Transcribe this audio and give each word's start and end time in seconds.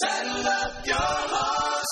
Saddle 0.00 0.46
up 0.46 0.86
your 0.86 0.96
horses. 0.96 1.88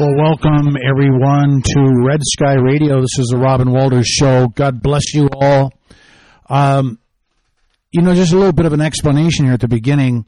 Well, 0.00 0.16
welcome 0.16 0.78
everyone 0.88 1.60
to 1.60 2.02
Red 2.02 2.22
Sky 2.22 2.54
Radio. 2.54 3.02
This 3.02 3.18
is 3.18 3.28
the 3.32 3.36
Robin 3.36 3.70
Walters 3.70 4.06
Show. 4.06 4.48
God 4.48 4.82
bless 4.82 5.12
you 5.12 5.28
all. 5.30 5.74
Um, 6.48 6.98
you 7.92 8.00
know, 8.00 8.14
just 8.14 8.32
a 8.32 8.36
little 8.36 8.54
bit 8.54 8.64
of 8.64 8.72
an 8.72 8.80
explanation 8.80 9.44
here 9.44 9.52
at 9.52 9.60
the 9.60 9.68
beginning. 9.68 10.24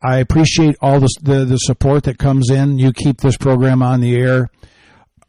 I 0.00 0.18
appreciate 0.18 0.76
all 0.80 1.00
the, 1.00 1.08
the, 1.20 1.44
the 1.44 1.56
support 1.56 2.04
that 2.04 2.18
comes 2.18 2.48
in. 2.48 2.78
You 2.78 2.92
keep 2.92 3.20
this 3.20 3.36
program 3.36 3.82
on 3.82 4.02
the 4.02 4.14
air. 4.14 4.50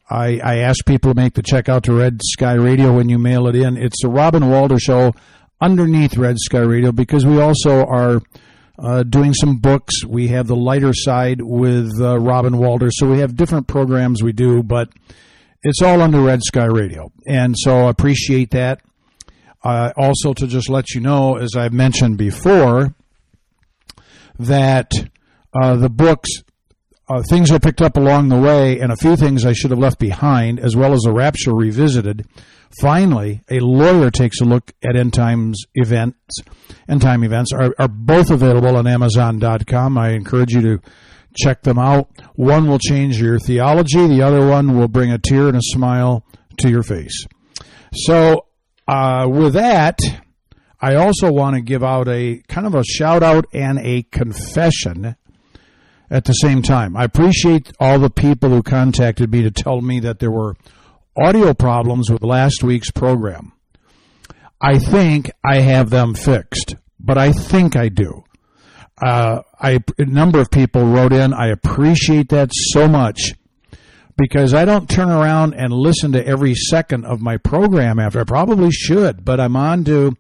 I, 0.08 0.40
I 0.44 0.58
ask 0.58 0.86
people 0.86 1.12
to 1.12 1.20
make 1.20 1.34
the 1.34 1.42
check 1.42 1.68
out 1.68 1.82
to 1.86 1.94
Red 1.94 2.22
Sky 2.24 2.54
Radio 2.54 2.96
when 2.96 3.10
you 3.10 3.18
mail 3.18 3.48
it 3.48 3.56
in. 3.56 3.76
It's 3.76 4.04
the 4.04 4.10
Robin 4.10 4.52
Walters 4.52 4.84
Show 4.84 5.14
underneath 5.60 6.16
Red 6.16 6.38
Sky 6.38 6.60
Radio 6.60 6.92
because 6.92 7.26
we 7.26 7.42
also 7.42 7.88
are 7.88 8.22
uh, 8.82 9.04
doing 9.04 9.34
some 9.34 9.58
books. 9.58 10.06
We 10.06 10.30
have 10.30 10.48
the 10.48 10.56
lighter 10.56 10.94
side 10.94 11.42
with 11.42 12.00
uh, 12.00 12.20
Robin 12.20 12.58
Walters, 12.58 12.94
so 12.98 13.10
we 13.10 13.20
have 13.20 13.36
different 13.36 13.68
programs 13.68 14.24
we 14.24 14.32
do, 14.32 14.64
but 14.64 14.90
it's 15.64 15.82
all 15.82 16.02
under 16.02 16.22
Red 16.22 16.42
Sky 16.44 16.66
Radio, 16.66 17.12
and 17.28 17.56
so 17.58 17.88
I 17.88 17.90
appreciate 17.90 18.52
that. 18.52 18.82
Uh, 19.62 19.92
also, 19.98 20.34
to 20.34 20.48
just 20.48 20.70
let 20.70 20.92
you 20.92 21.02
know, 21.02 21.36
as 21.36 21.56
I've 21.56 21.74
mentioned 21.74 22.18
before, 22.18 22.96
that 24.38 24.90
uh, 25.54 25.76
the 25.76 25.90
books, 25.90 26.30
uh, 27.10 27.22
things 27.30 27.52
I 27.52 27.58
picked 27.58 27.82
up 27.82 27.98
along 27.98 28.30
the 28.30 28.40
way, 28.40 28.80
and 28.80 28.92
a 28.92 28.96
few 28.96 29.18
things 29.18 29.46
I 29.46 29.52
should 29.52 29.72
have 29.72 29.80
left 29.80 30.00
behind, 30.00 30.60
as 30.60 30.78
well 30.78 30.94
as 30.94 31.02
the 31.02 31.12
Rapture 31.12 31.54
Revisited. 31.54 32.26
Finally, 32.80 33.42
a 33.50 33.60
lawyer 33.60 34.12
takes 34.12 34.42
a 34.42 34.46
look 34.46 34.72
at 34.84 34.96
end 34.96 35.14
times 35.14 35.64
events. 35.74 36.38
End 36.88 37.02
time 37.02 37.24
events 37.24 37.52
are, 37.52 37.74
are 37.80 37.88
both 37.88 38.30
available 38.30 38.76
on 38.76 38.86
Amazon.com. 38.86 39.98
I 39.98 40.10
encourage 40.12 40.54
you 40.54 40.62
to 40.62 40.82
check 41.36 41.64
them 41.64 41.80
out. 41.80 42.10
One 42.36 42.68
will 42.68 42.80
change 42.80 43.20
your 43.20 43.40
theology. 43.40 44.08
The 44.08 44.22
other 44.22 44.46
one 44.48 44.78
will 44.78 44.88
bring 44.88 45.12
a 45.12 45.18
tear 45.18 45.48
and 45.48 45.58
a 45.58 45.62
smile 45.62 46.24
to 46.58 46.70
your 46.70 46.84
face. 46.84 47.26
So, 47.94 48.46
uh, 48.88 49.28
with 49.30 49.54
that, 49.54 50.00
I 50.80 50.96
also 50.96 51.32
want 51.32 51.56
to 51.56 51.62
give 51.62 51.84
out 51.84 52.08
a 52.08 52.42
kind 52.48 52.66
of 52.68 52.76
a 52.76 52.84
shout 52.84 53.24
out 53.24 53.46
and 53.54 53.80
a 53.80 54.04
confession 54.04 55.16
at 56.10 56.26
the 56.26 56.34
same 56.34 56.62
time. 56.62 56.96
I 56.96 57.04
appreciate 57.04 57.72
all 57.80 58.00
the 58.00 58.10
people 58.10 58.50
who 58.50 58.64
contacted 58.64 59.32
me 59.32 59.42
to 59.44 59.52
tell 59.52 59.82
me 59.82 60.00
that 60.00 60.20
there 60.20 60.32
were 60.32 60.56
audio 61.18 61.54
problems 61.54 62.10
with 62.10 62.24
last 62.24 62.64
week's 62.64 62.92
program. 62.92 63.54
I 64.62 64.80
think 64.80 65.32
I 65.44 65.58
have 65.62 65.90
them 65.90 66.14
fixed, 66.14 66.76
but 67.00 67.18
I 67.18 67.32
think 67.32 67.76
I 67.76 67.90
do. 67.90 68.24
Uh, 69.02 69.42
I, 69.60 69.80
a 69.98 70.06
number 70.06 70.40
of 70.40 70.52
people 70.52 70.86
wrote 70.86 71.14
in. 71.14 71.34
I 71.34 71.48
appreciate 71.48 72.30
that 72.30 72.52
so 72.54 72.88
much 72.88 73.34
because 74.18 74.54
I 74.54 74.66
don't 74.66 74.90
turn 74.90 75.10
around 75.10 75.54
and 75.54 75.72
listen 75.72 76.12
to 76.12 76.26
every 76.26 76.54
second 76.54 77.06
of 77.06 77.22
my 77.22 77.38
program 77.38 78.00
after. 78.00 78.20
I 78.20 78.26
probably 78.26 78.72
should, 78.72 79.24
but 79.24 79.40
I'm 79.40 79.56
on 79.56 79.86
to, 79.86 80.18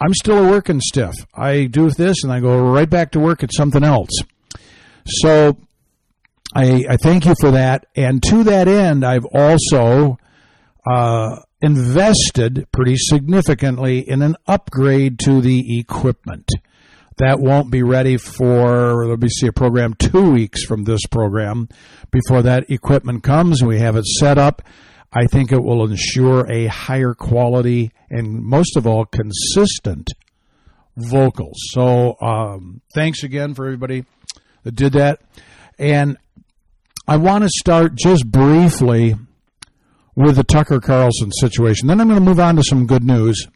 I'm 0.00 0.12
still 0.12 0.44
a 0.44 0.50
working 0.50 0.80
stiff. 0.80 1.14
I 1.34 1.64
do 1.64 1.88
this 1.90 2.22
and 2.22 2.32
I 2.32 2.40
go 2.40 2.60
right 2.70 2.88
back 2.88 3.12
to 3.12 3.20
work 3.20 3.42
at 3.42 3.54
something 3.54 3.82
else. 3.82 4.10
So 5.06 5.56
I, 6.54 6.84
I 6.88 6.96
thank 6.96 7.26
you 7.26 7.34
for 7.40 7.50
that. 7.52 7.86
And 7.96 8.22
to 8.28 8.44
that 8.44 8.68
end, 8.68 9.04
I've 9.04 9.26
also 9.26 10.18
uh, 10.88 11.40
invested 11.60 12.66
pretty 12.72 12.96
significantly 12.96 13.98
in 14.08 14.22
an 14.22 14.36
upgrade 14.46 15.18
to 15.20 15.40
the 15.40 15.78
equipment. 15.78 16.48
That 17.18 17.38
won't 17.38 17.70
be 17.70 17.82
ready 17.82 18.16
for, 18.16 19.06
let 19.06 19.20
me 19.20 19.28
see, 19.28 19.46
a 19.46 19.52
program 19.52 19.94
two 19.94 20.30
weeks 20.32 20.64
from 20.64 20.84
this 20.84 21.06
program. 21.10 21.68
Before 22.10 22.42
that 22.42 22.70
equipment 22.70 23.22
comes, 23.22 23.62
we 23.62 23.78
have 23.78 23.96
it 23.96 24.04
set 24.04 24.36
up. 24.36 24.62
I 25.12 25.26
think 25.26 25.52
it 25.52 25.62
will 25.62 25.84
ensure 25.84 26.50
a 26.50 26.66
higher 26.66 27.14
quality 27.14 27.92
and 28.10 28.42
most 28.42 28.76
of 28.76 28.86
all, 28.86 29.04
consistent 29.04 30.08
vocals. 30.96 31.56
So, 31.70 32.16
um, 32.20 32.80
thanks 32.94 33.22
again 33.22 33.54
for 33.54 33.64
everybody 33.64 34.04
that 34.64 34.74
did 34.74 34.92
that. 34.94 35.20
And 35.78 36.16
I 37.06 37.16
want 37.18 37.44
to 37.44 37.50
start 37.50 37.96
just 37.96 38.26
briefly 38.26 39.14
with 40.16 40.36
the 40.36 40.44
Tucker 40.44 40.80
Carlson 40.80 41.30
situation. 41.32 41.88
Then 41.88 42.00
I'm 42.00 42.08
going 42.08 42.18
to 42.18 42.24
move 42.24 42.40
on 42.40 42.56
to 42.56 42.62
some 42.62 42.86
good 42.86 43.04
news 43.04 43.46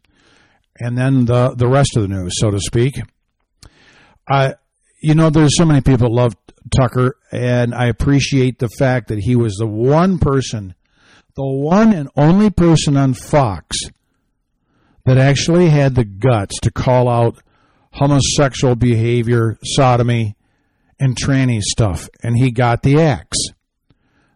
and 0.78 0.96
then 0.96 1.24
the, 1.24 1.54
the 1.54 1.66
rest 1.66 1.96
of 1.96 2.02
the 2.02 2.08
news, 2.08 2.34
so 2.38 2.50
to 2.50 2.60
speak. 2.60 3.00
I, 4.28 4.54
you 5.00 5.14
know, 5.14 5.30
there's 5.30 5.56
so 5.56 5.64
many 5.64 5.80
people 5.80 6.14
love 6.14 6.34
Tucker, 6.76 7.16
and 7.32 7.74
I 7.74 7.86
appreciate 7.86 8.58
the 8.58 8.68
fact 8.68 9.08
that 9.08 9.20
he 9.20 9.34
was 9.34 9.54
the 9.54 9.66
one 9.66 10.18
person, 10.18 10.74
the 11.34 11.46
one 11.46 11.92
and 11.92 12.10
only 12.16 12.50
person 12.50 12.96
on 12.96 13.14
Fox 13.14 13.78
that 15.06 15.16
actually 15.16 15.70
had 15.70 15.94
the 15.94 16.04
guts 16.04 16.58
to 16.60 16.70
call 16.70 17.08
out 17.08 17.42
homosexual 17.92 18.76
behavior, 18.76 19.58
sodomy, 19.64 20.36
and 21.00 21.16
tranny 21.16 21.60
stuff, 21.60 22.08
and 22.22 22.36
he 22.36 22.50
got 22.50 22.82
the 22.82 23.00
axe. 23.00 23.38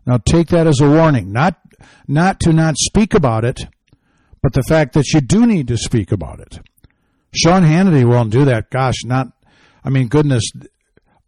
Now 0.06 0.18
take 0.18 0.48
that 0.48 0.66
as 0.66 0.80
a 0.80 0.88
warning, 0.88 1.32
not 1.32 1.58
not 2.08 2.40
to 2.40 2.52
not 2.52 2.76
speak 2.76 3.14
about 3.14 3.44
it, 3.44 3.66
but 4.42 4.52
the 4.52 4.62
fact 4.62 4.94
that 4.94 5.12
you 5.12 5.20
do 5.20 5.46
need 5.46 5.68
to 5.68 5.76
speak 5.76 6.12
about 6.12 6.40
it. 6.40 6.60
Sean 7.34 7.62
Hannity 7.62 8.04
won't 8.04 8.30
do 8.30 8.44
that. 8.44 8.70
Gosh, 8.70 9.04
not. 9.04 9.28
I 9.84 9.90
mean, 9.90 10.08
goodness. 10.08 10.42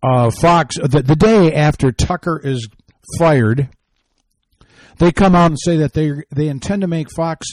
Uh, 0.02 0.30
Fox. 0.30 0.76
The, 0.76 1.02
the 1.02 1.16
day 1.16 1.54
after 1.54 1.90
Tucker 1.90 2.38
is 2.44 2.68
fired, 3.18 3.70
they 4.98 5.12
come 5.12 5.34
out 5.34 5.50
and 5.50 5.58
say 5.58 5.78
that 5.78 5.94
they 5.94 6.12
they 6.30 6.48
intend 6.48 6.82
to 6.82 6.88
make 6.88 7.08
Fox 7.14 7.46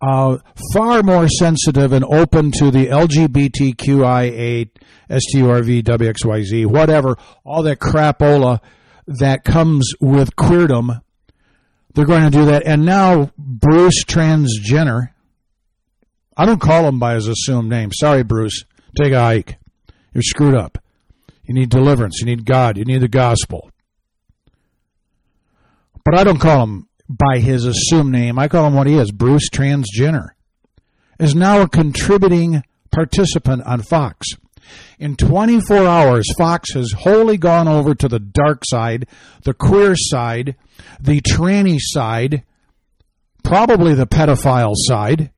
uh, 0.00 0.38
far 0.72 1.02
more 1.02 1.28
sensitive 1.28 1.92
and 1.92 2.04
open 2.04 2.52
to 2.52 2.70
the 2.70 2.86
LGBTQIA, 2.86 4.70
STURV, 5.10 5.82
WXYZ, 5.82 6.66
whatever, 6.66 7.16
all 7.44 7.62
that 7.62 7.78
crapola 7.78 8.60
that 9.06 9.44
comes 9.44 9.92
with 10.00 10.36
queerdom. 10.36 11.00
They're 11.94 12.04
going 12.04 12.24
to 12.24 12.30
do 12.30 12.44
that. 12.46 12.66
And 12.66 12.84
now 12.84 13.30
Bruce 13.38 14.04
Transgender, 14.04 15.10
I 16.36 16.44
don't 16.44 16.60
call 16.60 16.86
him 16.86 16.98
by 16.98 17.14
his 17.14 17.28
assumed 17.28 17.70
name. 17.70 17.90
Sorry, 17.92 18.22
Bruce. 18.22 18.64
Take 19.00 19.12
a 19.12 19.20
hike. 19.20 19.58
You're 20.12 20.22
screwed 20.22 20.54
up. 20.54 20.78
You 21.44 21.54
need 21.54 21.70
deliverance. 21.70 22.18
You 22.20 22.26
need 22.26 22.44
God. 22.44 22.76
You 22.76 22.84
need 22.84 23.00
the 23.00 23.08
gospel. 23.08 23.70
But 26.04 26.18
I 26.18 26.24
don't 26.24 26.40
call 26.40 26.62
him 26.62 26.88
by 27.08 27.38
his 27.38 27.64
assumed 27.64 28.12
name. 28.12 28.38
I 28.38 28.48
call 28.48 28.66
him 28.66 28.74
what 28.74 28.86
he 28.86 28.98
is 28.98 29.10
Bruce 29.10 29.48
Transgender. 29.50 30.28
Is 31.18 31.34
now 31.34 31.62
a 31.62 31.68
contributing 31.68 32.62
participant 32.90 33.62
on 33.64 33.82
Fox. 33.82 34.28
In 34.98 35.16
24 35.16 35.86
hours, 35.86 36.26
Fox 36.36 36.72
has 36.74 36.92
wholly 36.92 37.36
gone 37.36 37.68
over 37.68 37.94
to 37.94 38.08
the 38.08 38.18
dark 38.18 38.62
side, 38.64 39.06
the 39.44 39.54
queer 39.54 39.94
side, 39.96 40.56
the 41.00 41.20
tranny 41.20 41.78
side, 41.78 42.42
probably 43.42 43.94
the 43.94 44.06
pedophile 44.06 44.74
side, 44.74 45.30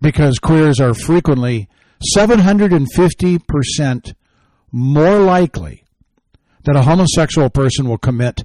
because 0.00 0.38
queers 0.38 0.80
are 0.80 0.94
frequently 0.94 1.68
750% 2.16 4.14
more 4.72 5.18
likely 5.20 5.84
that 6.64 6.76
a 6.76 6.82
homosexual 6.82 7.50
person 7.50 7.88
will 7.88 7.98
commit 7.98 8.42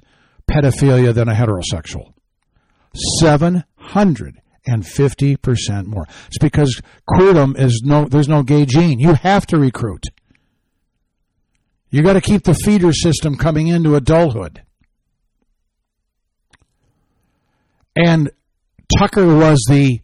pedophilia 0.50 1.14
than 1.14 1.28
a 1.28 1.34
heterosexual. 1.34 2.12
750% 3.22 5.86
more. 5.86 6.06
It's 6.26 6.38
because 6.40 6.82
queerdom 7.08 7.56
is 7.58 7.82
no, 7.84 8.06
there's 8.06 8.28
no 8.28 8.42
gay 8.42 8.66
gene. 8.66 8.98
You 8.98 9.14
have 9.14 9.46
to 9.46 9.58
recruit. 9.58 10.02
You 11.90 12.02
got 12.02 12.14
to 12.14 12.20
keep 12.20 12.42
the 12.44 12.54
feeder 12.54 12.92
system 12.92 13.36
coming 13.36 13.68
into 13.68 13.94
adulthood. 13.96 14.62
And 17.96 18.30
Tucker 18.96 19.36
was 19.36 19.64
the 19.68 20.00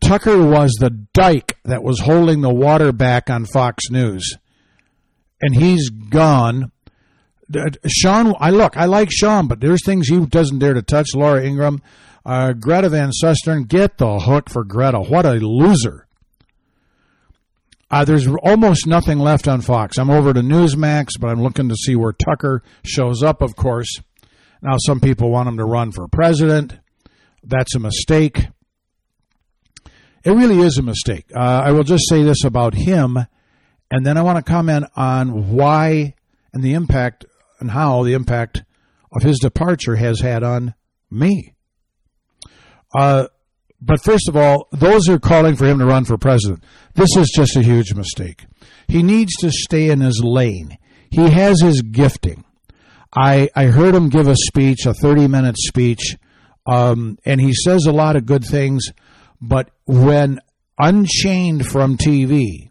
Tucker 0.00 0.44
was 0.44 0.76
the 0.78 0.90
dike 1.14 1.58
that 1.64 1.82
was 1.82 2.00
holding 2.00 2.42
the 2.42 2.52
water 2.52 2.92
back 2.92 3.28
on 3.28 3.44
Fox 3.44 3.90
News, 3.90 4.36
and 5.40 5.54
he's 5.54 5.90
gone. 5.90 6.70
Sean, 7.86 8.34
I 8.38 8.50
look, 8.50 8.76
I 8.76 8.84
like 8.84 9.10
Sean, 9.10 9.46
but 9.48 9.60
there's 9.60 9.84
things 9.84 10.08
he 10.08 10.24
doesn't 10.26 10.58
dare 10.58 10.74
to 10.74 10.82
touch. 10.82 11.14
Laura 11.14 11.42
Ingraham, 11.42 11.80
Uh, 12.26 12.52
Greta 12.52 12.90
Van 12.90 13.10
Susteren, 13.10 13.66
get 13.66 13.96
the 13.96 14.18
hook 14.20 14.50
for 14.50 14.62
Greta. 14.64 15.00
What 15.00 15.24
a 15.24 15.34
loser. 15.34 16.06
Uh, 17.90 18.04
there's 18.04 18.26
almost 18.42 18.86
nothing 18.86 19.18
left 19.18 19.48
on 19.48 19.62
Fox. 19.62 19.96
I'm 19.96 20.10
over 20.10 20.34
to 20.34 20.40
Newsmax, 20.40 21.12
but 21.18 21.28
I'm 21.30 21.42
looking 21.42 21.70
to 21.70 21.74
see 21.74 21.96
where 21.96 22.12
Tucker 22.12 22.62
shows 22.84 23.22
up, 23.22 23.40
of 23.40 23.56
course. 23.56 23.88
Now, 24.60 24.76
some 24.78 25.00
people 25.00 25.30
want 25.30 25.48
him 25.48 25.56
to 25.56 25.64
run 25.64 25.90
for 25.92 26.06
president. 26.06 26.78
That's 27.42 27.74
a 27.74 27.78
mistake. 27.78 28.48
It 30.22 30.32
really 30.32 30.58
is 30.60 30.76
a 30.76 30.82
mistake. 30.82 31.24
Uh, 31.34 31.38
I 31.64 31.72
will 31.72 31.84
just 31.84 32.10
say 32.10 32.22
this 32.22 32.44
about 32.44 32.74
him, 32.74 33.16
and 33.90 34.04
then 34.04 34.18
I 34.18 34.22
want 34.22 34.36
to 34.36 34.42
comment 34.52 34.84
on 34.96 35.54
why 35.54 36.14
and 36.52 36.62
the 36.62 36.74
impact 36.74 37.24
and 37.60 37.70
how 37.70 38.02
the 38.04 38.14
impact 38.14 38.62
of 39.12 39.22
his 39.22 39.38
departure 39.38 39.96
has 39.96 40.20
had 40.20 40.42
on 40.42 40.74
me. 41.10 41.54
Uh, 42.94 43.26
but 43.80 44.02
first 44.02 44.28
of 44.28 44.36
all, 44.36 44.68
those 44.72 45.06
who 45.06 45.14
are 45.14 45.20
calling 45.20 45.56
for 45.56 45.66
him 45.66 45.78
to 45.78 45.86
run 45.86 46.04
for 46.04 46.18
president, 46.18 46.64
this 46.94 47.16
is 47.16 47.30
just 47.34 47.56
a 47.56 47.62
huge 47.62 47.94
mistake. 47.94 48.46
He 48.88 49.02
needs 49.02 49.32
to 49.40 49.50
stay 49.50 49.90
in 49.90 50.00
his 50.00 50.20
lane. 50.22 50.76
He 51.10 51.30
has 51.30 51.60
his 51.62 51.82
gifting. 51.82 52.44
I, 53.14 53.48
I 53.54 53.66
heard 53.66 53.94
him 53.94 54.08
give 54.08 54.28
a 54.28 54.34
speech, 54.36 54.84
a 54.84 54.94
30 54.94 55.28
minute 55.28 55.56
speech, 55.58 56.16
um, 56.66 57.18
and 57.24 57.40
he 57.40 57.52
says 57.54 57.86
a 57.86 57.92
lot 57.92 58.16
of 58.16 58.26
good 58.26 58.44
things, 58.44 58.88
but 59.40 59.70
when 59.86 60.40
unchained 60.78 61.66
from 61.66 61.96
TV, 61.96 62.70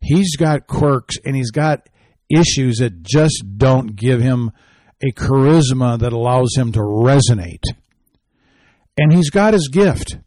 he's 0.00 0.36
got 0.36 0.66
quirks 0.66 1.16
and 1.24 1.36
he's 1.36 1.50
got 1.50 1.88
issues 2.30 2.78
that 2.78 3.02
just 3.02 3.44
don't 3.56 3.96
give 3.96 4.20
him 4.20 4.52
a 5.02 5.12
charisma 5.12 5.98
that 5.98 6.12
allows 6.12 6.56
him 6.56 6.72
to 6.72 6.80
resonate. 6.80 7.62
And 8.98 9.12
he's 9.12 9.30
got 9.30 9.52
his 9.52 9.68
gift, 9.68 10.18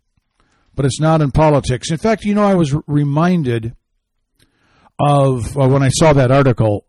but 0.76 0.86
it's 0.86 1.00
not 1.00 1.22
in 1.22 1.32
politics. 1.32 1.92
In 1.92 1.98
fact, 1.98 2.24
you 2.24 2.36
know, 2.36 2.44
I 2.44 2.56
was 2.56 2.76
reminded 2.88 3.76
of 5.00 5.58
uh, 5.58 5.68
when 5.68 5.82
I 5.82 5.90
saw 5.90 6.14
that 6.14 6.32
article 6.32 6.86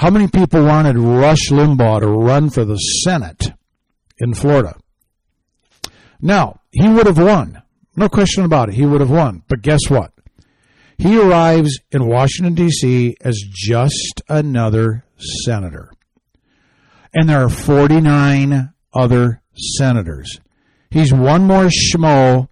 how 0.00 0.08
many 0.08 0.28
people 0.28 0.64
wanted 0.64 0.96
Rush 0.96 1.50
Limbaugh 1.50 2.00
to 2.00 2.08
run 2.08 2.48
for 2.48 2.64
the 2.64 2.76
Senate 2.76 3.52
in 4.16 4.32
Florida? 4.32 4.74
Now, 6.22 6.60
he 6.70 6.88
would 6.88 7.06
have 7.06 7.18
won. 7.18 7.62
No 7.96 8.08
question 8.08 8.46
about 8.46 8.70
it. 8.70 8.76
He 8.76 8.86
would 8.86 9.02
have 9.02 9.10
won. 9.10 9.42
But 9.46 9.60
guess 9.60 9.90
what? 9.90 10.12
He 11.00 11.18
arrives 11.18 11.78
in 11.90 12.06
Washington, 12.06 12.52
D.C. 12.52 13.16
as 13.22 13.42
just 13.50 14.20
another 14.28 15.06
senator. 15.46 15.90
And 17.14 17.26
there 17.26 17.42
are 17.42 17.48
49 17.48 18.74
other 18.92 19.40
senators. 19.78 20.40
He's 20.90 21.10
one 21.10 21.44
more 21.44 21.70
schmo 21.70 22.48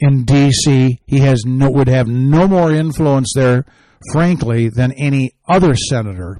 in 0.00 0.24
D.C. 0.24 1.02
He 1.04 1.18
has 1.18 1.44
no, 1.44 1.70
would 1.70 1.88
have 1.88 2.08
no 2.08 2.48
more 2.48 2.72
influence 2.72 3.34
there, 3.34 3.66
frankly, 4.10 4.70
than 4.70 4.92
any 4.92 5.32
other 5.46 5.76
senator. 5.76 6.38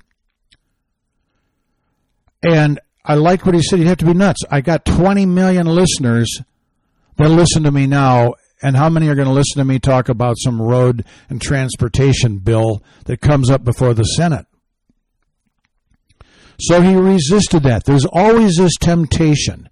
And 2.42 2.80
I 3.04 3.16
like 3.16 3.44
what 3.44 3.54
he 3.54 3.60
said. 3.60 3.78
You'd 3.78 3.88
have 3.88 3.98
to 3.98 4.06
be 4.06 4.14
nuts. 4.14 4.40
I 4.50 4.62
got 4.62 4.86
20 4.86 5.26
million 5.26 5.66
listeners 5.66 6.34
that 7.18 7.28
listen 7.28 7.64
to 7.64 7.70
me 7.70 7.86
now, 7.86 8.36
and 8.62 8.76
how 8.76 8.88
many 8.88 9.08
are 9.08 9.14
going 9.14 9.28
to 9.28 9.34
listen 9.34 9.58
to 9.58 9.64
me 9.64 9.78
talk 9.78 10.08
about 10.08 10.36
some 10.38 10.60
road 10.60 11.04
and 11.28 11.40
transportation 11.40 12.38
bill 12.38 12.82
that 13.04 13.20
comes 13.20 13.50
up 13.50 13.64
before 13.64 13.94
the 13.94 14.04
Senate? 14.04 14.46
So 16.60 16.80
he 16.80 16.94
resisted 16.94 17.64
that. 17.64 17.84
There's 17.84 18.06
always 18.06 18.56
this 18.56 18.74
temptation 18.80 19.68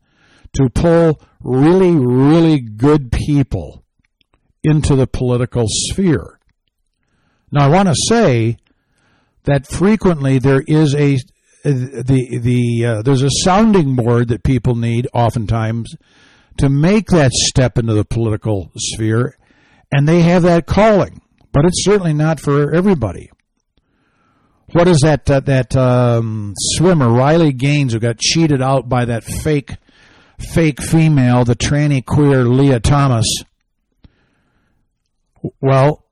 to 0.55 0.69
pull 0.69 1.21
really, 1.41 1.95
really 1.95 2.61
good 2.61 3.13
people 3.13 3.85
into 4.65 4.97
the 4.97 5.07
political 5.07 5.65
sphere. 5.69 6.39
Now, 7.53 7.67
I 7.67 7.69
want 7.69 7.89
to 7.89 7.95
say 8.09 8.57
that 9.45 9.67
frequently 9.67 10.39
there 10.39 10.63
is 10.67 10.95
a 10.95 11.17
the 11.63 12.39
the 12.39 12.87
uh, 12.87 13.03
there's 13.03 13.23
a 13.23 13.31
sounding 13.45 13.95
board 13.95 14.29
that 14.29 14.43
people 14.43 14.75
need 14.75 15.09
oftentimes 15.13 15.95
to 16.59 16.69
make 16.69 17.09
that 17.09 17.33
step 17.33 17.79
into 17.79 17.95
the 17.95 18.05
political 18.05 18.71
sphere, 18.77 19.37
and 19.93 20.09
they 20.09 20.23
have 20.23 20.43
that 20.43 20.67
calling, 20.67 21.21
but 21.53 21.65
it's 21.65 21.85
certainly 21.85 22.13
not 22.13 22.41
for 22.41 22.75
everybody. 22.75 23.31
What 24.73 24.87
is 24.87 25.01
that 25.03 25.29
uh, 25.29 25.41
that 25.41 25.77
um, 25.77 26.55
swimmer 26.57 27.09
Riley 27.09 27.53
Gaines 27.53 27.93
who 27.93 27.99
got 27.99 28.19
cheated 28.19 28.63
out 28.63 28.89
by 28.89 29.05
that 29.05 29.25
fake 29.25 29.77
fake 30.39 30.81
female, 30.81 31.45
the 31.45 31.57
tranny 31.57 32.05
queer 32.05 32.45
Lia 32.45 32.79
Thomas? 32.79 33.27
Well, 35.61 36.05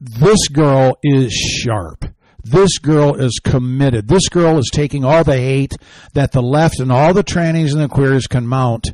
this 0.00 0.48
girl 0.48 0.98
is 1.02 1.32
sharp. 1.32 2.04
This 2.42 2.78
girl 2.78 3.14
is 3.14 3.40
committed. 3.44 4.08
This 4.08 4.28
girl 4.28 4.58
is 4.58 4.70
taking 4.72 5.04
all 5.04 5.22
the 5.22 5.36
hate 5.36 5.74
that 6.14 6.32
the 6.32 6.42
left 6.42 6.80
and 6.80 6.90
all 6.90 7.12
the 7.12 7.24
trannies 7.24 7.72
and 7.72 7.82
the 7.82 7.88
queers 7.88 8.26
can 8.26 8.46
mount. 8.46 8.88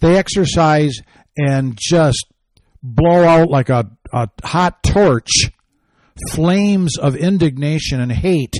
They 0.00 0.16
exercise 0.16 0.94
and 1.36 1.76
just 1.80 2.26
blow 2.82 3.24
out 3.24 3.50
like 3.50 3.68
a, 3.68 3.90
a 4.12 4.28
hot 4.44 4.82
torch 4.82 5.50
flames 6.30 6.96
of 6.98 7.16
indignation 7.16 8.00
and 8.00 8.12
hate 8.12 8.54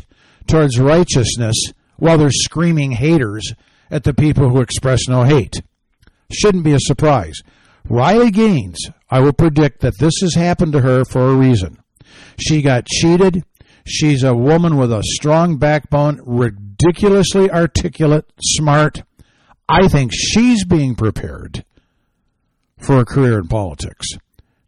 towards 0.47 0.79
righteousness 0.79 1.57
while 1.97 2.19
they're 2.19 2.31
screaming 2.31 2.93
haters 2.93 3.53
at 3.91 4.05
the 4.05 4.15
people 4.15 4.49
who 4.49 4.61
express 4.61 5.09
no 5.09 5.25
hate. 5.25 5.61
Shouldn't 6.33 6.65
be 6.65 6.75
a 6.75 6.81
surprise. 6.81 7.41
Riley 7.89 8.31
Gaines, 8.31 8.91
I 9.11 9.21
will 9.21 9.33
predict 9.33 9.81
that 9.81 9.99
this 9.99 10.15
has 10.21 10.35
happened 10.35 10.73
to 10.73 10.81
her 10.81 11.05
for 11.05 11.29
a 11.29 11.35
reason. 11.35 11.79
She 12.39 12.63
got 12.63 12.87
cheated. 12.87 13.45
She's 13.87 14.23
a 14.23 14.35
woman 14.35 14.77
with 14.77 14.93
a 14.93 15.03
strong 15.03 15.57
backbone, 15.57 16.21
ridiculously 16.25 17.51
articulate, 17.51 18.31
smart. 18.41 19.03
I 19.69 19.89
think 19.89 20.13
she's 20.15 20.65
being 20.65 20.95
prepared 20.95 21.65
for 22.79 22.99
a 22.99 23.05
career 23.05 23.39
in 23.39 23.49
politics. 23.49 24.07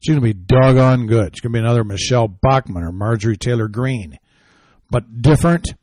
She's 0.01 0.15
going 0.15 0.21
to 0.21 0.35
be 0.35 0.35
doggone 0.35 1.07
good. 1.07 1.35
She's 1.35 1.41
going 1.41 1.53
to 1.53 1.59
be 1.59 1.65
another 1.65 1.85
Michelle 1.85 2.29
Bachmann 2.29 2.85
or 2.85 2.93
Marjorie 2.93 3.37
Taylor 3.37 3.69
Greene, 3.69 4.19
but 4.91 5.23
different, 5.23 5.75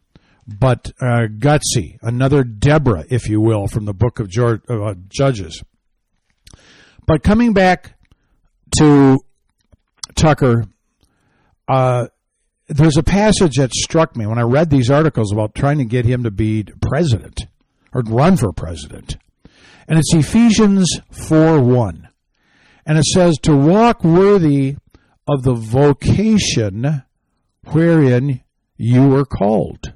but 0.47 0.91
uh, 1.01 1.27
gutsy. 1.27 1.97
Another 2.01 2.43
Deborah, 2.43 3.05
if 3.09 3.27
you 3.27 3.41
will, 3.41 3.67
from 3.67 3.85
the 3.85 3.93
book 3.93 4.19
of 4.19 4.29
George, 4.29 4.61
uh, 4.69 4.95
Judges. 5.09 5.63
But 7.07 7.23
coming 7.23 7.53
back 7.53 7.95
to 8.79 9.19
Tucker, 10.15 10.65
uh, 11.67 12.07
there's 12.67 12.97
a 12.97 13.03
passage 13.03 13.55
that 13.55 13.71
struck 13.73 14.15
me 14.15 14.25
when 14.25 14.37
I 14.37 14.43
read 14.43 14.69
these 14.69 14.91
articles 14.91 15.31
about 15.31 15.55
trying 15.55 15.77
to 15.77 15.85
get 15.85 16.05
him 16.05 16.23
to 16.23 16.31
be 16.31 16.65
president 16.81 17.47
or 17.97 18.03
run 18.03 18.37
for 18.37 18.53
president. 18.53 19.17
And 19.87 19.97
it's 19.97 20.13
Ephesians 20.13 20.87
4 21.11 21.59
1. 21.61 22.07
And 22.85 22.97
it 22.97 23.05
says, 23.05 23.37
To 23.41 23.55
walk 23.55 24.03
worthy 24.03 24.75
of 25.27 25.41
the 25.41 25.55
vocation 25.55 27.03
wherein 27.65 28.41
you 28.77 29.07
were 29.07 29.25
called. 29.25 29.93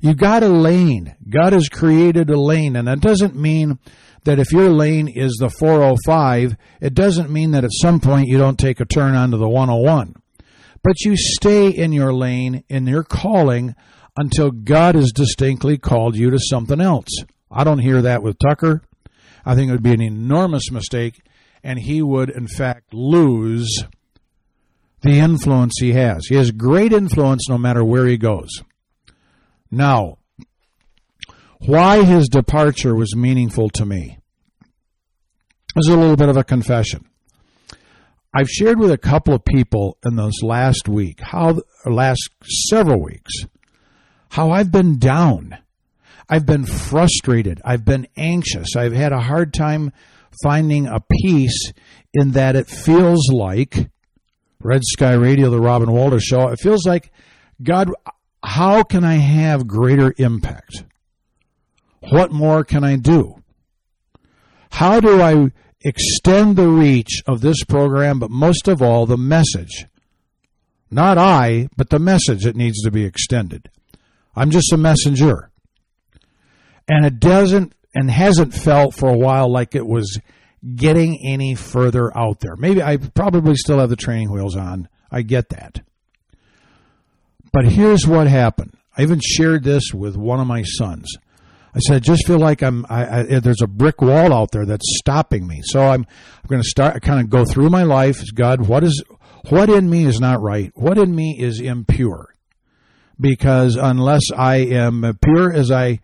You 0.00 0.14
got 0.14 0.42
a 0.42 0.48
lane. 0.48 1.14
God 1.28 1.52
has 1.52 1.68
created 1.68 2.30
a 2.30 2.40
lane. 2.40 2.74
And 2.74 2.88
that 2.88 3.00
doesn't 3.00 3.36
mean 3.36 3.78
that 4.24 4.38
if 4.38 4.50
your 4.50 4.70
lane 4.70 5.08
is 5.08 5.36
the 5.38 5.50
405, 5.50 6.56
it 6.80 6.94
doesn't 6.94 7.30
mean 7.30 7.50
that 7.50 7.64
at 7.64 7.70
some 7.72 8.00
point 8.00 8.28
you 8.28 8.38
don't 8.38 8.58
take 8.58 8.80
a 8.80 8.86
turn 8.86 9.14
onto 9.14 9.36
the 9.36 9.48
101. 9.48 10.14
But 10.82 11.00
you 11.00 11.16
stay 11.16 11.68
in 11.68 11.92
your 11.92 12.14
lane, 12.14 12.64
in 12.68 12.86
your 12.86 13.04
calling, 13.04 13.74
until 14.16 14.50
God 14.50 14.94
has 14.94 15.12
distinctly 15.12 15.78
called 15.78 16.16
you 16.16 16.30
to 16.30 16.38
something 16.38 16.80
else. 16.80 17.08
I 17.50 17.64
don't 17.64 17.78
hear 17.78 18.02
that 18.02 18.22
with 18.22 18.38
Tucker. 18.38 18.82
I 19.44 19.54
think 19.54 19.68
it 19.68 19.72
would 19.72 19.82
be 19.82 19.94
an 19.94 20.02
enormous 20.02 20.70
mistake, 20.70 21.20
and 21.62 21.78
he 21.78 22.02
would, 22.02 22.30
in 22.30 22.48
fact, 22.48 22.92
lose 22.92 23.84
the 25.02 25.18
influence 25.18 25.74
he 25.78 25.92
has. 25.92 26.26
He 26.26 26.34
has 26.34 26.50
great 26.50 26.92
influence 26.92 27.48
no 27.48 27.58
matter 27.58 27.84
where 27.84 28.06
he 28.06 28.16
goes. 28.16 28.50
Now, 29.70 30.18
why 31.60 32.04
his 32.04 32.28
departure 32.28 32.94
was 32.94 33.16
meaningful 33.16 33.70
to 33.70 33.86
me 33.86 34.18
is 35.76 35.88
a 35.88 35.96
little 35.96 36.16
bit 36.16 36.28
of 36.28 36.36
a 36.36 36.44
confession. 36.44 37.06
I've 38.34 38.48
shared 38.48 38.78
with 38.78 38.90
a 38.90 38.98
couple 38.98 39.34
of 39.34 39.44
people 39.44 39.96
in 40.04 40.16
those 40.16 40.42
last 40.42 40.88
week, 40.88 41.20
how 41.22 41.60
last 41.86 42.28
several 42.68 43.02
weeks, 43.02 43.32
how 44.30 44.50
I've 44.50 44.70
been 44.70 44.98
down. 44.98 45.58
I've 46.28 46.46
been 46.46 46.64
frustrated. 46.64 47.60
I've 47.64 47.84
been 47.84 48.08
anxious. 48.16 48.76
I've 48.76 48.92
had 48.92 49.12
a 49.12 49.20
hard 49.20 49.54
time 49.54 49.92
finding 50.42 50.86
a 50.86 51.00
peace 51.22 51.72
in 52.12 52.32
that 52.32 52.56
it 52.56 52.68
feels 52.68 53.30
like 53.32 53.90
Red 54.60 54.82
Sky 54.84 55.12
Radio, 55.12 55.50
the 55.50 55.60
Robin 55.60 55.90
Walter 55.92 56.18
Show, 56.18 56.48
it 56.48 56.60
feels 56.60 56.86
like, 56.86 57.12
God, 57.62 57.90
how 58.42 58.82
can 58.82 59.04
I 59.04 59.14
have 59.14 59.66
greater 59.66 60.12
impact? 60.18 60.84
What 62.10 62.32
more 62.32 62.64
can 62.64 62.84
I 62.84 62.96
do? 62.96 63.42
How 64.70 65.00
do 65.00 65.20
I 65.20 65.50
extend 65.82 66.56
the 66.56 66.68
reach 66.68 67.22
of 67.26 67.40
this 67.40 67.64
program, 67.64 68.18
but 68.18 68.30
most 68.30 68.68
of 68.68 68.82
all, 68.82 69.06
the 69.06 69.16
message? 69.16 69.86
Not 70.90 71.18
I, 71.18 71.68
but 71.76 71.90
the 71.90 71.98
message 71.98 72.44
that 72.44 72.56
needs 72.56 72.82
to 72.82 72.90
be 72.90 73.04
extended. 73.04 73.70
I'm 74.36 74.50
just 74.50 74.72
a 74.72 74.76
messenger. 74.76 75.50
And 76.86 77.04
it 77.04 77.18
doesn't 77.18 77.72
and 77.94 78.10
hasn't 78.10 78.54
felt 78.54 78.94
for 78.94 79.08
a 79.08 79.16
while 79.16 79.50
like 79.50 79.74
it 79.74 79.86
was 79.86 80.20
getting 80.74 81.18
any 81.26 81.54
further 81.54 82.16
out 82.16 82.40
there. 82.40 82.56
Maybe 82.56 82.82
I 82.82 82.98
probably 82.98 83.56
still 83.56 83.78
have 83.78 83.90
the 83.90 83.96
training 83.96 84.30
wheels 84.30 84.56
on. 84.56 84.88
I 85.10 85.22
get 85.22 85.48
that. 85.50 85.80
But 87.52 87.64
here's 87.64 88.06
what 88.06 88.26
happened. 88.26 88.76
I 88.96 89.02
even 89.02 89.20
shared 89.20 89.64
this 89.64 89.92
with 89.94 90.16
one 90.16 90.40
of 90.40 90.46
my 90.46 90.62
sons. 90.62 91.08
I 91.74 91.78
said, 91.80 91.96
I 91.96 91.98
just 92.00 92.26
feel 92.26 92.38
like 92.38 92.62
I'm. 92.62 92.86
I, 92.88 93.20
I, 93.20 93.22
there's 93.40 93.60
a 93.60 93.66
brick 93.66 94.00
wall 94.00 94.32
out 94.32 94.50
there 94.50 94.64
that's 94.64 94.96
stopping 94.98 95.46
me. 95.46 95.60
So 95.62 95.82
I'm. 95.82 96.06
I'm 96.06 96.48
going 96.48 96.62
to 96.62 96.68
start. 96.68 97.02
kind 97.02 97.20
of 97.20 97.28
go 97.28 97.44
through 97.44 97.68
my 97.68 97.82
life. 97.82 98.22
God, 98.34 98.66
what 98.66 98.82
is 98.82 99.02
what 99.48 99.68
in 99.68 99.88
me 99.88 100.06
is 100.06 100.18
not 100.18 100.40
right? 100.40 100.72
What 100.74 100.96
in 100.96 101.14
me 101.14 101.36
is 101.38 101.60
impure? 101.60 102.34
Because 103.18 103.76
unless 103.76 104.22
I 104.36 104.56
am 104.56 105.18
pure 105.22 105.52
as 105.52 105.70
I, 105.70 106.00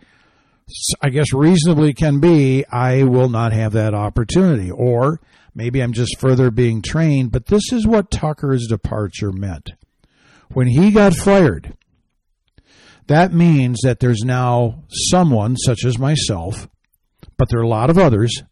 I 1.02 1.10
guess 1.10 1.32
reasonably 1.32 1.92
can 1.92 2.20
be, 2.20 2.64
I 2.66 3.02
will 3.02 3.28
not 3.28 3.52
have 3.52 3.72
that 3.72 3.94
opportunity. 3.94 4.70
Or 4.70 5.20
maybe 5.54 5.82
I'm 5.82 5.92
just 5.92 6.18
further 6.18 6.50
being 6.50 6.80
trained. 6.82 7.32
But 7.32 7.46
this 7.46 7.72
is 7.72 7.86
what 7.86 8.10
Tucker's 8.10 8.66
departure 8.66 9.32
meant. 9.32 9.70
When 10.52 10.68
he 10.68 10.90
got 10.90 11.14
fired, 11.14 11.76
that 13.06 13.32
means 13.32 13.80
that 13.82 14.00
there's 14.00 14.22
now 14.24 14.84
someone, 15.10 15.56
such 15.56 15.84
as 15.84 15.98
myself, 15.98 16.68
but 17.36 17.48
there 17.50 17.60
are 17.60 17.64
a 17.64 17.68
lot 17.68 17.90
of 17.90 17.98
others, 17.98 18.42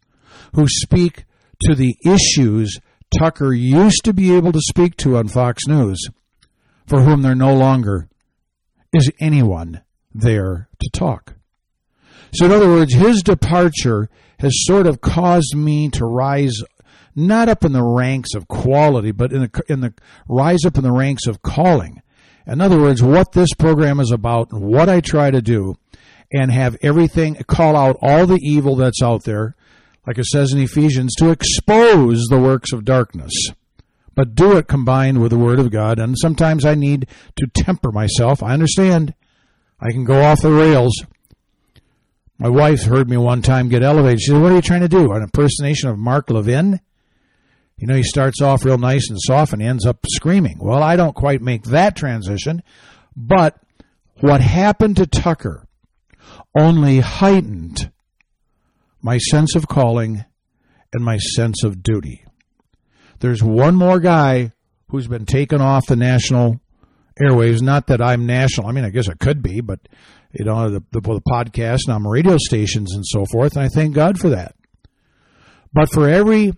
who 0.53 0.67
speak 0.67 1.25
to 1.61 1.75
the 1.75 1.95
issues 2.05 2.79
Tucker 3.17 3.53
used 3.53 4.03
to 4.05 4.13
be 4.13 4.35
able 4.35 4.51
to 4.51 4.61
speak 4.61 4.95
to 4.97 5.17
on 5.17 5.27
Fox 5.27 5.67
News, 5.67 5.99
for 6.87 7.01
whom 7.01 7.21
they're 7.21 7.35
no 7.35 7.53
longer 7.53 8.07
is 8.93 9.11
anyone 9.19 9.81
there 10.13 10.69
to 10.79 10.89
talk. 10.89 11.35
So, 12.33 12.45
in 12.45 12.51
other 12.51 12.69
words, 12.69 12.93
his 12.93 13.23
departure 13.23 14.09
has 14.39 14.51
sort 14.65 14.87
of 14.87 15.01
caused 15.01 15.55
me 15.55 15.89
to 15.89 16.05
rise 16.05 16.61
not 17.15 17.49
up 17.49 17.65
in 17.65 17.73
the 17.73 17.83
ranks 17.83 18.33
of 18.35 18.47
quality, 18.47 19.11
but 19.11 19.33
in 19.33 19.41
the, 19.41 19.63
in 19.67 19.81
the 19.81 19.93
rise 20.27 20.65
up 20.65 20.77
in 20.77 20.83
the 20.83 20.91
ranks 20.91 21.27
of 21.27 21.41
calling. 21.41 22.01
In 22.47 22.61
other 22.61 22.79
words, 22.79 23.03
what 23.03 23.33
this 23.33 23.53
program 23.53 23.99
is 23.99 24.11
about 24.11 24.51
and 24.51 24.61
what 24.61 24.89
I 24.89 25.01
try 25.01 25.29
to 25.29 25.41
do 25.41 25.75
and 26.31 26.51
have 26.51 26.77
everything 26.81 27.35
call 27.47 27.75
out 27.75 27.97
all 28.01 28.25
the 28.25 28.39
evil 28.41 28.75
that's 28.75 29.01
out 29.01 29.25
there, 29.25 29.55
like 30.07 30.17
it 30.17 30.25
says 30.25 30.53
in 30.53 30.59
Ephesians, 30.59 31.13
to 31.15 31.29
expose 31.29 32.25
the 32.29 32.39
works 32.39 32.71
of 32.71 32.85
darkness. 32.85 33.31
But 34.15 34.35
do 34.35 34.57
it 34.57 34.67
combined 34.67 35.21
with 35.21 35.31
the 35.31 35.37
Word 35.37 35.59
of 35.59 35.71
God. 35.71 35.99
And 35.99 36.17
sometimes 36.17 36.65
I 36.65 36.75
need 36.75 37.07
to 37.37 37.47
temper 37.47 37.91
myself. 37.91 38.43
I 38.43 38.53
understand. 38.53 39.13
I 39.79 39.91
can 39.91 40.03
go 40.03 40.21
off 40.21 40.41
the 40.41 40.51
rails. 40.51 40.93
My 42.37 42.49
wife 42.49 42.83
heard 42.83 43.09
me 43.09 43.17
one 43.17 43.41
time 43.41 43.69
get 43.69 43.83
elevated. 43.83 44.21
She 44.21 44.31
said, 44.31 44.41
What 44.41 44.51
are 44.51 44.55
you 44.55 44.61
trying 44.61 44.81
to 44.81 44.87
do? 44.87 45.11
An 45.11 45.23
impersonation 45.23 45.89
of 45.89 45.97
Mark 45.97 46.29
Levin? 46.29 46.79
You 47.77 47.87
know, 47.87 47.95
he 47.95 48.03
starts 48.03 48.41
off 48.41 48.65
real 48.65 48.77
nice 48.77 49.09
and 49.09 49.19
soft 49.19 49.53
and 49.53 49.61
ends 49.61 49.85
up 49.85 49.99
screaming. 50.11 50.57
Well, 50.59 50.83
I 50.83 50.95
don't 50.95 51.15
quite 51.15 51.41
make 51.41 51.63
that 51.63 51.95
transition, 51.95 52.61
but 53.15 53.59
what 54.19 54.41
happened 54.41 54.97
to 54.97 55.07
Tucker 55.07 55.67
only 56.55 56.99
heightened 56.99 57.91
my 59.01 59.17
sense 59.17 59.55
of 59.55 59.67
calling 59.67 60.25
and 60.93 61.03
my 61.03 61.17
sense 61.17 61.63
of 61.63 61.81
duty. 61.81 62.25
There's 63.21 63.43
one 63.43 63.75
more 63.75 63.99
guy 63.99 64.51
who's 64.89 65.07
been 65.07 65.27
taken 65.27 65.61
off 65.61 65.85
the 65.85 65.95
national 65.95 66.59
airwaves. 67.21 67.61
Not 67.61 67.87
that 67.87 68.01
I'm 68.01 68.25
national. 68.25 68.67
I 68.67 68.71
mean, 68.71 68.83
I 68.83 68.89
guess 68.89 69.07
I 69.07 69.13
could 69.13 69.43
be, 69.43 69.61
but 69.61 69.79
you 70.33 70.43
know, 70.43 70.69
the, 70.69 70.83
the, 70.91 71.01
the 71.01 71.21
podcast 71.21 71.81
and 71.85 71.93
on 71.93 72.03
radio 72.03 72.37
stations 72.37 72.93
and 72.95 73.05
so 73.05 73.25
forth. 73.31 73.55
And 73.55 73.63
I 73.63 73.69
thank 73.69 73.93
God 73.93 74.19
for 74.19 74.29
that. 74.29 74.55
But 75.71 75.93
for 75.93 76.09
every 76.09 76.53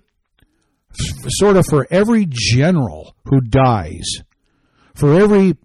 sort 1.27 1.57
of 1.57 1.65
for 1.69 1.85
every 1.91 2.27
general 2.29 3.13
who 3.25 3.41
dies, 3.41 4.05
for 4.95 5.19
every 5.19 5.57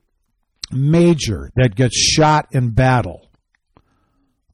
major 0.72 1.50
that 1.54 1.76
gets 1.76 1.96
shot 1.96 2.48
in 2.50 2.70
battle, 2.70 3.30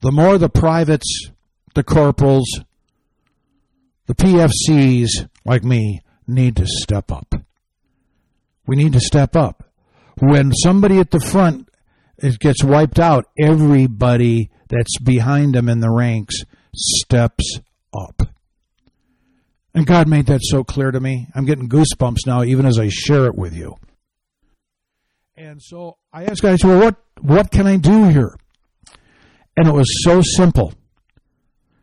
the 0.02 0.12
more 0.12 0.36
the 0.36 0.50
privates, 0.50 1.30
the 1.74 1.82
corporals, 1.82 2.60
the 4.06 4.14
PFCs 4.14 5.08
like 5.46 5.64
me 5.64 6.02
need 6.26 6.56
to 6.56 6.66
step 6.66 7.12
up. 7.12 7.34
We 8.66 8.76
need 8.76 8.92
to 8.94 9.00
step 9.00 9.36
up. 9.36 9.64
When 10.20 10.52
somebody 10.52 10.98
at 10.98 11.10
the 11.10 11.20
front 11.20 11.68
it 12.18 12.38
gets 12.38 12.62
wiped 12.62 12.98
out, 12.98 13.26
everybody 13.38 14.50
that's 14.68 14.98
behind 14.98 15.54
them 15.54 15.68
in 15.68 15.80
the 15.80 15.90
ranks 15.90 16.36
steps 16.74 17.58
up. 17.92 18.22
And 19.74 19.86
God 19.86 20.08
made 20.08 20.26
that 20.26 20.40
so 20.42 20.62
clear 20.62 20.90
to 20.90 21.00
me. 21.00 21.26
I'm 21.34 21.44
getting 21.44 21.68
goosebumps 21.68 22.26
now, 22.26 22.44
even 22.44 22.64
as 22.64 22.78
I 22.78 22.88
share 22.88 23.26
it 23.26 23.34
with 23.34 23.54
you. 23.54 23.76
And 25.36 25.60
so 25.60 25.98
I 26.12 26.24
asked 26.24 26.42
God, 26.42 26.52
I 26.52 26.56
said, 26.56 26.68
well, 26.68 26.80
what, 26.80 26.96
what 27.20 27.50
can 27.50 27.66
I 27.66 27.76
do 27.76 28.08
here? 28.08 28.36
And 29.56 29.66
it 29.66 29.74
was 29.74 29.88
so 30.04 30.20
simple. 30.22 30.72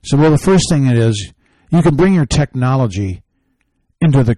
So, 0.03 0.17
well, 0.17 0.31
the 0.31 0.37
first 0.37 0.65
thing 0.69 0.87
it 0.87 0.97
is, 0.97 1.33
you 1.69 1.81
can 1.81 1.95
bring 1.95 2.13
your 2.13 2.25
technology 2.25 3.23
into 4.01 4.23
the 4.23 4.37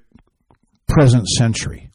present 0.87 1.27
century. 1.27 1.89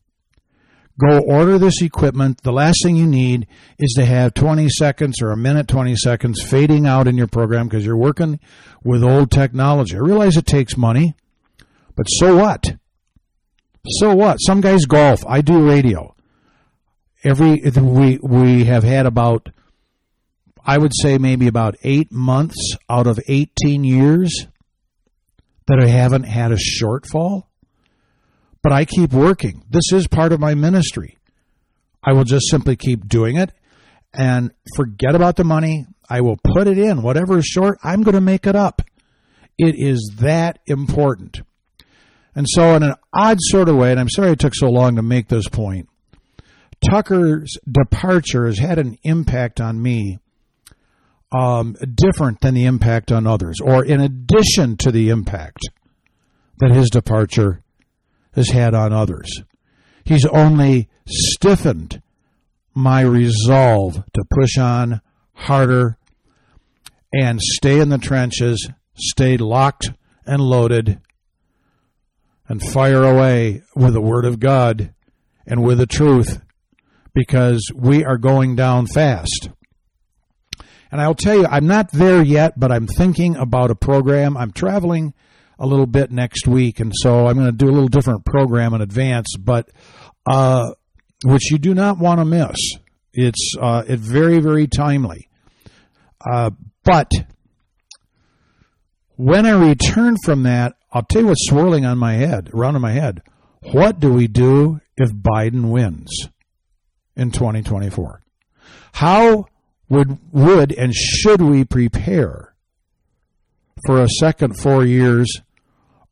Go 0.98 1.20
order 1.20 1.58
this 1.58 1.80
equipment. 1.80 2.42
The 2.42 2.52
last 2.52 2.78
thing 2.82 2.96
you 2.96 3.06
need 3.06 3.46
is 3.78 3.94
to 3.96 4.04
have 4.04 4.34
20 4.34 4.68
seconds 4.68 5.22
or 5.22 5.30
a 5.30 5.36
minute, 5.36 5.68
20 5.68 5.94
seconds 5.94 6.42
fading 6.42 6.86
out 6.86 7.06
in 7.06 7.16
your 7.16 7.28
program 7.28 7.68
because 7.68 7.86
you're 7.86 7.96
working 7.96 8.40
with 8.82 9.04
old 9.04 9.30
technology. 9.30 9.94
I 9.94 10.00
realize 10.00 10.36
it 10.36 10.46
takes 10.46 10.76
money. 10.76 11.14
But 11.94 12.04
so 12.04 12.36
what? 12.36 12.74
So 14.00 14.14
what? 14.14 14.38
Some 14.38 14.60
guys 14.60 14.86
golf. 14.86 15.24
I 15.26 15.40
do 15.40 15.68
radio. 15.68 16.16
Every 17.22 17.60
we 17.60 18.18
we 18.20 18.64
have 18.64 18.82
had 18.82 19.06
about 19.06 19.50
I 20.64 20.78
would 20.78 20.92
say 21.02 21.16
maybe 21.16 21.46
about 21.46 21.76
8 21.82 22.12
months 22.12 22.76
out 22.90 23.06
of 23.06 23.20
18 23.28 23.84
years 23.84 24.46
that 25.66 25.80
I 25.80 25.86
haven't 25.86 26.24
had 26.24 26.52
a 26.52 26.56
shortfall. 26.56 27.44
But 28.62 28.72
I 28.72 28.84
keep 28.84 29.12
working. 29.12 29.64
This 29.70 29.92
is 29.92 30.08
part 30.08 30.32
of 30.32 30.40
my 30.40 30.54
ministry. 30.54 31.16
I 32.02 32.12
will 32.12 32.24
just 32.24 32.48
simply 32.48 32.76
keep 32.76 33.08
doing 33.08 33.36
it 33.36 33.52
and 34.12 34.52
forget 34.74 35.14
about 35.14 35.36
the 35.36 35.44
money. 35.44 35.86
I 36.08 36.20
will 36.20 36.38
put 36.54 36.66
it 36.66 36.78
in. 36.78 37.02
Whatever 37.02 37.38
is 37.38 37.44
short, 37.44 37.78
I'm 37.82 38.02
going 38.02 38.14
to 38.14 38.20
make 38.20 38.46
it 38.46 38.56
up. 38.56 38.82
It 39.58 39.74
is 39.76 40.16
that 40.20 40.60
important. 40.66 41.42
And 42.34 42.46
so, 42.48 42.74
in 42.76 42.82
an 42.82 42.94
odd 43.12 43.38
sort 43.40 43.68
of 43.68 43.76
way, 43.76 43.90
and 43.90 43.98
I'm 43.98 44.08
sorry 44.08 44.30
it 44.30 44.38
took 44.38 44.54
so 44.54 44.70
long 44.70 44.96
to 44.96 45.02
make 45.02 45.28
this 45.28 45.48
point, 45.48 45.88
Tucker's 46.88 47.56
departure 47.70 48.46
has 48.46 48.58
had 48.58 48.78
an 48.78 48.96
impact 49.02 49.60
on 49.60 49.82
me 49.82 50.18
um, 51.32 51.76
different 51.94 52.40
than 52.40 52.54
the 52.54 52.64
impact 52.64 53.12
on 53.12 53.26
others, 53.26 53.58
or 53.60 53.84
in 53.84 54.00
addition 54.00 54.76
to 54.78 54.92
the 54.92 55.10
impact 55.10 55.68
that 56.60 56.70
his 56.70 56.90
departure 56.90 57.62
has 58.38 58.50
had 58.50 58.74
on 58.74 58.92
others. 58.92 59.42
He's 60.04 60.24
only 60.24 60.88
stiffened 61.06 62.00
my 62.74 63.02
resolve 63.02 64.04
to 64.14 64.24
push 64.30 64.56
on 64.56 65.00
harder 65.34 65.98
and 67.12 67.40
stay 67.40 67.80
in 67.80 67.88
the 67.88 67.98
trenches, 67.98 68.70
stay 68.94 69.36
locked 69.36 69.90
and 70.24 70.40
loaded 70.40 71.00
and 72.48 72.62
fire 72.62 73.04
away 73.04 73.62
with 73.74 73.92
the 73.92 74.00
Word 74.00 74.24
of 74.24 74.40
God 74.40 74.94
and 75.46 75.62
with 75.62 75.78
the 75.78 75.86
truth 75.86 76.40
because 77.14 77.70
we 77.74 78.04
are 78.04 78.18
going 78.18 78.56
down 78.56 78.86
fast. 78.86 79.50
And 80.90 81.00
I'll 81.00 81.14
tell 81.14 81.36
you, 81.36 81.46
I'm 81.46 81.66
not 81.66 81.90
there 81.92 82.22
yet, 82.22 82.58
but 82.58 82.72
I'm 82.72 82.86
thinking 82.86 83.36
about 83.36 83.70
a 83.70 83.74
program. 83.74 84.36
I'm 84.36 84.52
traveling 84.52 85.12
a 85.58 85.66
little 85.66 85.86
bit 85.86 86.10
next 86.10 86.46
week, 86.46 86.80
and 86.80 86.92
so 86.94 87.26
I'm 87.26 87.34
going 87.34 87.50
to 87.50 87.56
do 87.56 87.68
a 87.68 87.72
little 87.72 87.88
different 87.88 88.24
program 88.24 88.74
in 88.74 88.80
advance, 88.80 89.36
but 89.36 89.68
uh, 90.26 90.70
which 91.24 91.50
you 91.50 91.58
do 91.58 91.74
not 91.74 91.98
want 91.98 92.20
to 92.20 92.24
miss. 92.24 92.56
It's 93.12 93.54
uh, 93.60 93.82
it 93.88 93.98
very 93.98 94.38
very 94.40 94.66
timely. 94.66 95.28
Uh, 96.20 96.50
but 96.84 97.10
when 99.16 99.46
I 99.46 99.50
return 99.50 100.16
from 100.24 100.44
that, 100.44 100.74
I'll 100.92 101.02
tell 101.02 101.22
you 101.22 101.28
what's 101.28 101.48
swirling 101.48 101.84
on 101.84 101.98
my 101.98 102.14
head, 102.14 102.50
around 102.54 102.76
in 102.76 102.82
my 102.82 102.92
head. 102.92 103.22
What 103.72 103.98
do 103.98 104.12
we 104.12 104.28
do 104.28 104.80
if 104.96 105.10
Biden 105.10 105.70
wins 105.70 106.28
in 107.16 107.30
2024? 107.32 108.22
How 108.92 109.46
would 109.88 110.18
would 110.32 110.72
and 110.72 110.94
should 110.94 111.42
we 111.42 111.64
prepare 111.64 112.54
for 113.86 114.02
a 114.02 114.08
second 114.08 114.58
four 114.58 114.84
years 114.84 115.26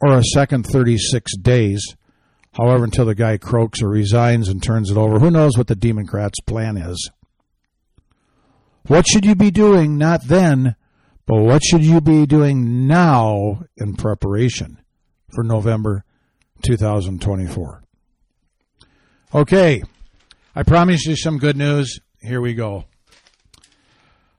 or 0.01 0.19
a 0.19 0.23
second 0.23 0.65
36 0.67 1.37
days, 1.39 1.97
however, 2.53 2.85
until 2.85 3.07
the 3.07 3.15
guy 3.15 3.39
croaks 3.39 3.83
or 3.83 3.89
resigns 3.89 4.49
and 4.49 4.63
turns 4.63 4.91
it 4.91 4.97
over. 4.97 5.19
Who 5.19 5.31
knows 5.31 5.57
what 5.57 5.67
the 5.67 5.75
Democrats' 5.75 6.41
plan 6.41 6.77
is? 6.77 7.11
What 8.87 9.07
should 9.09 9.25
you 9.25 9.35
be 9.35 9.51
doing 9.51 9.99
not 9.99 10.25
then, 10.25 10.77
but 11.27 11.43
what 11.43 11.65
should 11.65 11.85
you 11.85 12.01
be 12.01 12.25
doing 12.27 12.87
now 12.87 13.65
in 13.77 13.97
preparation 13.97 14.79
for 15.35 15.43
November 15.43 16.05
2024? 16.63 17.83
Okay, 19.35 19.83
I 20.55 20.63
promised 20.63 21.07
you 21.07 21.17
some 21.17 21.39
good 21.39 21.57
news. 21.57 21.99
Here 22.21 22.41
we 22.41 22.55
go. 22.55 22.85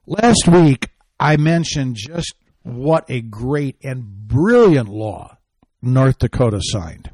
Last 0.05 0.47
week, 0.47 0.89
I 1.19 1.35
mentioned 1.35 1.97
just 1.97 2.33
what 2.63 3.03
a 3.09 3.19
great 3.21 3.75
and 3.83 4.03
brilliant 4.27 4.87
law 4.87 5.36
North 5.81 6.17
Dakota 6.19 6.59
signed, 6.61 7.11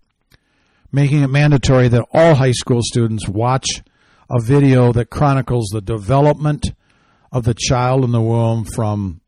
making 0.91 1.22
it 1.22 1.27
mandatory 1.27 1.88
that 1.89 2.05
all 2.13 2.36
high 2.36 2.51
school 2.51 2.82
students 2.82 3.27
watch 3.27 3.67
a 4.29 4.41
video 4.41 4.91
that 4.93 5.10
chronicles 5.10 5.70
the 5.72 5.82
development 5.82 6.74
of 7.32 7.43
the 7.43 7.53
child 7.53 8.03
in 8.03 8.12
the 8.12 8.22
womb 8.22 8.65
from 8.65 9.22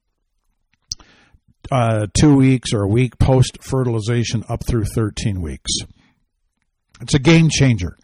uh, 1.72 2.08
two 2.18 2.36
weeks 2.36 2.74
or 2.74 2.84
a 2.84 2.88
week 2.88 3.18
post 3.20 3.58
fertilization 3.62 4.44
up 4.48 4.66
through 4.66 4.86
13 4.86 5.42
weeks. 5.42 5.72
It's 7.02 7.16
a 7.16 7.20
game 7.20 7.50
changer. 7.50 7.98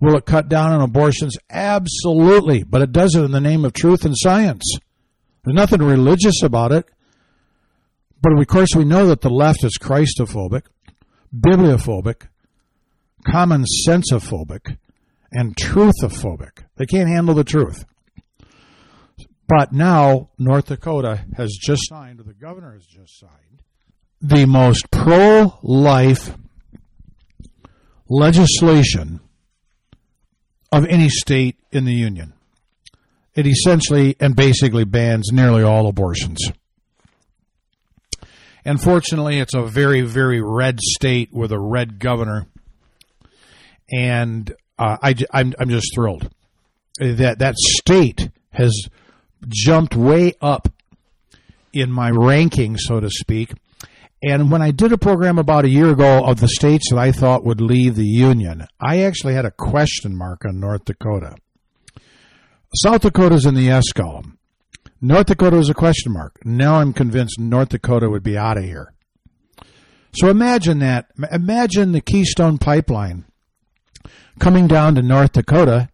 Will 0.00 0.16
it 0.16 0.26
cut 0.26 0.48
down 0.48 0.72
on 0.72 0.80
abortions? 0.80 1.36
Absolutely, 1.50 2.62
but 2.62 2.82
it 2.82 2.92
does 2.92 3.16
it 3.16 3.24
in 3.24 3.32
the 3.32 3.40
name 3.40 3.64
of 3.64 3.72
truth 3.72 4.04
and 4.04 4.14
science. 4.16 4.62
There's 5.44 5.56
nothing 5.56 5.82
religious 5.82 6.42
about 6.42 6.72
it. 6.72 6.86
But 8.20 8.38
of 8.38 8.46
course, 8.46 8.70
we 8.76 8.84
know 8.84 9.06
that 9.06 9.20
the 9.20 9.30
left 9.30 9.64
is 9.64 9.78
Christophobic, 9.80 10.62
bibliophobic, 11.34 12.28
common 13.26 13.64
sensophobic, 13.86 14.78
and 15.32 15.54
truthophobic. 15.56 16.64
They 16.76 16.86
can't 16.86 17.08
handle 17.08 17.34
the 17.34 17.44
truth. 17.44 17.84
But 19.46 19.72
now, 19.72 20.30
North 20.38 20.66
Dakota 20.66 21.24
has 21.36 21.56
just 21.60 21.88
signed, 21.88 22.20
or 22.20 22.24
the 22.24 22.34
governor 22.34 22.74
has 22.74 22.84
just 22.84 23.18
signed, 23.18 23.62
the 24.20 24.46
most 24.46 24.90
pro 24.90 25.58
life 25.62 26.34
legislation 28.08 29.20
of 30.70 30.84
any 30.86 31.08
state 31.08 31.56
in 31.72 31.84
the 31.84 31.94
Union. 31.94 32.34
It 33.34 33.46
essentially 33.46 34.16
and 34.18 34.34
basically 34.34 34.84
bans 34.84 35.30
nearly 35.32 35.62
all 35.62 35.88
abortions. 35.88 36.38
And 38.68 38.78
fortunately, 38.78 39.38
it's 39.38 39.54
a 39.54 39.62
very, 39.62 40.02
very 40.02 40.42
red 40.42 40.78
state 40.78 41.32
with 41.32 41.52
a 41.52 41.58
red 41.58 41.98
governor. 41.98 42.48
And 43.90 44.54
uh, 44.78 44.98
I, 45.02 45.14
I'm, 45.32 45.54
I'm 45.58 45.70
just 45.70 45.94
thrilled 45.94 46.28
that 47.00 47.38
that 47.38 47.54
state 47.56 48.28
has 48.50 48.78
jumped 49.48 49.96
way 49.96 50.34
up 50.42 50.70
in 51.72 51.90
my 51.90 52.10
ranking, 52.10 52.76
so 52.76 53.00
to 53.00 53.08
speak. 53.08 53.54
And 54.22 54.50
when 54.50 54.60
I 54.60 54.70
did 54.70 54.92
a 54.92 54.98
program 54.98 55.38
about 55.38 55.64
a 55.64 55.70
year 55.70 55.88
ago 55.88 56.22
of 56.26 56.40
the 56.40 56.48
states 56.48 56.90
that 56.90 56.98
I 56.98 57.10
thought 57.10 57.46
would 57.46 57.62
leave 57.62 57.94
the 57.94 58.04
Union, 58.04 58.66
I 58.78 59.00
actually 59.00 59.32
had 59.32 59.46
a 59.46 59.50
question 59.50 60.14
mark 60.14 60.44
on 60.44 60.60
North 60.60 60.84
Dakota. 60.84 61.36
South 62.74 63.00
Dakota's 63.00 63.46
in 63.46 63.54
the 63.54 63.70
S 63.70 63.92
column. 63.94 64.37
North 65.00 65.26
Dakota 65.26 65.56
was 65.56 65.68
a 65.68 65.74
question 65.74 66.12
mark. 66.12 66.38
Now 66.44 66.76
I'm 66.76 66.92
convinced 66.92 67.38
North 67.38 67.68
Dakota 67.68 68.10
would 68.10 68.22
be 68.22 68.36
out 68.36 68.58
of 68.58 68.64
here. 68.64 68.92
So 70.12 70.28
imagine 70.28 70.80
that. 70.80 71.06
Imagine 71.30 71.92
the 71.92 72.00
Keystone 72.00 72.58
Pipeline 72.58 73.24
coming 74.40 74.66
down 74.66 74.94
to 74.96 75.02
North 75.02 75.32
Dakota, 75.32 75.88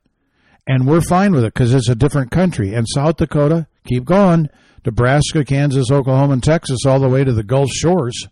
and 0.66 0.86
we're 0.86 1.02
fine 1.02 1.32
with 1.32 1.44
it 1.44 1.52
because 1.52 1.74
it's 1.74 1.88
a 1.88 1.94
different 1.94 2.30
country. 2.30 2.72
And 2.72 2.86
South 2.88 3.16
Dakota, 3.16 3.66
keep 3.86 4.04
going. 4.04 4.48
Nebraska, 4.86 5.44
Kansas, 5.44 5.90
Oklahoma, 5.90 6.34
and 6.34 6.42
Texas, 6.42 6.80
all 6.86 7.00
the 7.00 7.08
way 7.08 7.24
to 7.24 7.32
the 7.32 7.42
Gulf 7.42 7.70
shores, 7.70 8.28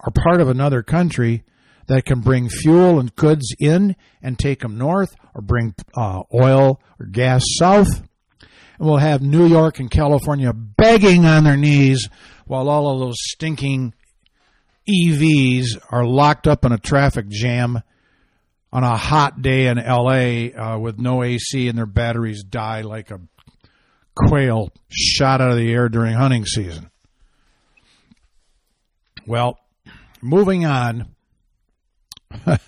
are 0.00 0.10
part 0.10 0.40
of 0.40 0.48
another 0.48 0.82
country 0.82 1.42
that 1.86 2.04
can 2.04 2.20
bring 2.20 2.48
fuel 2.48 2.98
and 2.98 3.14
goods 3.16 3.54
in 3.58 3.96
and 4.22 4.38
take 4.38 4.60
them 4.60 4.78
north, 4.78 5.14
or 5.34 5.42
bring 5.42 5.74
uh, 5.96 6.22
oil 6.32 6.80
or 6.98 7.06
gas 7.06 7.42
south. 7.58 8.02
And 8.78 8.88
we'll 8.88 8.98
have 8.98 9.22
New 9.22 9.46
York 9.46 9.78
and 9.78 9.90
California 9.90 10.52
begging 10.52 11.24
on 11.24 11.44
their 11.44 11.56
knees 11.56 12.08
while 12.46 12.68
all 12.68 12.90
of 12.90 13.00
those 13.00 13.16
stinking 13.18 13.94
EVs 14.88 15.78
are 15.90 16.04
locked 16.04 16.46
up 16.46 16.64
in 16.64 16.72
a 16.72 16.78
traffic 16.78 17.28
jam 17.28 17.80
on 18.72 18.82
a 18.84 18.96
hot 18.96 19.40
day 19.40 19.68
in 19.68 19.78
LA 19.78 20.48
uh, 20.60 20.78
with 20.78 20.98
no 20.98 21.22
AC 21.22 21.68
and 21.68 21.78
their 21.78 21.86
batteries 21.86 22.42
die 22.42 22.82
like 22.82 23.10
a 23.10 23.20
quail 24.14 24.70
shot 24.90 25.40
out 25.40 25.50
of 25.50 25.56
the 25.56 25.72
air 25.72 25.88
during 25.88 26.14
hunting 26.14 26.44
season. 26.44 26.90
Well, 29.26 29.58
moving 30.20 30.66
on. 30.66 31.14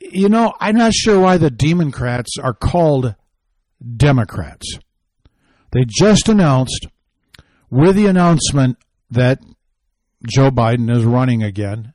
you 0.00 0.28
know, 0.28 0.54
I'm 0.60 0.76
not 0.76 0.94
sure 0.94 1.20
why 1.20 1.36
the 1.38 1.50
Democrats 1.50 2.38
are 2.40 2.54
called 2.54 3.14
Democrats. 3.96 4.78
They 5.72 5.84
just 5.86 6.28
announced, 6.28 6.86
with 7.70 7.96
the 7.96 8.06
announcement 8.06 8.78
that 9.10 9.40
Joe 10.26 10.50
Biden 10.50 10.94
is 10.94 11.04
running 11.04 11.42
again. 11.42 11.92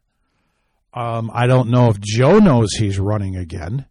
Um, 0.94 1.32
I 1.34 1.48
don't 1.48 1.70
know 1.70 1.90
if 1.90 2.00
Joe 2.00 2.40
knows 2.40 2.74
he's 2.74 3.00
running 3.00 3.36
again. 3.36 3.86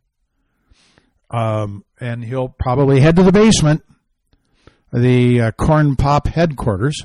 Um, 1.30 1.84
and 1.98 2.24
he'll 2.24 2.48
probably 2.48 3.00
head 3.00 3.16
to 3.16 3.22
the 3.22 3.32
basement, 3.32 3.84
the 4.92 5.40
uh, 5.40 5.50
Corn 5.52 5.96
Pop 5.96 6.26
headquarters. 6.26 7.00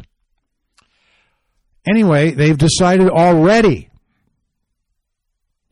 Anyway, 1.88 2.32
they've 2.32 2.58
decided 2.58 3.10
already 3.10 3.90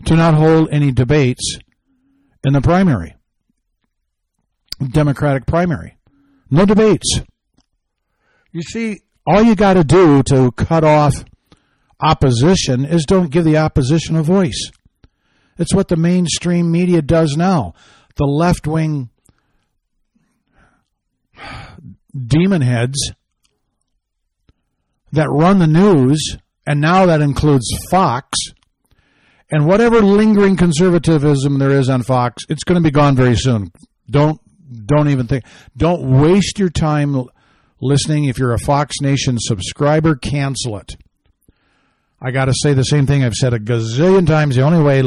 to 0.06 0.15
not 0.15 0.36
hold 0.36 0.69
any 0.71 0.91
debates 0.91 1.58
in 2.43 2.54
the 2.54 2.62
primary, 2.62 3.15
Democratic 4.88 5.46
primary. 5.46 5.98
No 6.50 6.65
debates. 6.65 7.22
You 8.52 8.62
see, 8.62 9.02
all 9.26 9.41
you 9.41 9.56
got 9.56 9.74
to 9.74 9.84
do 9.84 10.22
to 10.24 10.52
cut 10.52 10.84
off 10.84 11.13
opposition 12.00 12.86
is 12.86 13.06
don't 13.06 13.32
give 13.32 13.46
the 13.46 13.58
opposition 13.58 14.15
a 14.15 14.24
voice. 14.24 14.72
It's 15.58 15.74
what 15.74 15.88
the 15.88 15.96
mainstream 15.96 16.72
media 16.72 17.02
does 17.02 17.36
now. 17.38 17.74
The 18.15 18.26
left 18.26 18.67
wing 18.67 19.10
demon 22.15 22.62
heads 22.62 23.12
that 25.12 25.30
run 25.30 25.60
the 25.60 25.67
news, 25.67 26.38
and 26.65 26.82
now 26.82 27.06
that 27.06 27.22
includes 27.22 27.65
Fox, 27.89 28.38
and 29.52 29.67
whatever 29.67 30.02
lingering 30.02 30.58
conservatism 30.58 31.60
there 31.60 31.72
is 31.72 31.89
on 31.89 32.04
Fox, 32.04 32.43
it's 32.50 32.63
going 32.63 32.82
to 32.82 32.88
be 32.88 32.91
gone 32.91 33.15
very 33.15 33.36
soon. 33.36 33.72
Don't 34.10 34.41
don't 34.86 35.10
even 35.10 35.28
think. 35.28 35.46
Don't 35.76 36.22
waste 36.22 36.60
your 36.60 36.69
time 36.69 37.26
listening. 37.80 38.26
If 38.26 38.38
you're 38.38 38.54
a 38.54 38.60
Fox 38.60 39.02
Nation 39.02 39.38
subscriber, 39.39 40.15
cancel 40.15 40.78
it. 40.78 40.96
I 42.22 42.32
got 42.32 42.46
to 42.46 42.54
say 42.56 42.74
the 42.74 42.84
same 42.84 43.06
thing 43.06 43.24
I've 43.24 43.34
said 43.34 43.54
a 43.54 43.60
gazillion 43.60 44.26
times. 44.26 44.56
The 44.56 44.62
only 44.62 44.82
way 44.82 45.02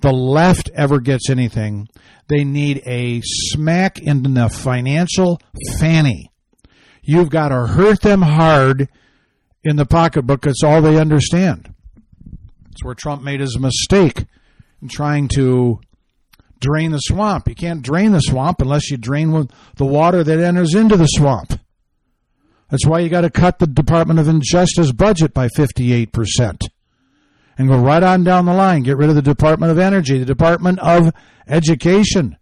the 0.00 0.12
left 0.12 0.70
ever 0.74 1.00
gets 1.00 1.30
anything, 1.30 1.88
they 2.28 2.44
need 2.44 2.82
a 2.86 3.22
smack 3.24 3.98
in 3.98 4.22
the 4.22 4.48
financial 4.50 5.40
fanny. 5.78 6.30
You've 7.02 7.30
got 7.30 7.48
to 7.48 7.66
hurt 7.66 8.02
them 8.02 8.22
hard 8.22 8.88
in 9.64 9.76
the 9.76 9.86
pocketbook. 9.86 10.46
It's 10.46 10.62
all 10.62 10.82
they 10.82 10.98
understand. 10.98 11.74
It's 12.70 12.84
where 12.84 12.94
Trump 12.94 13.22
made 13.22 13.40
his 13.40 13.58
mistake 13.58 14.26
in 14.82 14.88
trying 14.88 15.28
to 15.34 15.80
drain 16.60 16.92
the 16.92 16.98
swamp. 16.98 17.48
You 17.48 17.54
can't 17.54 17.82
drain 17.82 18.12
the 18.12 18.20
swamp 18.20 18.60
unless 18.60 18.90
you 18.90 18.96
drain 18.96 19.48
the 19.76 19.84
water 19.84 20.22
that 20.22 20.38
enters 20.38 20.74
into 20.74 20.96
the 20.96 21.06
swamp. 21.06 21.58
That's 22.68 22.86
why 22.86 23.00
you 23.00 23.08
got 23.08 23.22
to 23.22 23.30
cut 23.30 23.58
the 23.58 23.66
Department 23.66 24.20
of 24.20 24.28
Injustice 24.28 24.92
budget 24.92 25.34
by 25.34 25.48
58% 25.48 26.68
and 27.58 27.68
go 27.68 27.78
right 27.78 28.02
on 28.02 28.22
down 28.22 28.44
the 28.44 28.54
line. 28.54 28.82
Get 28.82 28.96
rid 28.96 29.08
of 29.08 29.16
the 29.16 29.22
Department 29.22 29.72
of 29.72 29.78
Energy, 29.78 30.18
the 30.18 30.24
Department 30.24 30.78
of 30.78 31.12
Education. 31.48 32.36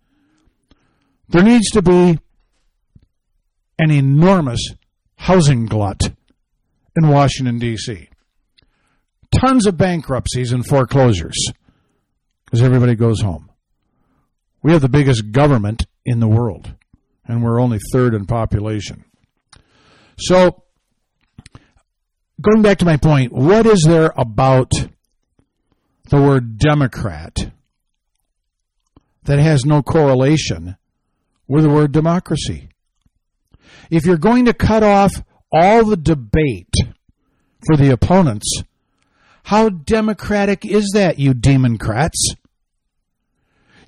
There 1.29 1.43
needs 1.43 1.71
to 1.71 1.83
be 1.83 2.19
an 3.79 3.91
enormous 3.91 4.61
housing 5.17 5.67
glut 5.67 6.11
in 6.97 7.09
Washington, 7.09 7.59
D.C. 7.59 8.09
Tons 9.35 9.67
of 9.67 9.77
bankruptcies 9.77 10.53
and 10.53 10.67
foreclosures 10.67 11.53
because 12.45 12.63
everybody 12.63 12.95
goes 12.95 13.21
home. 13.21 13.48
We 14.63 14.73
have 14.73 14.81
the 14.81 14.89
biggest 14.89 15.31
government 15.31 15.87
in 16.05 16.21
the 16.21 16.29
world, 16.29 16.75
and 17.27 17.43
we're 17.43 17.61
only 17.61 17.79
third 17.93 18.15
in 18.15 18.27
population. 18.27 19.05
So, 20.19 20.65
going 22.41 22.63
back 22.63 22.79
to 22.79 22.85
my 22.85 22.97
point, 22.97 23.33
what 23.33 23.67
is 23.67 23.85
there 23.87 24.13
about 24.17 24.73
the 26.09 26.21
word 26.21 26.59
Democrat 26.59 27.37
that 29.25 29.39
has 29.39 29.65
no 29.65 29.83
correlation 29.83 30.77
with 31.47 31.65
the 31.65 31.71
word 31.71 31.93
democracy? 31.93 32.69
If 33.91 34.05
you're 34.05 34.19
going 34.19 34.47
to 34.47 34.55
cut 34.55 34.83
off 34.83 35.23
all 35.53 35.85
the 35.85 35.97
debate 35.97 36.75
for 37.65 37.77
the 37.77 37.91
opponents, 37.91 38.63
how 39.45 39.69
democratic 39.69 40.65
is 40.65 40.91
that, 40.95 41.19
you 41.19 41.33
democrats? 41.33 42.35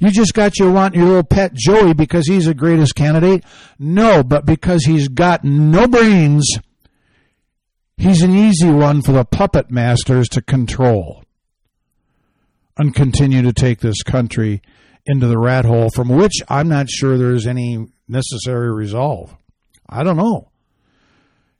You 0.00 0.10
just 0.10 0.32
got 0.32 0.58
your 0.58 0.72
want 0.72 0.94
your 0.94 1.04
little 1.04 1.22
pet 1.22 1.52
Joey 1.52 1.92
because 1.92 2.26
he's 2.26 2.46
the 2.46 2.54
greatest 2.54 2.94
candidate? 2.94 3.44
No, 3.78 4.22
but 4.22 4.46
because 4.46 4.86
he's 4.86 5.08
got 5.08 5.44
no 5.44 5.86
brains, 5.86 6.50
he's 7.98 8.22
an 8.22 8.34
easy 8.34 8.70
one 8.70 9.02
for 9.02 9.12
the 9.12 9.26
puppet 9.26 9.70
masters 9.70 10.26
to 10.30 10.40
control 10.40 11.22
and 12.78 12.94
continue 12.94 13.42
to 13.42 13.52
take 13.52 13.80
this 13.80 14.02
country 14.02 14.62
into 15.04 15.26
the 15.26 15.38
rat 15.38 15.66
hole 15.66 15.90
from 15.90 16.08
which 16.08 16.32
I'm 16.48 16.68
not 16.68 16.88
sure 16.88 17.18
there's 17.18 17.46
any 17.46 17.86
necessary 18.08 18.72
resolve. 18.72 19.36
I 19.86 20.02
don't 20.02 20.16
know. 20.16 20.50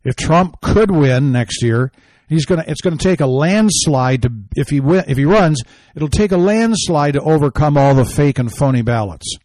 If 0.03 0.17
Trump 0.17 0.63
could 0.63 0.91
win 0.91 1.31
next 1.31 1.63
year, 1.63 1.93
he's 2.31 2.47
going 2.47 2.63
to 2.63 2.71
it's 2.71 2.81
going 2.81 2.97
to 2.97 3.03
take 3.03 3.21
a 3.21 3.27
landslide 3.27 4.23
to 4.23 4.33
if 4.57 4.71
he 4.71 4.79
if 4.79 5.19
he 5.19 5.27
runs, 5.27 5.63
it'll 5.95 6.09
take 6.09 6.33
a 6.33 6.39
landslide 6.39 7.15
to 7.15 7.21
overcome 7.21 7.77
all 7.77 7.95
the 7.95 8.07
fake 8.07 8.39
and 8.39 8.51
phony 8.51 8.81
ballots. 8.81 9.37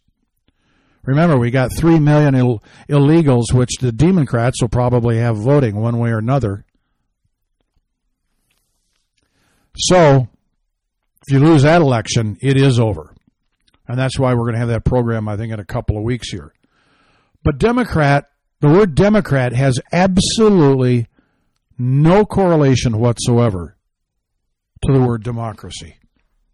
Remember, 1.02 1.38
we 1.38 1.50
got 1.50 1.70
3 1.76 2.00
million 2.00 2.34
Ill, 2.34 2.62
illegals 2.88 3.52
which 3.52 3.76
the 3.80 3.92
Democrats 3.92 4.60
will 4.60 4.68
probably 4.68 5.18
have 5.18 5.36
voting 5.36 5.76
one 5.76 5.98
way 5.98 6.10
or 6.10 6.18
another. 6.18 6.64
So, 9.76 10.28
if 11.28 11.32
you 11.32 11.38
lose 11.38 11.62
that 11.62 11.80
election, 11.80 12.38
it 12.40 12.56
is 12.56 12.80
over. 12.80 13.14
And 13.86 13.96
that's 13.96 14.18
why 14.18 14.34
we're 14.34 14.44
going 14.44 14.54
to 14.54 14.58
have 14.58 14.68
that 14.68 14.84
program, 14.84 15.28
I 15.28 15.36
think, 15.36 15.52
in 15.52 15.60
a 15.60 15.64
couple 15.64 15.96
of 15.96 16.02
weeks 16.02 16.30
here. 16.30 16.52
But 17.44 17.58
Democrat, 17.58 18.28
the 18.60 18.68
word 18.68 18.96
Democrat 18.96 19.52
has 19.52 19.78
absolutely 19.92 21.06
no 21.78 22.24
correlation 22.24 22.98
whatsoever 22.98 23.76
to 24.84 24.92
the 24.92 25.00
word 25.00 25.22
democracy. 25.22 25.96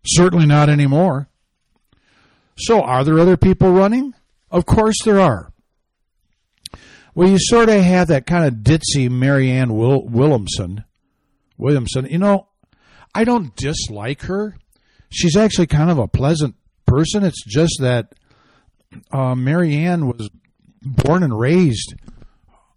Certainly 0.06 0.46
not 0.46 0.68
anymore. 0.68 1.28
So, 2.58 2.82
are 2.82 3.04
there 3.04 3.18
other 3.18 3.36
people 3.36 3.72
running? 3.72 4.14
Of 4.50 4.66
course 4.66 4.96
there 5.04 5.20
are. 5.20 5.52
Well, 7.14 7.28
you 7.28 7.38
sort 7.38 7.68
of 7.68 7.80
have 7.82 8.08
that 8.08 8.26
kind 8.26 8.44
of 8.46 8.54
ditzy 8.62 9.10
Marianne 9.10 9.74
Will- 9.74 10.06
Williamson. 10.06 10.84
Williamson, 11.58 12.06
you 12.06 12.18
know, 12.18 12.48
I 13.14 13.24
don't 13.24 13.54
dislike 13.54 14.22
her. 14.22 14.56
She's 15.10 15.36
actually 15.36 15.66
kind 15.66 15.90
of 15.90 15.98
a 15.98 16.08
pleasant 16.08 16.56
person. 16.86 17.22
It's 17.22 17.44
just 17.44 17.76
that 17.80 18.14
uh, 19.12 19.34
Marianne 19.34 20.06
was 20.06 20.30
born 20.82 21.22
and 21.22 21.38
raised 21.38 21.94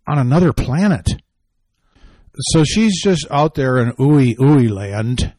on 0.06 0.20
another 0.20 0.54
planet. 0.54 1.08
So 2.38 2.64
she's 2.64 3.02
just 3.02 3.28
out 3.32 3.56
there 3.56 3.78
in 3.78 3.94
ooey 3.94 4.36
ooey 4.38 4.70
land. 4.70 5.34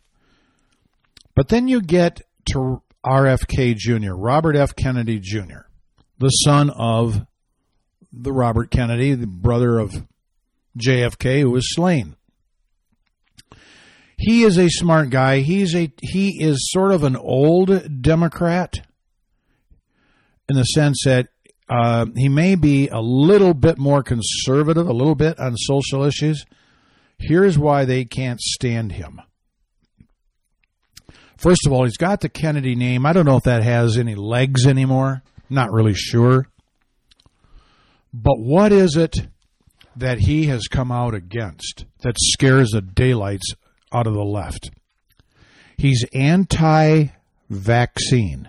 But 1.34 1.48
then 1.48 1.68
you 1.68 1.82
get 1.82 2.22
to 2.52 2.82
RFK 3.04 3.76
Jr., 3.76 4.14
Robert 4.14 4.56
F. 4.56 4.74
Kennedy 4.74 5.20
Jr., 5.20 5.66
the 6.18 6.30
son 6.30 6.70
of 6.70 7.26
the 8.12 8.32
Robert 8.32 8.70
Kennedy, 8.70 9.14
the 9.14 9.26
brother 9.26 9.78
of 9.78 10.06
JFK, 10.78 11.42
who 11.42 11.50
was 11.50 11.74
slain. 11.74 12.16
He 14.16 14.44
is 14.44 14.56
a 14.56 14.70
smart 14.70 15.10
guy. 15.10 15.40
He's 15.40 15.74
a 15.74 15.92
he 16.00 16.42
is 16.42 16.70
sort 16.72 16.92
of 16.92 17.04
an 17.04 17.16
old 17.16 18.02
Democrat 18.02 18.78
in 20.48 20.56
the 20.56 20.62
sense 20.62 21.02
that 21.04 21.28
uh, 21.68 22.06
he 22.16 22.28
may 22.28 22.54
be 22.54 22.88
a 22.88 23.00
little 23.00 23.52
bit 23.52 23.76
more 23.76 24.02
conservative, 24.02 24.88
a 24.88 24.92
little 24.92 25.14
bit 25.14 25.38
on 25.38 25.56
social 25.56 26.04
issues. 26.04 26.46
Here's 27.18 27.58
why 27.58 27.84
they 27.84 28.04
can't 28.04 28.40
stand 28.40 28.92
him. 28.92 29.20
First 31.36 31.66
of 31.66 31.72
all, 31.72 31.84
he's 31.84 31.96
got 31.96 32.20
the 32.20 32.28
Kennedy 32.28 32.74
name. 32.74 33.04
I 33.04 33.12
don't 33.12 33.26
know 33.26 33.36
if 33.36 33.44
that 33.44 33.62
has 33.62 33.98
any 33.98 34.14
legs 34.14 34.66
anymore. 34.66 35.22
Not 35.50 35.72
really 35.72 35.94
sure. 35.94 36.48
But 38.12 38.38
what 38.38 38.72
is 38.72 38.96
it 38.96 39.14
that 39.96 40.20
he 40.20 40.46
has 40.46 40.68
come 40.68 40.90
out 40.90 41.14
against 41.14 41.84
that 42.00 42.16
scares 42.18 42.70
the 42.70 42.80
daylights 42.80 43.54
out 43.92 44.06
of 44.06 44.14
the 44.14 44.24
left? 44.24 44.70
He's 45.76 46.04
anti 46.14 47.08
vaccine. 47.50 48.48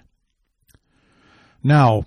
Now, 1.63 2.05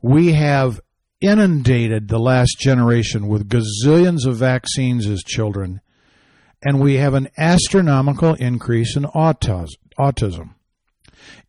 we 0.00 0.32
have 0.32 0.80
inundated 1.20 2.08
the 2.08 2.18
last 2.18 2.56
generation 2.58 3.28
with 3.28 3.48
gazillions 3.48 4.26
of 4.26 4.36
vaccines 4.36 5.06
as 5.06 5.22
children, 5.22 5.80
and 6.62 6.80
we 6.80 6.96
have 6.96 7.14
an 7.14 7.28
astronomical 7.36 8.34
increase 8.34 8.96
in 8.96 9.04
autism. 9.04 10.54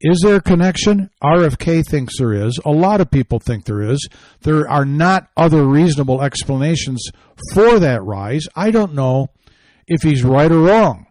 Is 0.02 0.20
there 0.22 0.36
a 0.36 0.42
connection? 0.42 1.10
RFK 1.24 1.84
thinks 1.88 2.18
there 2.18 2.34
is. 2.34 2.60
A 2.66 2.72
lot 2.72 3.02
of 3.02 3.12
people 3.12 3.40
think 3.40 3.66
there 3.66 3.82
is. 3.82 4.08
There 4.42 4.70
are 4.70 4.86
not 4.86 5.30
other 5.38 5.66
reasonable 5.66 6.22
explanations 6.22 7.10
for 7.54 7.80
that 7.80 8.04
rise. 8.04 8.46
I 8.56 8.72
don't 8.72 8.94
know 8.94 9.30
if 9.88 10.02
he's 10.02 10.24
right 10.24 10.52
or 10.52 10.60
wrong. 10.60 11.08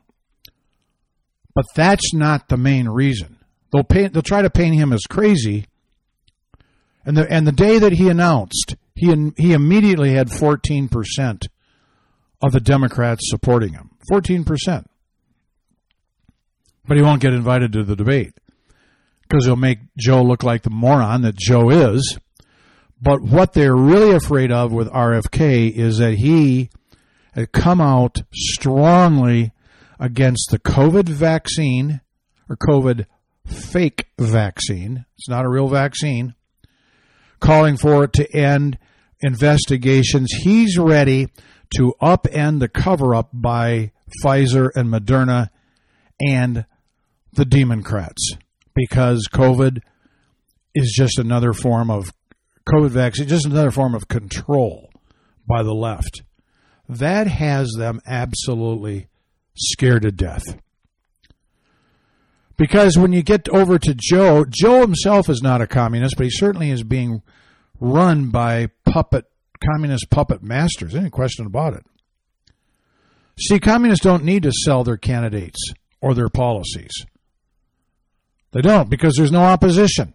But 1.55 1.67
that's 1.75 2.15
not 2.15 2.49
the 2.49 2.57
main 2.57 2.89
reason. 2.89 3.39
They'll 3.73 3.87
they'll 4.09 4.23
try 4.23 4.43
to 4.43 4.51
paint 4.51 4.77
him 4.77 4.93
as 4.93 5.03
crazy. 5.09 5.67
And 7.05 7.17
the 7.17 7.31
and 7.31 7.47
the 7.47 7.53
day 7.53 7.79
that 7.79 7.93
he 7.93 8.09
announced, 8.09 8.77
he 8.95 9.33
he 9.37 9.53
immediately 9.53 10.13
had 10.13 10.29
14% 10.29 11.47
of 12.43 12.53
the 12.53 12.61
Democrats 12.61 13.23
supporting 13.25 13.73
him. 13.75 13.91
14%. 14.11 14.85
But 16.87 16.97
he 16.97 17.03
won't 17.03 17.23
get 17.23 17.33
invited 17.33 17.73
to 17.73 17.85
the 17.85 17.97
debate 17.97 18.35
because 19.23 19.45
he'll 19.45 19.57
make 19.57 19.79
Joe 19.97 20.23
look 20.23 20.43
like 20.43 20.63
the 20.63 20.71
moron 20.71 21.23
that 21.23 21.37
Joe 21.37 21.71
is. 21.71 22.19
But 23.01 23.23
what 23.23 23.53
they're 23.53 23.77
really 23.77 24.15
afraid 24.15 24.53
of 24.53 24.73
with 24.73 24.89
RFK 24.91 25.73
is 25.73 25.99
that 25.99 26.15
he 26.15 26.71
had 27.33 27.53
come 27.53 27.81
out 27.81 28.19
strongly 28.33 29.53
against 29.99 30.51
the 30.51 30.59
COVID 30.59 31.09
vaccine 31.09 32.01
or 32.49 32.57
COVID 32.57 33.07
fake 33.47 34.07
vaccine. 34.19 35.07
It's 35.17 35.29
not 35.29 35.45
a 35.45 35.49
real 35.49 35.69
vaccine. 35.69 36.35
Calling 37.41 37.77
for 37.77 38.05
it 38.05 38.13
to 38.15 38.37
end 38.37 38.79
investigations. 39.21 40.33
He's 40.33 40.79
ready 40.79 41.29
to 41.77 41.95
upend 42.01 42.61
the 42.61 42.69
cover 42.69 43.15
up 43.15 43.31
by 43.33 43.93
Pfizer 44.23 44.71
and 44.75 44.89
Moderna 44.89 45.49
and 46.21 46.67
the 47.33 47.45
Democrats 47.45 48.33
because 48.75 49.29
COVID 49.33 49.81
is 50.75 50.93
just 50.97 51.19
another 51.19 51.53
form 51.53 51.91
of 51.91 52.13
COVID 52.69 52.91
vaccine, 52.91 53.29
just 53.29 53.47
another 53.47 53.71
form 53.71 53.95
of 53.95 54.09
control 54.09 54.91
by 55.47 55.63
the 55.63 55.75
left. 55.75 56.23
That 56.89 57.27
has 57.27 57.73
them 57.77 58.01
absolutely 58.07 59.09
scared 59.57 60.03
to 60.03 60.13
death. 60.13 60.59
Because 62.57 62.99
when 62.99 63.13
you 63.13 63.23
get 63.23 63.49
over 63.49 63.79
to 63.79 63.95
Joe, 63.95 64.45
Joe 64.49 64.83
himself 64.83 65.29
is 65.29 65.43
not 65.43 65.61
a 65.61 65.67
communist, 65.67 66.17
but 66.17 66.25
he 66.25 66.31
certainly 66.31 66.71
is 66.71 66.83
being 66.83 67.23
run 67.81 68.31
by 68.31 68.69
puppet 68.85 69.25
communist 69.63 70.11
puppet 70.11 70.43
masters. 70.43 70.95
Any 70.95 71.11
question 71.11 71.47
about 71.47 71.75
it. 71.75 71.85
See, 73.39 73.59
communists 73.59 74.05
don't 74.05 74.25
need 74.25 74.43
to 74.43 74.53
sell 74.53 74.85
their 74.85 74.97
candidates 74.97 75.59
or 76.01 76.15
their 76.15 76.29
policies. 76.29 76.93
They 78.53 78.61
don't 78.61 78.91
because 78.91 79.15
there's 79.17 79.33
no 79.33 79.43
opposition. 79.43 80.15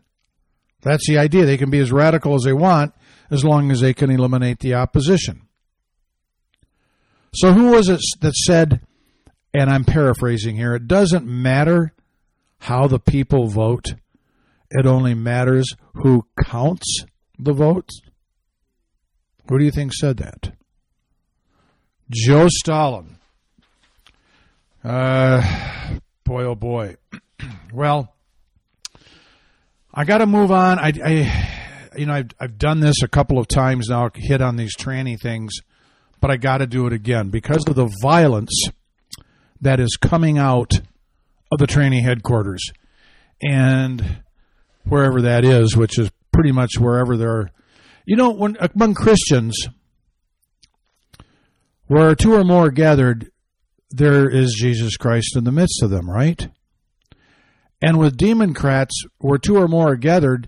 That's 0.81 1.07
the 1.07 1.17
idea. 1.17 1.45
They 1.45 1.57
can 1.57 1.71
be 1.71 1.79
as 1.79 1.91
radical 1.91 2.36
as 2.36 2.43
they 2.43 2.53
want 2.53 2.93
as 3.29 3.43
long 3.43 3.71
as 3.71 3.81
they 3.81 3.93
can 3.93 4.10
eliminate 4.10 4.60
the 4.60 4.75
opposition. 4.75 5.41
So, 7.33 7.53
who 7.53 7.71
was 7.71 7.89
it 7.89 7.99
that 8.21 8.33
said, 8.33 8.81
and 9.53 9.69
I'm 9.69 9.83
paraphrasing 9.83 10.55
here, 10.55 10.75
it 10.75 10.88
doesn't 10.88 11.25
matter 11.25 11.93
how 12.60 12.88
the 12.88 12.99
people 12.99 13.47
vote, 13.47 13.95
it 14.71 14.86
only 14.86 15.13
matters 15.13 15.75
who 15.95 16.25
counts 16.45 17.03
the 17.38 17.53
votes? 17.53 17.99
Who 19.49 19.57
do 19.57 19.65
you 19.65 19.71
think 19.71 19.93
said 19.93 20.17
that? 20.17 20.51
Joe 22.10 22.47
Stalin. 22.49 23.17
Uh, 24.83 25.41
boy, 26.23 26.43
oh 26.43 26.55
boy. 26.55 26.95
well, 27.73 28.13
I 29.93 30.05
got 30.05 30.19
to 30.19 30.25
move 30.25 30.51
on. 30.51 30.79
I, 30.79 30.93
I, 31.03 31.91
you 31.97 32.05
know, 32.05 32.13
I've, 32.13 32.29
I've 32.39 32.57
done 32.57 32.79
this 32.79 33.01
a 33.03 33.07
couple 33.07 33.39
of 33.39 33.47
times 33.47 33.89
now, 33.89 34.10
hit 34.13 34.41
on 34.41 34.55
these 34.55 34.75
tranny 34.75 35.19
things, 35.19 35.53
but 36.21 36.31
I 36.31 36.38
got 36.38 36.60
to 36.60 36.67
do 36.67 36.88
it 36.88 36.93
again 36.93 37.29
because 37.29 37.65
of 37.67 37.75
the 37.75 37.91
violence 38.01 38.69
that 39.62 39.79
is 39.79 39.97
coming 39.97 40.38
out 40.38 40.79
of 41.51 41.60
the 41.60 41.67
training 41.67 42.03
headquarters 42.03 42.62
and 43.41 44.21
wherever 44.86 45.21
that 45.21 45.43
is, 45.43 45.75
which 45.75 45.97
is 45.97 46.12
pretty 46.31 46.51
much 46.51 46.77
wherever 46.77 47.17
there 47.17 47.31
are. 47.31 47.51
You 48.07 48.15
know, 48.15 48.31
when 48.31 48.55
among 48.73 48.93
Christians, 48.93 49.67
where 51.87 52.15
two 52.15 52.33
or 52.33 52.45
more 52.45 52.67
are 52.67 52.71
gathered, 52.71 53.29
there 53.89 54.29
is 54.29 54.55
Jesus 54.57 54.95
Christ 54.95 55.35
in 55.35 55.43
the 55.43 55.51
midst 55.51 55.83
of 55.83 55.89
them, 55.89 56.09
right? 56.09 56.47
And 57.81 57.99
with 57.99 58.17
demoncrats, 58.17 58.93
where 59.17 59.37
two 59.37 59.57
or 59.57 59.67
more 59.67 59.91
are 59.91 59.97
gathered, 59.97 60.47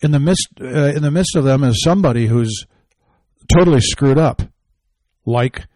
in 0.00 0.12
the 0.12 0.18
midst 0.18 0.48
uh, 0.58 0.64
in 0.64 1.02
the 1.02 1.10
midst 1.10 1.36
of 1.36 1.44
them 1.44 1.62
is 1.64 1.82
somebody 1.82 2.28
who's 2.28 2.64
totally 3.52 3.80
screwed 3.80 4.18
up, 4.18 4.40
like 5.26 5.66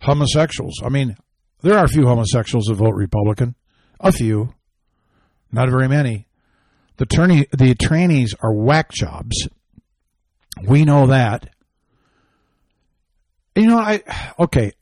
homosexuals. 0.00 0.80
I 0.82 0.88
mean, 0.88 1.18
there 1.60 1.76
are 1.76 1.84
a 1.84 1.88
few 1.88 2.06
homosexuals 2.06 2.64
that 2.64 2.76
vote 2.76 2.94
Republican, 2.94 3.56
a 4.00 4.10
few, 4.10 4.54
not 5.52 5.68
very 5.68 5.88
many. 5.88 6.28
The 6.96 7.04
attorney, 7.04 7.46
the 7.52 7.74
trainees 7.74 8.34
are 8.42 8.54
whack 8.54 8.90
jobs. 8.90 9.48
We 10.60 10.84
know 10.84 11.06
that. 11.08 11.48
You 13.54 13.66
know, 13.66 13.78
I 13.78 14.02
okay. 14.38 14.72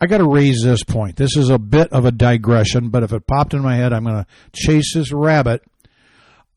I 0.00 0.06
got 0.06 0.18
to 0.18 0.28
raise 0.28 0.62
this 0.62 0.82
point. 0.82 1.16
This 1.16 1.36
is 1.36 1.50
a 1.50 1.58
bit 1.58 1.92
of 1.92 2.06
a 2.06 2.10
digression, 2.10 2.88
but 2.88 3.02
if 3.02 3.12
it 3.12 3.26
popped 3.26 3.52
in 3.52 3.60
my 3.60 3.76
head, 3.76 3.92
I'm 3.92 4.04
going 4.04 4.24
to 4.24 4.26
chase 4.54 4.94
this 4.94 5.12
rabbit. 5.12 5.62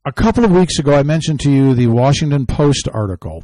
A 0.06 0.14
couple 0.14 0.46
of 0.46 0.52
weeks 0.52 0.80
ago, 0.80 0.96
I 0.96 1.04
mentioned 1.04 1.42
to 1.42 1.52
you 1.52 1.74
the 1.74 1.88
Washington 1.88 2.46
Post 2.46 2.88
article 2.92 3.44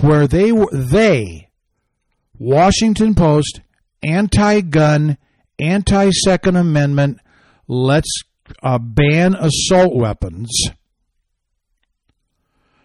where 0.00 0.26
they 0.26 0.52
they 0.72 1.48
Washington 2.38 3.14
Post 3.14 3.60
anti-gun, 4.02 5.18
anti-Second 5.58 6.56
Amendment, 6.56 7.20
let's 7.66 8.22
uh, 8.62 8.78
ban 8.78 9.34
assault 9.34 9.94
weapons. 9.94 10.50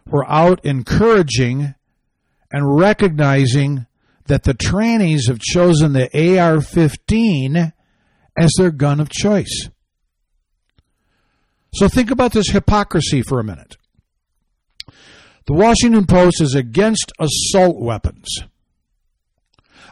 We're 0.05 0.25
out 0.25 0.65
encouraging 0.65 1.75
and 2.51 2.77
recognizing 2.77 3.87
that 4.25 4.43
the 4.43 4.53
trannies 4.53 5.27
have 5.27 5.39
chosen 5.39 5.93
the 5.93 6.39
AR 6.39 6.61
15 6.61 7.73
as 8.37 8.53
their 8.57 8.71
gun 8.71 8.99
of 8.99 9.09
choice. 9.09 9.69
So 11.73 11.87
think 11.87 12.11
about 12.11 12.33
this 12.33 12.49
hypocrisy 12.49 13.21
for 13.21 13.39
a 13.39 13.43
minute. 13.43 13.77
The 15.47 15.53
Washington 15.53 16.05
Post 16.05 16.41
is 16.41 16.53
against 16.53 17.11
assault 17.19 17.79
weapons, 17.79 18.27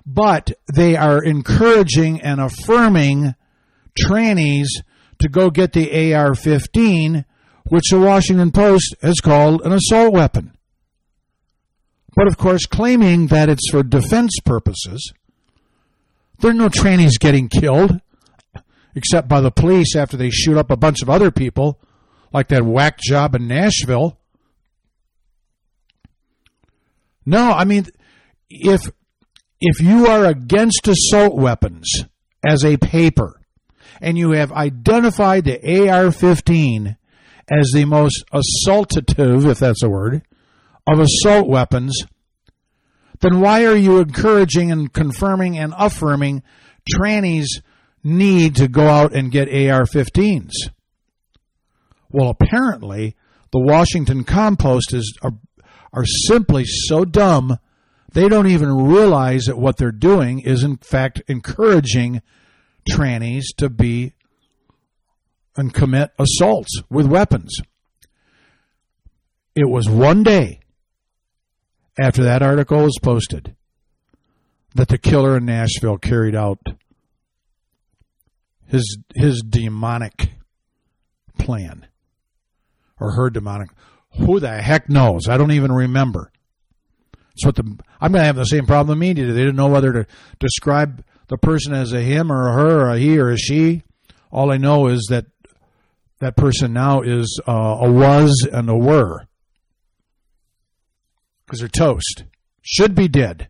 but 0.06 0.52
they 0.74 0.96
are 0.96 1.24
encouraging 1.24 2.22
and 2.22 2.40
affirming 2.40 3.34
trannies 4.00 4.68
to 5.20 5.30
go 5.30 5.50
get 5.50 5.74
the 5.74 6.14
AR 6.14 6.36
15, 6.36 7.26
which 7.70 7.90
the 7.90 8.00
Washington 8.00 8.52
Post 8.52 8.96
has 9.02 9.20
called 9.20 9.62
an 9.62 9.72
assault 9.72 10.14
weapon. 10.14 10.52
But 12.16 12.28
of 12.28 12.38
course, 12.38 12.66
claiming 12.66 13.28
that 13.28 13.50
it's 13.50 13.70
for 13.70 13.84
defense 13.84 14.34
purposes. 14.44 15.14
There 16.40 16.52
are 16.52 16.56
no 16.56 16.70
trannies 16.70 17.20
getting 17.20 17.48
killed, 17.48 18.02
except 18.96 19.28
by 19.28 19.42
the 19.42 19.52
police 19.52 19.96
after 19.96 20.18
they 20.18 20.30
shoot 20.30 20.58
up 20.58 20.72
a 20.72 20.78
bunch 20.78 21.02
of 21.02 21.10
other 21.10 21.32
people, 21.32 21.80
like 22.34 22.48
that 22.48 22.66
whack 22.66 23.00
job 23.00 23.36
in 23.36 23.48
Nashville. 23.48 24.18
No, 27.26 27.52
I 27.52 27.66
mean, 27.66 27.86
if 28.50 28.90
if 29.62 29.82
you 29.82 30.08
are 30.08 30.26
against 30.26 30.88
assault 30.88 31.36
weapons 31.36 32.06
as 32.48 32.64
a 32.64 32.78
paper, 32.78 33.40
and 34.02 34.18
you 34.18 34.32
have 34.32 34.52
identified 34.52 35.44
the 35.44 35.90
AR 35.90 36.12
15 36.12 36.98
as 37.52 37.72
the 37.74 37.86
most 37.86 38.24
assaultative, 38.32 39.50
if 39.50 39.60
that's 39.60 39.84
a 39.84 39.90
word, 39.90 40.22
of 40.88 41.00
assault 41.00 41.48
weapons, 41.48 42.04
then 43.22 43.40
why 43.40 43.66
are 43.66 43.76
you 43.76 44.00
encouraging 44.00 44.72
and 44.72 44.94
confirming 44.94 45.58
and 45.58 45.74
affirming 45.78 46.42
trannies 46.96 47.48
need 48.04 48.56
to 48.56 48.68
go 48.68 48.88
out 48.88 49.14
and 49.14 49.32
get 49.32 49.50
AR 49.50 49.86
15s? 49.86 50.52
Well, 52.10 52.30
apparently, 52.30 53.16
the 53.52 53.60
Washington 53.60 54.24
Compost 54.24 54.94
is 54.94 55.18
are, 55.22 55.34
are 55.94 56.06
simply 56.06 56.64
so 56.66 57.06
dumb 57.06 57.58
they 58.14 58.28
don't 58.28 58.48
even 58.48 58.88
realize 58.88 59.46
that 59.46 59.58
what 59.58 59.78
they're 59.78 59.92
doing 59.92 60.40
is 60.40 60.64
in 60.64 60.78
fact 60.78 61.22
encouraging 61.28 62.22
trannies 62.90 63.44
to 63.58 63.70
be 63.70 64.14
and 65.60 65.74
commit 65.74 66.12
assaults 66.18 66.82
with 66.90 67.06
weapons. 67.06 67.58
It 69.56 69.70
was 69.70 69.90
one 69.90 70.24
day 70.24 70.62
after 72.00 72.24
that 72.24 72.42
article 72.42 72.84
was 72.84 72.98
posted 73.02 73.56
that 74.76 74.88
the 74.88 74.98
killer 74.98 75.38
in 75.38 75.46
Nashville 75.46 75.98
carried 75.98 76.36
out 76.36 76.60
his 78.66 78.98
his 79.16 79.42
demonic 79.42 80.32
plan 81.38 81.88
or 83.00 83.14
her 83.14 83.30
demonic 83.30 83.70
who 84.12 84.40
the 84.40 84.62
heck 84.62 84.90
knows? 84.90 85.28
I 85.28 85.38
don't 85.38 85.52
even 85.52 85.72
remember. 85.72 86.32
What 87.44 87.56
the 87.56 87.64
i'm 88.02 88.12
going 88.12 88.22
to 88.22 88.26
have 88.26 88.36
the 88.36 88.44
same 88.44 88.66
problem 88.66 89.00
the 89.00 89.00
media 89.00 89.26
they 89.26 89.40
didn't 89.40 89.56
know 89.56 89.70
whether 89.70 89.94
to 89.94 90.08
describe 90.40 91.06
the 91.30 91.38
person 91.38 91.74
as 91.74 91.94
a 91.94 92.02
him 92.02 92.34
or 92.34 92.50
a 92.50 92.54
her 92.54 92.82
or 92.82 92.90
a 92.90 93.00
he 93.00 93.18
or 93.18 93.30
a 93.30 93.38
she. 93.38 93.84
All 94.30 94.52
i 94.52 94.58
know 94.58 94.88
is 94.88 95.08
that 95.10 95.26
that 96.20 96.36
person 96.36 96.74
now 96.74 97.02
is 97.02 97.40
uh, 97.48 97.78
a 97.82 97.92
was 97.92 98.48
and 98.52 98.70
a 98.70 98.76
were. 98.76 99.28
Because 101.46 101.60
they're 101.60 101.70
toast. 101.70 102.24
Should 102.62 102.94
be 102.94 103.08
dead. 103.08 103.50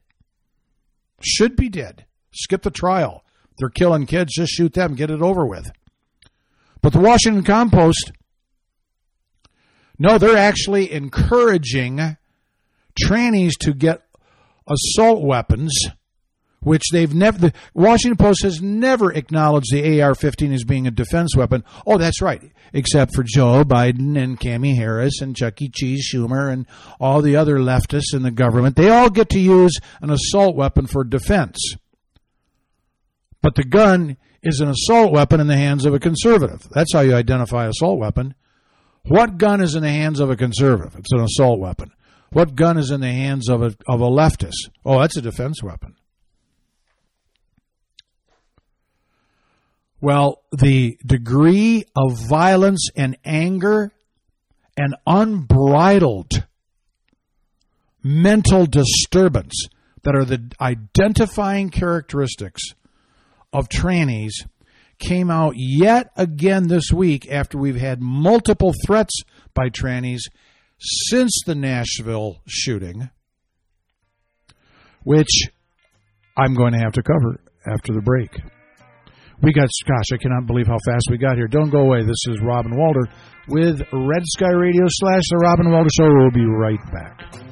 Should 1.22 1.56
be 1.56 1.70
dead. 1.70 2.06
Skip 2.32 2.62
the 2.62 2.72
trial. 2.72 3.26
They're 3.58 3.70
killing 3.70 4.06
kids. 4.06 4.36
Just 4.36 4.54
shoot 4.54 4.74
them. 4.74 4.96
Get 4.96 5.12
it 5.12 5.22
over 5.22 5.46
with. 5.46 5.70
But 6.82 6.94
the 6.94 7.00
washington 7.00 7.44
compost 7.44 8.14
no, 10.02 10.18
they're 10.18 10.38
actually 10.38 10.94
encouraging 10.94 12.16
trannies 13.04 13.52
to 13.60 13.74
get 13.74 14.04
assault 14.66 15.22
weapons, 15.22 15.74
which 16.62 16.84
they've 16.92 17.14
never. 17.14 17.38
The 17.38 17.54
Washington 17.74 18.18
Post 18.18 18.44
has 18.44 18.62
never 18.62 19.12
acknowledged 19.12 19.72
the 19.72 20.02
AR-15 20.02 20.54
as 20.54 20.64
being 20.64 20.88
a 20.88 20.92
defense 20.92 21.36
weapon. 21.36 21.64
Oh, 21.86 21.98
that's 21.98 22.22
right, 22.22 22.52
except 22.74 23.16
for 23.16 23.24
Joe 23.24 23.64
Biden 23.64 24.22
and 24.22 24.40
Cami 24.40 24.76
Harris 24.76 25.22
and 25.22 25.36
Chuck 25.36 25.62
E. 25.62 25.70
Cheese 25.70 26.10
Schumer 26.12 26.52
and 26.52 26.66
all 27.00 27.22
the 27.22 27.36
other 27.36 27.58
leftists 27.58 28.14
in 28.14 28.24
the 28.24 28.32
government. 28.32 28.76
They 28.76 28.90
all 28.90 29.10
get 29.10 29.30
to 29.30 29.40
use 29.40 29.78
an 30.02 30.10
assault 30.10 30.56
weapon 30.56 30.88
for 30.88 31.04
defense, 31.04 31.76
but 33.42 33.56
the 33.56 33.64
gun 33.64 34.18
is 34.42 34.60
an 34.60 34.70
assault 34.70 35.12
weapon 35.12 35.40
in 35.40 35.48
the 35.48 35.58
hands 35.58 35.86
of 35.86 35.94
a 35.94 36.00
conservative. 36.00 36.68
That's 36.72 36.94
how 36.94 37.02
you 37.02 37.14
identify 37.14 37.68
assault 37.68 38.00
weapon. 38.00 38.36
What 39.04 39.38
gun 39.38 39.62
is 39.62 39.76
in 39.76 39.84
the 39.84 39.90
hands 39.90 40.20
of 40.20 40.30
a 40.30 40.36
conservative? 40.36 40.96
It's 40.96 41.12
an 41.12 41.22
assault 41.22 41.60
weapon. 41.60 41.92
What 42.32 42.56
gun 42.56 42.78
is 42.78 42.92
in 42.92 43.02
the 43.02 43.12
hands 43.12 43.50
of 43.50 43.62
a, 43.62 43.76
of 43.88 44.02
a 44.02 44.10
leftist? 44.10 44.70
Oh, 44.86 45.00
that's 45.00 45.18
a 45.18 45.22
defense 45.22 45.64
weapon. 45.64 45.96
Well, 50.02 50.42
the 50.52 50.98
degree 51.06 51.84
of 51.96 52.18
violence 52.30 52.90
and 52.96 53.18
anger 53.26 53.92
and 54.78 54.96
unbridled 55.06 56.32
mental 58.02 58.66
disturbance 58.66 59.68
that 60.04 60.16
are 60.16 60.24
the 60.24 60.52
identifying 60.62 61.70
characteristics 61.70 62.62
of 63.52 63.68
trannies 63.68 64.32
came 65.00 65.30
out 65.30 65.54
yet 65.58 66.12
again 66.16 66.68
this 66.68 66.92
week 66.94 67.30
after 67.30 67.58
we've 67.58 67.76
had 67.76 68.02
multiple 68.02 68.74
threats 68.86 69.22
by 69.54 69.70
trannies 69.70 70.22
since 70.78 71.42
the 71.46 71.56
Nashville 71.56 72.42
shooting, 72.48 73.10
which 75.04 75.50
I'm 76.38 76.54
going 76.54 76.72
to 76.72 76.80
have 76.80 76.94
to 76.94 77.04
cover 77.04 77.42
after 77.66 77.94
the 77.94 78.02
break. 78.02 78.40
We 79.42 79.54
got, 79.54 79.70
gosh, 79.88 80.06
I 80.14 80.18
cannot 80.18 80.48
believe 80.48 80.68
how 80.68 80.78
fast 80.86 81.08
we 81.10 81.18
got 81.18 81.38
here. 81.38 81.48
Don't 81.48 81.70
go 81.70 81.80
away. 81.80 82.04
This 82.04 82.20
is 82.28 82.42
Robin 82.42 82.76
Walter 82.76 83.08
with 83.48 83.80
Red 83.94 84.24
Sky 84.36 84.52
Radio 84.52 84.84
slash 84.88 85.24
The 85.30 85.38
Robin 85.38 85.72
Walter 85.72 85.90
Show. 85.98 86.08
We'll 86.08 86.32
be 86.32 86.46
right 86.46 86.80
back. 86.92 87.49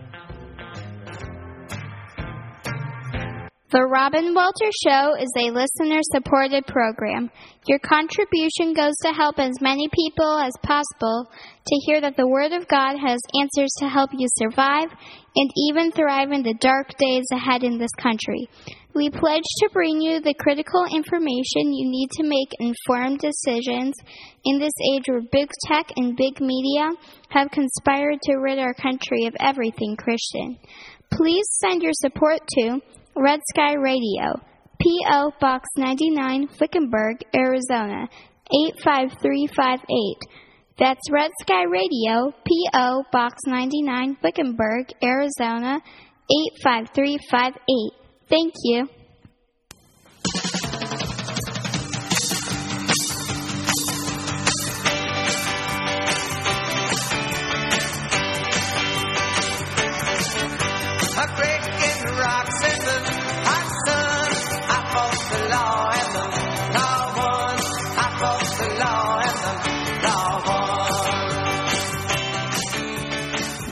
The 3.69 3.83
Robin 3.83 4.33
Walter 4.33 4.71
Show 4.71 5.19
is 5.19 5.27
a 5.35 5.51
listener 5.51 5.99
supported 6.15 6.65
program. 6.67 7.29
Your 7.67 7.79
contribution 7.79 8.71
goes 8.73 8.95
to 9.03 9.11
help 9.11 9.39
as 9.39 9.59
many 9.59 9.89
people 9.91 10.39
as 10.39 10.53
possible 10.63 11.27
to 11.27 11.75
hear 11.85 11.99
that 11.99 12.15
the 12.15 12.29
Word 12.29 12.53
of 12.53 12.65
God 12.69 12.95
has 12.95 13.19
answers 13.35 13.67
to 13.79 13.89
help 13.89 14.11
you 14.13 14.25
survive 14.39 14.87
and 15.35 15.51
even 15.67 15.91
thrive 15.91 16.31
in 16.31 16.43
the 16.43 16.55
dark 16.61 16.95
days 16.97 17.25
ahead 17.33 17.63
in 17.63 17.77
this 17.77 17.91
country. 17.99 18.47
We 18.95 19.09
pledge 19.09 19.43
to 19.59 19.69
bring 19.73 19.99
you 19.99 20.21
the 20.21 20.33
critical 20.39 20.85
information 20.85 21.75
you 21.75 21.91
need 21.91 22.07
to 22.11 22.23
make 22.23 22.55
informed 22.63 23.19
decisions 23.19 23.95
in 24.45 24.59
this 24.59 24.79
age 24.95 25.03
where 25.07 25.27
big 25.29 25.51
tech 25.67 25.91
and 25.97 26.15
big 26.15 26.39
media 26.39 26.87
have 27.31 27.51
conspired 27.51 28.21
to 28.31 28.39
rid 28.39 28.59
our 28.59 28.73
country 28.75 29.25
of 29.25 29.35
everything 29.41 29.97
Christian. 29.97 30.57
Please 31.11 31.45
send 31.59 31.83
your 31.83 31.91
support 31.93 32.39
to 32.47 32.79
Red 33.19 33.39
Sky 33.53 33.73
Radio, 33.73 34.39
P.O. 34.79 35.31
Box 35.41 35.67
99, 35.75 36.49
Wickenburg, 36.61 37.17
Arizona 37.35 38.07
85358. 38.51 39.87
That's 40.77 41.01
Red 41.11 41.31
Sky 41.41 41.63
Radio, 41.63 42.31
P.O. 42.45 43.03
Box 43.11 43.37
99, 43.47 44.17
Wickenburg, 44.23 44.91
Arizona 45.03 45.81
85358. 46.61 47.91
Thank 48.29 48.53
you. 48.63 48.87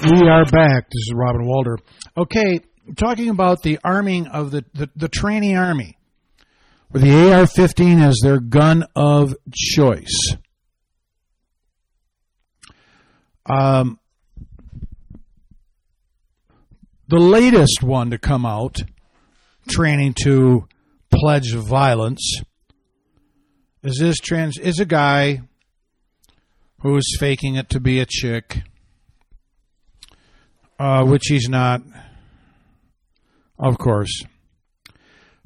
We 0.05 0.29
are 0.29 0.45
back. 0.45 0.83
This 0.91 1.07
is 1.07 1.13
Robin 1.15 1.47
Walter. 1.47 1.79
Okay, 2.15 2.59
talking 2.95 3.29
about 3.29 3.63
the 3.63 3.79
arming 3.83 4.27
of 4.27 4.51
the, 4.51 4.63
the, 4.75 4.87
the 4.95 5.09
trainee 5.09 5.55
army, 5.55 5.97
with 6.91 7.01
the 7.01 7.33
AR 7.33 7.47
15 7.47 7.99
as 8.01 8.19
their 8.21 8.39
gun 8.39 8.85
of 8.95 9.35
choice. 9.51 10.35
Um, 13.47 13.99
the 17.07 17.17
latest 17.17 17.81
one 17.81 18.11
to 18.11 18.19
come 18.19 18.45
out, 18.45 18.83
training 19.67 20.13
to 20.21 20.67
pledge 21.11 21.51
violence, 21.55 22.41
is 23.81 23.97
this 23.99 24.17
trans 24.17 24.59
is 24.59 24.79
a 24.79 24.85
guy 24.85 25.41
who 26.81 26.95
is 26.95 27.17
faking 27.19 27.55
it 27.55 27.69
to 27.69 27.79
be 27.79 27.99
a 27.99 28.05
chick 28.05 28.61
uh, 30.79 31.03
which 31.05 31.27
he's 31.27 31.49
not, 31.49 31.81
of 33.57 33.77
course. 33.77 34.23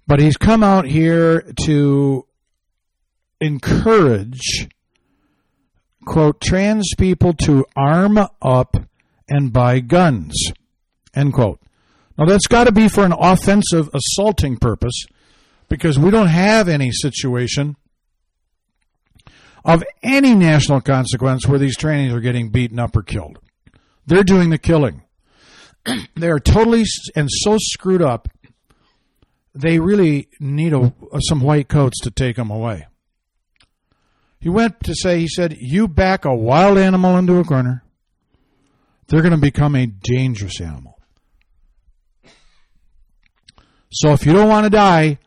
But 0.08 0.20
he's 0.20 0.38
come 0.38 0.64
out 0.64 0.86
here 0.86 1.44
to 1.66 2.26
encourage, 3.40 4.68
quote, 6.06 6.42
trans 6.42 6.94
people 6.98 7.34
to 7.34 7.66
arm 7.76 8.18
up 8.42 8.78
and 9.28 9.54
buy 9.54 9.80
guns, 9.80 10.52
end 11.14 11.34
quote. 11.34 11.60
Now 12.18 12.26
that's 12.26 12.48
got 12.48 12.66
to 12.66 12.72
be 12.72 12.90
for 12.90 13.06
an 13.06 13.14
offensive 13.14 13.90
assaulting 13.94 14.58
purpose 14.58 15.06
because 15.70 16.00
we 16.00 16.10
don't 16.10 16.28
have 16.28 16.68
any 16.68 16.92
situation 16.92 17.76
of 19.64 19.84
any 20.02 20.34
national 20.34 20.82
consequence 20.82 21.48
where 21.48 21.60
these 21.60 21.78
trainees 21.78 22.14
are 22.14 22.20
getting 22.20 22.50
beaten 22.50 22.80
up 22.80 22.96
or 22.96 23.04
killed. 23.04 23.40
They're 24.08 24.24
doing 24.24 24.50
the 24.50 24.58
killing 24.58 25.04
they 26.16 26.30
are 26.30 26.40
totally 26.40 26.84
and 27.16 27.30
so 27.32 27.58
screwed 27.60 28.02
up. 28.02 28.30
They 29.56 29.80
really 29.80 30.30
need 30.40 30.74
a, 30.74 30.94
some 31.22 31.42
white 31.42 31.68
coats 31.68 32.00
to 32.02 32.12
take 32.12 32.36
them 32.36 32.52
away. 32.52 32.88
He 34.40 34.50
went 34.50 34.84
to 34.84 34.96
say, 34.96 35.20
he 35.20 35.28
said, 35.28 35.58
"You 35.60 35.88
back 35.88 36.24
a 36.24 36.34
wild 36.34 36.78
animal 36.78 37.18
into 37.18 37.38
a 37.40 37.44
corner, 37.44 37.84
they're 39.08 39.22
going 39.22 39.34
to 39.34 39.38
become 39.38 39.76
a 39.76 39.88
dangerous 39.88 40.62
animal. 40.62 40.98
So 43.92 44.12
if 44.12 44.26
you 44.26 44.34
don't 44.34 44.50
want 44.50 44.66
to 44.66 44.70
die 44.70 45.18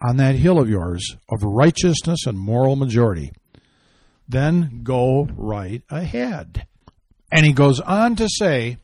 on 0.00 0.18
that 0.18 0.36
hill 0.36 0.60
of 0.60 0.68
yours 0.68 1.16
of 1.28 1.42
righteousness 1.42 2.26
and 2.26 2.38
moral 2.38 2.76
majority, 2.76 3.32
then 4.28 4.82
go 4.82 5.26
right 5.34 5.82
ahead." 5.90 6.66
And 7.32 7.46
he 7.46 7.52
goes 7.52 7.80
on 7.80 8.16
to 8.16 8.28
say. 8.28 8.76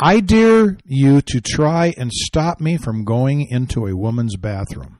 I 0.00 0.20
dare 0.20 0.78
you 0.84 1.20
to 1.22 1.40
try 1.40 1.92
and 1.96 2.12
stop 2.12 2.60
me 2.60 2.76
from 2.76 3.04
going 3.04 3.46
into 3.50 3.86
a 3.86 3.96
woman's 3.96 4.36
bathroom. 4.36 4.98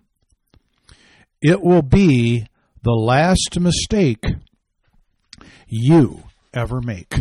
It 1.41 1.63
will 1.63 1.83
be 1.83 2.47
the 2.83 2.93
last 2.93 3.59
mistake 3.61 4.25
you 5.69 6.25
ever 6.53 6.81
make. 6.81 7.15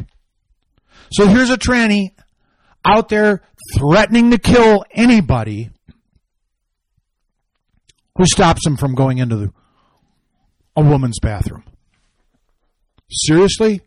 So 1.12 1.28
here's 1.28 1.52
a 1.52 1.58
tranny 1.58 2.12
out 2.84 3.10
there 3.10 3.44
threatening 3.78 4.32
to 4.32 4.38
kill 4.38 4.84
anybody 4.92 5.70
who 8.18 8.26
stops 8.26 8.66
him 8.66 8.78
from 8.78 8.96
going 8.96 9.20
into 9.20 9.36
the, 9.36 9.54
a 10.76 10.82
woman's 10.82 11.20
bathroom. 11.20 11.64
Seriously? 13.12 13.82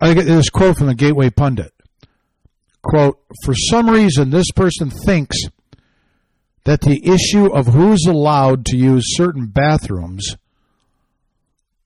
I 0.00 0.14
get 0.14 0.26
this 0.26 0.50
quote 0.50 0.78
from 0.78 0.86
the 0.86 0.94
Gateway 0.94 1.30
Pundit. 1.30 1.72
Quote, 2.82 3.20
for 3.44 3.54
some 3.54 3.90
reason, 3.90 4.30
this 4.30 4.50
person 4.52 4.90
thinks 4.90 5.36
that 6.64 6.80
the 6.80 7.04
issue 7.04 7.46
of 7.46 7.66
who's 7.66 8.04
allowed 8.06 8.64
to 8.66 8.76
use 8.76 9.16
certain 9.16 9.46
bathrooms 9.46 10.36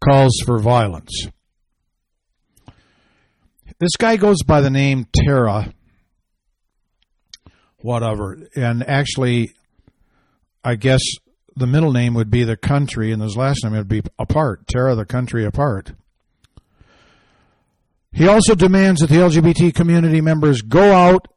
calls 0.05 0.40
for 0.44 0.59
violence. 0.59 1.27
This 3.79 3.96
guy 3.98 4.16
goes 4.16 4.42
by 4.42 4.61
the 4.61 4.70
name 4.70 5.07
Tara, 5.14 5.72
whatever, 7.79 8.38
and 8.55 8.87
actually, 8.87 9.55
I 10.62 10.75
guess 10.77 11.01
the 11.57 11.66
middle 11.66 11.92
name 11.92 12.14
would 12.14 12.31
be 12.31 12.44
the 12.44 12.57
country, 12.57 13.12
and 13.12 13.22
his 13.22 13.37
last 13.37 13.64
name 13.64 13.72
would 13.72 13.88
be 13.88 14.03
apart. 14.18 14.66
Tara 14.68 14.94
the 14.94 15.05
country 15.07 15.44
apart. 15.44 15.92
He 18.12 18.29
also 18.29 18.55
demands 18.55 19.01
that 19.01 19.09
the 19.09 19.16
LGBT 19.16 19.75
community 19.75 20.20
members 20.20 20.61
go 20.61 20.92
out, 20.92 21.29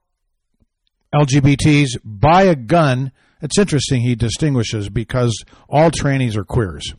LGBTs, 1.13 1.99
buy 2.03 2.43
a 2.43 2.55
gun. 2.55 3.11
It's 3.41 3.57
interesting 3.57 4.01
he 4.01 4.15
distinguishes 4.15 4.89
because 4.89 5.43
all 5.69 5.89
trainees 5.89 6.35
are 6.35 6.43
queers. 6.43 6.93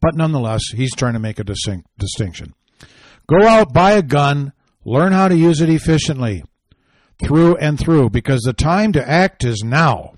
But 0.00 0.14
nonetheless, 0.14 0.62
he's 0.74 0.94
trying 0.94 1.14
to 1.14 1.18
make 1.18 1.38
a 1.38 1.44
distinct, 1.44 1.88
distinction. 1.98 2.54
Go 3.26 3.44
out, 3.46 3.72
buy 3.72 3.92
a 3.92 4.02
gun, 4.02 4.52
learn 4.84 5.12
how 5.12 5.26
to 5.26 5.36
use 5.36 5.60
it 5.60 5.68
efficiently, 5.68 6.44
through 7.18 7.56
and 7.56 7.78
through, 7.78 8.10
because 8.10 8.42
the 8.42 8.52
time 8.52 8.92
to 8.92 9.08
act 9.08 9.44
is 9.44 9.64
now. 9.64 10.14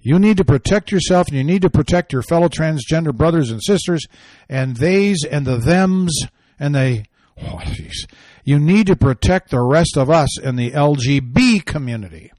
You 0.00 0.18
need 0.18 0.36
to 0.38 0.44
protect 0.44 0.90
yourself 0.90 1.28
and 1.28 1.36
you 1.36 1.44
need 1.44 1.62
to 1.62 1.70
protect 1.70 2.12
your 2.12 2.22
fellow 2.22 2.48
transgender 2.48 3.14
brothers 3.14 3.50
and 3.50 3.62
sisters 3.62 4.06
and 4.48 4.76
theys 4.76 5.24
and 5.28 5.44
the 5.44 5.58
thems 5.58 6.12
and 6.58 6.74
the 6.74 7.04
Oh, 7.40 7.60
jeez. 7.64 8.06
You 8.44 8.58
need 8.58 8.86
to 8.86 8.96
protect 8.96 9.50
the 9.50 9.60
rest 9.60 9.96
of 9.96 10.10
us 10.10 10.38
in 10.38 10.56
the 10.56 10.70
LGB 10.70 11.64
community, 11.64 12.32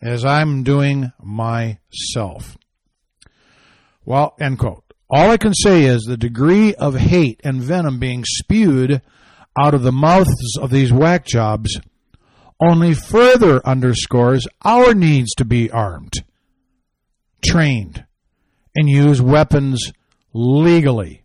as 0.00 0.24
I'm 0.24 0.62
doing 0.62 1.12
myself. 1.20 2.56
Well, 4.04 4.34
end 4.40 4.58
quote. 4.58 4.84
All 5.10 5.30
I 5.30 5.38
can 5.38 5.54
say 5.54 5.84
is 5.84 6.02
the 6.02 6.18
degree 6.18 6.74
of 6.74 6.94
hate 6.94 7.40
and 7.42 7.62
venom 7.62 7.98
being 7.98 8.24
spewed 8.26 9.00
out 9.58 9.74
of 9.74 9.82
the 9.82 9.92
mouths 9.92 10.56
of 10.60 10.70
these 10.70 10.92
whack 10.92 11.24
jobs 11.24 11.80
only 12.60 12.92
further 12.92 13.66
underscores 13.66 14.46
our 14.64 14.94
needs 14.94 15.34
to 15.36 15.44
be 15.44 15.70
armed, 15.70 16.12
trained, 17.44 18.04
and 18.76 18.88
use 18.88 19.22
weapons 19.22 19.92
legally. 20.32 21.22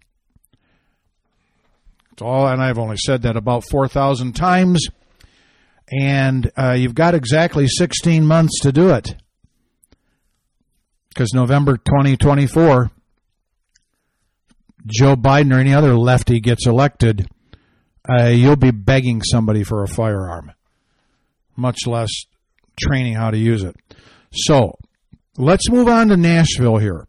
It's 2.14 2.22
all, 2.22 2.48
and 2.48 2.62
I've 2.62 2.78
only 2.78 2.98
said 2.98 3.24
that 3.24 3.36
about 3.36 3.64
4,000 3.72 4.34
times. 4.34 4.86
And 5.92 6.52
uh, 6.56 6.74
you've 6.74 6.94
got 6.94 7.16
exactly 7.16 7.68
16 7.68 8.24
months 8.24 8.60
to 8.62 8.72
do 8.72 8.92
it. 8.92 9.16
Because 11.10 11.34
November 11.34 11.78
2024, 11.78 12.92
Joe 14.86 15.16
Biden 15.16 15.54
or 15.56 15.60
any 15.60 15.74
other 15.74 15.96
lefty 15.96 16.40
gets 16.40 16.68
elected, 16.68 17.28
uh, 18.08 18.28
you'll 18.28 18.56
be 18.56 18.72
begging 18.72 19.24
somebody 19.24 19.64
for 19.64 19.84
a 19.84 19.88
firearm, 19.88 20.52
much 21.56 21.88
less 21.88 22.10
training 22.80 23.16
how 23.16 23.32
to 23.32 23.38
use 23.38 23.64
it. 23.64 23.76
So 24.32 24.78
let's 25.38 25.70
move 25.70 25.88
on 25.88 26.10
to 26.10 26.18
Nashville 26.18 26.78
here. 26.78 27.08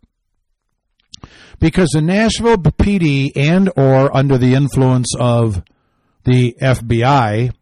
Because 1.64 1.88
the 1.94 2.02
Nashville 2.02 2.58
PD 2.58 3.32
and 3.34 3.70
or 3.74 4.14
under 4.14 4.36
the 4.36 4.52
influence 4.52 5.14
of 5.18 5.62
the 6.24 6.54
FBI 6.60 7.54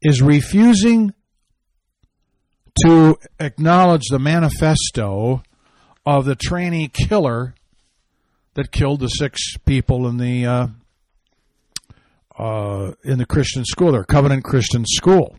is 0.00 0.22
refusing 0.22 1.12
to 2.84 3.16
acknowledge 3.40 4.04
the 4.08 4.20
manifesto 4.20 5.42
of 6.06 6.26
the 6.26 6.36
trainee 6.36 6.86
killer 6.86 7.56
that 8.54 8.70
killed 8.70 9.00
the 9.00 9.08
six 9.08 9.56
people 9.66 10.06
in 10.06 10.18
the 10.18 10.46
uh, 10.46 10.66
uh, 12.38 12.92
in 13.02 13.18
the 13.18 13.26
Christian 13.26 13.64
school, 13.64 13.90
their 13.90 14.04
Covenant 14.04 14.44
Christian 14.44 14.84
school. 14.86 15.36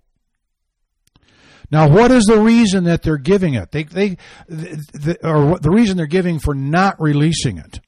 Now, 1.71 1.87
what 1.87 2.11
is 2.11 2.25
the 2.25 2.41
reason 2.41 2.83
that 2.83 3.03
they're 3.03 3.17
giving 3.17 3.53
it? 3.53 3.71
They, 3.71 3.83
they, 3.83 4.17
the, 4.49 5.17
or 5.23 5.57
the 5.59 5.71
reason 5.71 5.95
they're 5.95 6.07
giving 6.07 6.39
for 6.39 6.53
not 6.53 6.99
releasing 6.99 7.57
it? 7.57 7.79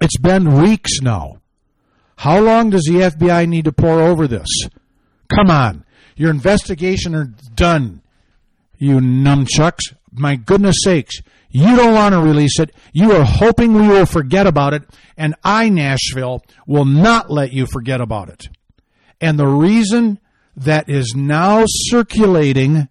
It's 0.00 0.18
been 0.18 0.60
weeks 0.60 1.00
now. 1.00 1.40
How 2.16 2.40
long 2.40 2.70
does 2.70 2.84
the 2.84 3.00
FBI 3.00 3.48
need 3.48 3.64
to 3.64 3.72
pore 3.72 4.00
over 4.00 4.26
this? 4.26 4.48
Come 5.28 5.50
on, 5.50 5.84
your 6.16 6.30
investigation 6.30 7.14
are 7.14 7.32
done. 7.54 8.02
You 8.78 8.98
nunchucks! 8.98 9.94
My 10.12 10.36
goodness 10.36 10.76
sakes, 10.82 11.20
you 11.50 11.76
don't 11.76 11.94
want 11.94 12.14
to 12.14 12.20
release 12.20 12.58
it. 12.58 12.74
You 12.92 13.12
are 13.12 13.24
hoping 13.24 13.74
we 13.74 13.88
will 13.88 14.06
forget 14.06 14.46
about 14.46 14.74
it, 14.74 14.82
and 15.16 15.34
I, 15.42 15.68
Nashville, 15.68 16.42
will 16.66 16.84
not 16.84 17.30
let 17.30 17.52
you 17.52 17.66
forget 17.66 18.00
about 18.00 18.28
it. 18.28 18.48
And 19.20 19.38
the 19.38 19.46
reason 19.46 20.18
that 20.56 20.88
is 20.88 21.14
now 21.16 21.64
circulating 21.66 22.88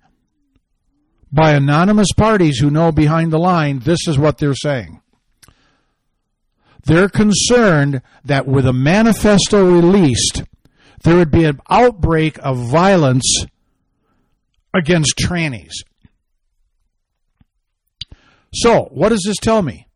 by 1.31 1.51
anonymous 1.51 2.11
parties 2.15 2.59
who 2.59 2.69
know 2.69 2.91
behind 2.91 3.31
the 3.31 3.37
line, 3.37 3.79
this 3.79 4.07
is 4.07 4.17
what 4.17 4.37
they're 4.37 4.55
saying. 4.55 5.01
They're 6.85 7.09
concerned 7.09 8.01
that 8.25 8.47
with 8.47 8.65
a 8.65 8.73
manifesto 8.73 9.65
released, 9.65 10.43
there 11.03 11.15
would 11.15 11.31
be 11.31 11.45
an 11.45 11.59
outbreak 11.69 12.37
of 12.39 12.57
violence 12.57 13.45
against 14.73 15.15
trannies. 15.17 15.73
So, 18.53 18.89
what 18.91 19.09
does 19.09 19.23
this 19.25 19.37
tell 19.37 19.61
me? 19.61 19.87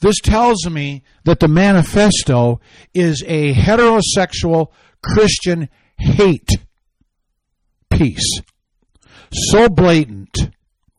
This 0.00 0.18
tells 0.20 0.68
me 0.68 1.04
that 1.24 1.40
the 1.40 1.48
manifesto 1.48 2.60
is 2.94 3.22
a 3.26 3.52
heterosexual 3.54 4.68
Christian 5.02 5.68
hate 5.98 6.48
piece. 7.90 8.40
So 9.32 9.68
blatant, 9.68 10.50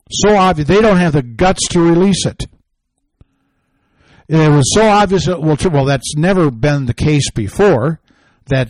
so 0.10 0.38
obvious, 0.38 0.68
they 0.68 0.82
don't 0.82 0.97
have 0.97 1.14
the 1.14 1.24
guts 1.24 1.68
to 1.70 1.82
release 1.82 2.26
it. 2.26 2.45
It 4.34 4.50
was 4.50 4.74
so 4.74 4.88
obvious, 4.88 5.28
well, 5.28 5.58
well, 5.72 5.84
that's 5.84 6.16
never 6.16 6.50
been 6.50 6.86
the 6.86 6.94
case 6.94 7.30
before, 7.32 8.00
that 8.46 8.70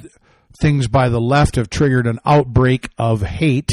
things 0.59 0.87
by 0.87 1.07
the 1.07 1.21
left 1.21 1.55
have 1.55 1.69
triggered 1.69 2.07
an 2.07 2.17
outbreak 2.25 2.89
of 2.97 3.21
hate. 3.21 3.69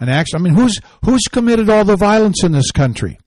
And 0.00 0.08
actually, 0.08 0.38
I 0.38 0.42
mean, 0.44 0.54
who's, 0.54 0.80
who's 1.04 1.24
committed 1.30 1.68
all 1.68 1.84
the 1.84 1.96
violence 1.96 2.42
in 2.42 2.52
this 2.52 2.70
country? 2.70 3.18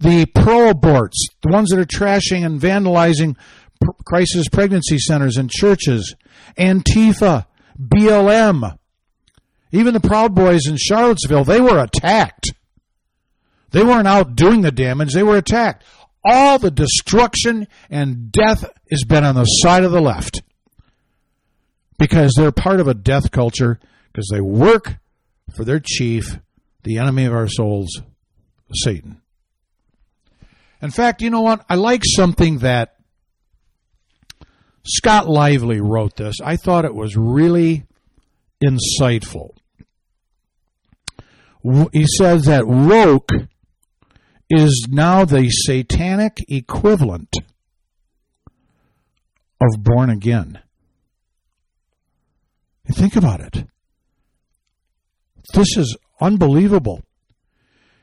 The 0.00 0.26
pro-aborts, 0.26 1.18
the 1.42 1.52
ones 1.52 1.70
that 1.70 1.78
are 1.78 1.84
trashing 1.84 2.44
and 2.44 2.60
vandalizing 2.60 3.36
crisis 4.04 4.48
pregnancy 4.48 4.98
centers 4.98 5.36
and 5.36 5.48
churches, 5.48 6.16
Antifa, 6.58 7.46
BLM, 7.80 8.76
even 9.70 9.94
the 9.94 10.00
Proud 10.00 10.34
Boys 10.34 10.66
in 10.66 10.76
Charlottesville, 10.76 11.44
they 11.44 11.60
were 11.60 11.78
attacked. 11.78 12.52
They 13.70 13.84
weren't 13.84 14.08
out 14.08 14.34
doing 14.34 14.62
the 14.62 14.72
damage, 14.72 15.12
they 15.12 15.22
were 15.22 15.36
attacked. 15.36 15.84
All 16.24 16.58
the 16.58 16.70
destruction 16.70 17.68
and 17.90 18.30
death 18.32 18.68
has 18.90 19.04
been 19.04 19.24
on 19.24 19.34
the 19.34 19.44
side 19.44 19.84
of 19.84 19.92
the 19.92 20.00
left 20.00 20.42
because 21.98 22.34
they're 22.36 22.52
part 22.52 22.80
of 22.80 22.88
a 22.88 22.94
death 22.94 23.30
culture 23.30 23.78
because 24.12 24.28
they 24.32 24.40
work 24.40 24.96
for 25.54 25.64
their 25.64 25.80
chief, 25.80 26.38
the 26.82 26.98
enemy 26.98 27.24
of 27.24 27.32
our 27.32 27.48
souls, 27.48 28.02
Satan. 28.74 29.20
In 30.80 30.90
fact, 30.90 31.22
you 31.22 31.30
know 31.30 31.40
what? 31.40 31.64
I 31.68 31.74
like 31.74 32.02
something 32.04 32.58
that 32.58 32.94
Scott 34.86 35.28
Lively 35.28 35.80
wrote 35.80 36.16
this. 36.16 36.36
I 36.42 36.56
thought 36.56 36.84
it 36.84 36.94
was 36.94 37.16
really 37.16 37.84
insightful. 38.62 39.50
He 41.92 42.06
says 42.06 42.44
that 42.44 42.66
woke 42.66 43.30
is 44.50 44.86
now 44.90 45.24
the 45.24 45.48
satanic 45.50 46.38
equivalent 46.48 47.34
of 49.60 49.82
born 49.82 50.10
again. 50.10 50.60
Think 52.90 53.16
about 53.16 53.40
it. 53.40 53.66
This 55.52 55.76
is 55.76 55.96
unbelievable. 56.20 57.02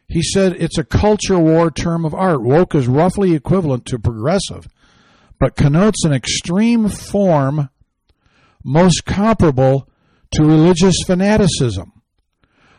He 0.07 0.21
said 0.21 0.55
it's 0.59 0.77
a 0.77 0.83
culture 0.83 1.39
war 1.39 1.71
term 1.71 2.05
of 2.05 2.13
art. 2.13 2.43
Woke 2.43 2.75
is 2.75 2.87
roughly 2.87 3.33
equivalent 3.33 3.85
to 3.87 3.97
progressive, 3.97 4.67
but 5.39 5.55
connotes 5.55 6.05
an 6.05 6.13
extreme 6.13 6.89
form 6.89 7.69
most 8.63 9.05
comparable 9.05 9.89
to 10.33 10.43
religious 10.43 10.95
fanaticism. 11.05 11.91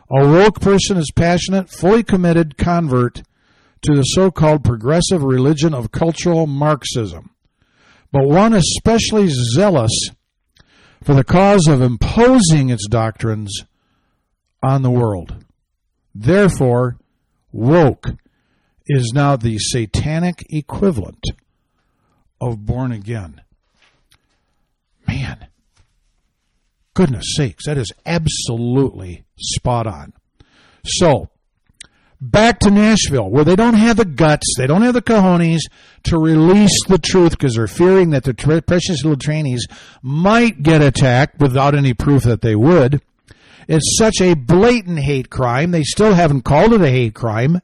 A 0.09 0.25
woke 0.25 0.61
person 0.61 0.97
is 0.97 1.11
passionate, 1.13 1.69
fully 1.69 2.03
committed 2.03 2.57
convert 2.57 3.23
to 3.83 3.95
the 3.95 4.03
so 4.03 4.31
called 4.31 4.63
progressive 4.63 5.23
religion 5.23 5.73
of 5.73 5.91
cultural 5.91 6.47
Marxism, 6.47 7.31
but 8.11 8.27
one 8.27 8.53
especially 8.53 9.27
zealous 9.29 9.91
for 11.03 11.13
the 11.13 11.23
cause 11.23 11.67
of 11.67 11.81
imposing 11.81 12.69
its 12.69 12.87
doctrines 12.87 13.63
on 14.63 14.81
the 14.81 14.91
world. 14.91 15.45
Therefore, 16.13 16.97
woke 17.51 18.07
is 18.87 19.11
now 19.13 19.35
the 19.35 19.57
satanic 19.59 20.45
equivalent 20.49 21.23
of 22.41 22.65
born 22.65 22.91
again. 22.91 23.41
Man, 25.07 25.47
goodness 26.93 27.33
sakes, 27.35 27.65
that 27.65 27.77
is 27.77 27.91
absolutely 28.05 29.25
spot 29.37 29.87
on. 29.87 30.13
So, 30.85 31.29
back 32.19 32.59
to 32.59 32.71
Nashville, 32.71 33.29
where 33.29 33.43
they 33.43 33.55
don't 33.55 33.75
have 33.75 33.97
the 33.97 34.05
guts, 34.05 34.55
they 34.57 34.67
don't 34.67 34.81
have 34.81 34.93
the 34.93 35.01
cojones 35.01 35.61
to 36.03 36.17
release 36.17 36.85
the 36.87 36.97
truth 36.97 37.31
because 37.31 37.55
they're 37.55 37.67
fearing 37.67 38.11
that 38.11 38.23
the 38.23 38.33
precious 38.65 39.03
little 39.03 39.17
trainees 39.17 39.65
might 40.01 40.63
get 40.63 40.81
attacked 40.81 41.39
without 41.39 41.75
any 41.75 41.93
proof 41.93 42.23
that 42.23 42.41
they 42.41 42.55
would. 42.55 43.01
It's 43.67 43.97
such 43.97 44.21
a 44.21 44.33
blatant 44.33 44.99
hate 44.99 45.29
crime. 45.29 45.71
They 45.71 45.83
still 45.83 46.13
haven't 46.13 46.43
called 46.43 46.73
it 46.73 46.81
a 46.81 46.89
hate 46.89 47.13
crime. 47.13 47.61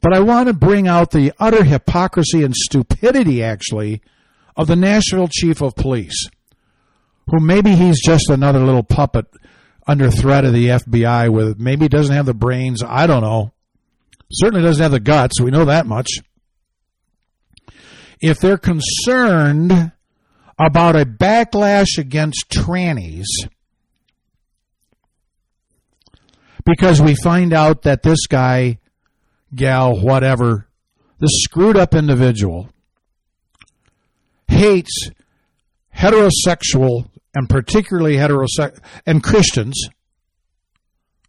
But 0.00 0.14
I 0.14 0.20
want 0.20 0.48
to 0.48 0.54
bring 0.54 0.88
out 0.88 1.10
the 1.10 1.32
utter 1.38 1.62
hypocrisy 1.62 2.42
and 2.42 2.56
stupidity, 2.56 3.42
actually, 3.42 4.00
of 4.56 4.66
the 4.66 4.76
Nashville 4.76 5.28
chief 5.28 5.60
of 5.60 5.74
police, 5.76 6.26
who 7.26 7.38
maybe 7.38 7.76
he's 7.76 8.00
just 8.02 8.30
another 8.30 8.60
little 8.60 8.82
puppet 8.82 9.26
under 9.86 10.10
threat 10.10 10.44
of 10.44 10.52
the 10.52 10.68
FBI 10.68 11.32
with 11.32 11.58
maybe 11.58 11.88
doesn't 11.88 12.14
have 12.14 12.26
the 12.26 12.34
brains. 12.34 12.82
I 12.82 13.06
don't 13.06 13.22
know. 13.22 13.52
Certainly 14.32 14.62
doesn't 14.62 14.82
have 14.82 14.92
the 14.92 15.00
guts. 15.00 15.40
We 15.40 15.50
know 15.50 15.64
that 15.64 15.86
much. 15.86 16.08
If 18.20 18.38
they're 18.38 18.58
concerned 18.58 19.92
about 20.58 20.94
a 20.94 21.06
backlash 21.06 21.98
against 21.98 22.50
trannies 22.50 23.24
because 26.64 27.00
we 27.00 27.14
find 27.14 27.52
out 27.52 27.82
that 27.82 28.02
this 28.02 28.26
guy, 28.26 28.78
gal, 29.54 29.98
whatever, 29.98 30.68
this 31.18 31.42
screwed 31.42 31.76
up 31.76 31.94
individual 31.94 32.68
hates 34.48 35.10
heterosexual 35.96 37.09
and 37.34 37.48
particularly 37.48 38.16
heterosexual 38.16 38.78
and 39.06 39.22
Christians. 39.22 39.88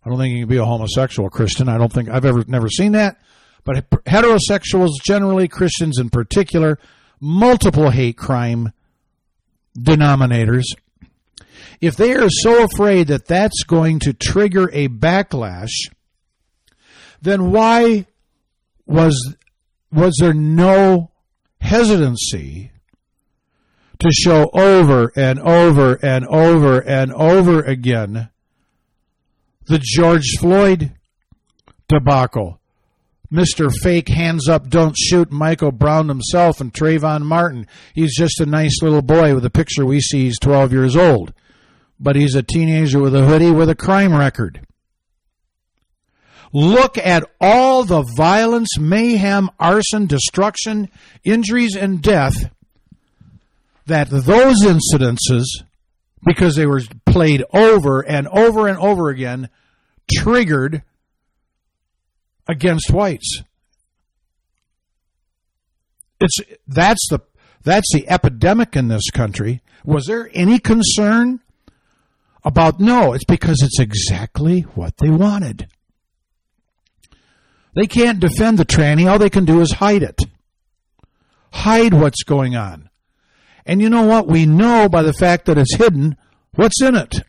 I 0.04 0.10
don't 0.10 0.18
think 0.18 0.34
you 0.34 0.42
can 0.42 0.50
be 0.50 0.58
a 0.58 0.66
homosexual 0.66 1.30
Christian. 1.30 1.70
I 1.70 1.78
don't 1.78 1.94
think 1.94 2.10
I've 2.10 2.26
ever 2.26 2.44
never 2.48 2.70
seen 2.70 2.94
that. 2.94 3.18
But 3.64 3.90
heterosexuals, 3.90 4.90
generally 5.04 5.48
Christians 5.48 6.00
in 6.00 6.10
particular, 6.10 6.80
multiple 7.20 7.92
hate 7.92 8.18
crime 8.18 8.74
denominators, 9.78 10.64
if 11.80 11.96
they 11.96 12.14
are 12.14 12.30
so 12.30 12.64
afraid 12.64 13.08
that 13.08 13.28
that's 13.28 13.64
going 13.64 14.00
to 14.00 14.14
trigger 14.14 14.70
a 14.74 14.88
backlash, 14.88 15.70
then 17.22 17.52
why 17.52 18.06
was 18.86 19.36
was 19.92 20.16
there 20.20 20.34
no 20.34 21.12
hesitancy 21.60 22.72
to 24.02 24.12
show 24.12 24.50
over 24.54 25.12
and 25.16 25.40
over 25.40 25.94
and 26.04 26.26
over 26.26 26.80
and 26.80 27.14
over 27.14 27.62
again 27.62 28.30
the 29.68 29.80
George 29.80 30.38
Floyd 30.40 30.92
debacle. 31.88 32.60
Mr. 33.32 33.72
Fake 33.72 34.10
hands 34.10 34.50
up, 34.50 34.68
don't 34.68 34.98
shoot 34.98 35.32
Michael 35.32 35.72
Brown 35.72 36.10
himself 36.10 36.60
and 36.60 36.74
Trayvon 36.74 37.22
Martin. 37.22 37.68
He's 37.94 38.18
just 38.18 38.42
a 38.42 38.46
nice 38.46 38.82
little 38.82 39.04
boy 39.04 39.36
with 39.36 39.46
a 39.46 39.52
picture 39.52 39.86
we 39.86 40.02
see 40.02 40.26
he's 40.26 40.40
12 40.40 40.74
years 40.74 40.96
old. 40.96 41.32
But 42.00 42.16
he's 42.16 42.36
a 42.36 42.44
teenager 42.44 43.00
with 43.00 43.16
a 43.16 43.26
hoodie 43.26 43.52
with 43.52 43.70
a 43.70 43.76
crime 43.76 44.14
record. 44.14 44.66
Look 46.52 46.98
at 46.98 47.24
all 47.40 47.86
the 47.86 48.02
violence, 48.18 48.78
mayhem, 48.80 49.50
arson, 49.60 50.08
destruction, 50.08 50.90
injuries, 51.24 51.76
and 51.78 52.02
death 52.02 52.50
that 53.92 54.10
those 54.10 54.64
incidences, 54.64 55.46
because 56.26 56.56
they 56.56 56.66
were 56.66 56.82
played 57.06 57.44
over 57.54 58.02
and 58.02 58.28
over 58.28 58.68
and 58.68 58.78
over 58.78 59.10
again, 59.10 59.50
triggered 60.12 60.84
against 62.48 62.92
whites. 62.92 63.44
It's 66.20 66.38
that's 66.68 67.08
the 67.10 67.20
that's 67.64 67.92
the 67.94 68.08
epidemic 68.10 68.76
in 68.76 68.88
this 68.88 69.10
country. 69.12 69.62
Was 69.84 70.06
there 70.06 70.30
any 70.34 70.60
concern 70.60 71.40
about 72.44 72.80
no, 72.80 73.14
it's 73.14 73.26
because 73.26 73.62
it's 73.62 73.80
exactly 73.80 74.62
what 74.62 74.98
they 74.98 75.10
wanted. 75.10 75.68
They 77.76 77.88
can't 77.88 78.20
defend 78.20 78.58
the 78.58 78.66
tranny, 78.66 79.10
all 79.10 79.20
they 79.20 79.30
can 79.30 79.46
do 79.46 79.62
is 79.62 79.74
hide 79.74 80.04
it. 80.04 80.20
Hide 81.54 81.94
what's 81.94 82.24
going 82.24 82.56
on. 82.56 82.90
And 83.72 83.82
you 83.82 83.90
know 83.90 84.06
what? 84.06 84.28
We 84.28 84.46
know 84.46 84.90
by 84.90 85.02
the 85.02 85.14
fact 85.14 85.46
that 85.46 85.58
it's 85.58 85.78
hidden 85.78 86.18
what's 86.56 86.82
in 86.82 86.94
it. 86.94 87.22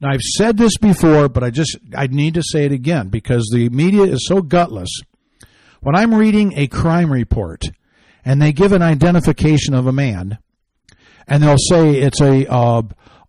Now 0.00 0.10
I've 0.10 0.20
said 0.20 0.56
this 0.56 0.78
before, 0.78 1.28
but 1.28 1.42
I 1.42 1.50
just 1.50 1.76
I 1.96 2.06
need 2.06 2.34
to 2.34 2.44
say 2.44 2.64
it 2.64 2.70
again 2.70 3.08
because 3.08 3.50
the 3.52 3.68
media 3.70 4.04
is 4.04 4.24
so 4.28 4.40
gutless. 4.40 5.00
When 5.80 5.96
I'm 5.96 6.14
reading 6.14 6.52
a 6.56 6.68
crime 6.68 7.12
report 7.12 7.64
and 8.24 8.40
they 8.40 8.52
give 8.52 8.70
an 8.70 8.82
identification 8.82 9.74
of 9.74 9.88
a 9.88 9.92
man, 9.92 10.38
and 11.26 11.42
they'll 11.42 11.56
say 11.58 12.02
it's 12.02 12.20
a 12.20 12.46
uh, 12.48 12.82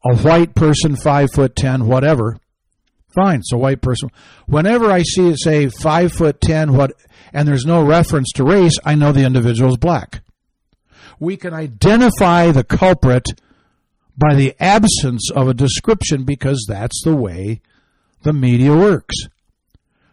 a 0.05 0.15
white 0.17 0.53
person, 0.53 0.97
five 0.97 1.29
foot 1.33 1.55
ten, 1.55 1.87
whatever. 1.87 2.37
Fine, 3.15 3.39
it's 3.39 3.53
a 3.53 3.57
white 3.57 3.81
person. 3.81 4.11
Whenever 4.45 4.91
I 4.91 5.01
see 5.01 5.29
it 5.29 5.39
say 5.39 5.67
five 5.67 6.13
foot 6.13 6.41
ten, 6.41 6.73
what, 6.73 6.91
and 7.33 7.47
there's 7.47 7.65
no 7.65 7.83
reference 7.83 8.31
to 8.33 8.43
race, 8.43 8.77
I 8.85 8.93
know 8.93 9.11
the 9.13 9.25
individual 9.25 9.71
is 9.71 9.77
black. 9.77 10.21
We 11.19 11.37
can 11.37 11.53
identify 11.53 12.51
the 12.51 12.63
culprit 12.63 13.25
by 14.17 14.35
the 14.35 14.55
absence 14.59 15.29
of 15.31 15.47
a 15.47 15.53
description 15.53 16.23
because 16.23 16.65
that's 16.67 17.01
the 17.03 17.15
way 17.15 17.61
the 18.23 18.33
media 18.33 18.75
works. 18.75 19.15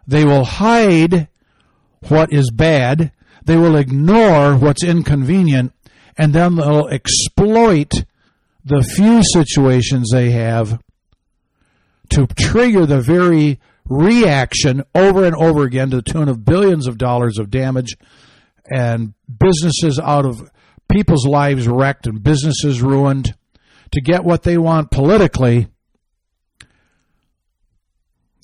They 0.06 0.24
will 0.24 0.44
hide 0.44 1.28
what 2.08 2.32
is 2.32 2.50
bad, 2.50 3.12
they 3.44 3.56
will 3.56 3.76
ignore 3.76 4.56
what's 4.56 4.84
inconvenient, 4.84 5.72
and 6.16 6.32
then 6.32 6.56
they'll 6.56 6.88
exploit 6.88 7.92
the 8.64 8.82
few 8.82 9.22
situations 9.32 10.10
they 10.10 10.30
have 10.30 10.80
to 12.10 12.26
trigger 12.38 12.86
the 12.86 13.00
very 13.00 13.60
reaction 13.88 14.84
over 14.94 15.24
and 15.24 15.34
over 15.36 15.64
again 15.64 15.90
to 15.90 15.96
the 15.96 16.02
tune 16.02 16.28
of 16.28 16.44
billions 16.44 16.86
of 16.86 16.98
dollars 16.98 17.38
of 17.38 17.50
damage 17.50 17.96
and 18.64 19.14
businesses 19.38 19.98
out 19.98 20.26
of 20.26 20.50
people's 20.88 21.26
lives 21.26 21.68
wrecked 21.68 22.06
and 22.06 22.22
businesses 22.22 22.82
ruined 22.82 23.34
to 23.92 24.00
get 24.00 24.24
what 24.24 24.42
they 24.42 24.58
want 24.58 24.90
politically. 24.90 25.68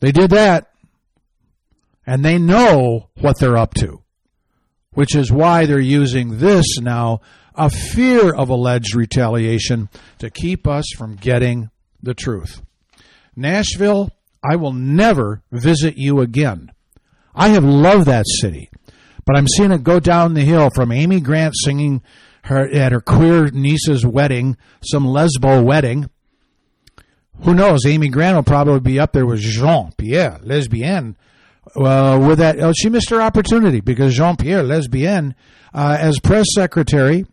They 0.01 0.12
did 0.12 0.30
that, 0.30 0.70
and 2.07 2.24
they 2.24 2.38
know 2.38 3.09
what 3.20 3.38
they're 3.38 3.57
up 3.57 3.74
to, 3.74 4.03
which 4.93 5.14
is 5.14 5.30
why 5.30 5.66
they're 5.66 5.78
using 5.78 6.38
this 6.38 6.78
now 6.78 7.20
a 7.55 7.70
fear 7.70 8.34
of 8.34 8.49
alleged 8.49 8.95
retaliation 8.95 9.88
to 10.18 10.30
keep 10.30 10.66
us 10.66 10.86
from 10.97 11.16
getting 11.16 11.70
the 12.03 12.14
truth. 12.14 12.62
Nashville, 13.36 14.11
I 14.43 14.57
will 14.57 14.72
never 14.72 15.43
visit 15.53 15.97
you 15.97 16.20
again. 16.20 16.72
I 17.34 17.49
have 17.51 17.64
loved 17.64 18.07
that 18.07 18.26
city, 18.26 18.70
but 19.24 19.36
I'm 19.36 19.47
seeing 19.49 19.72
it 19.72 19.84
go 19.84 20.01
down 20.01 20.34
the 20.34 20.43
hill 20.43 20.70
from 20.74 20.93
Amy 20.93 21.20
Grant 21.20 21.55
singing 21.64 22.03
her 22.45 22.68
at 22.68 22.93
her 22.93 23.01
queer 23.01 23.51
niece's 23.51 24.05
wedding, 24.05 24.57
some 24.82 25.05
lesbo 25.05 25.64
wedding. 25.64 26.09
Who 27.45 27.55
knows? 27.55 27.86
Amy 27.86 28.09
Grant 28.09 28.36
will 28.36 28.43
probably 28.43 28.80
be 28.80 29.01
up 29.01 29.12
there 29.12 29.26
with 29.26 29.40
Jean 29.40 29.93
Pierre, 29.97 30.38
lesbienne. 30.43 31.16
Uh, 31.76 32.24
with 32.28 32.38
that, 32.38 32.59
oh, 32.61 32.72
she 32.72 32.88
missed 32.88 33.11
her 33.11 33.22
opportunity 33.22 33.80
because 33.80 34.14
Jean 34.14 34.36
Pierre, 34.36 34.62
lesbienne, 34.62 35.34
uh, 35.72 35.97
as 35.99 36.18
press 36.18 36.47
secretary 36.55 37.24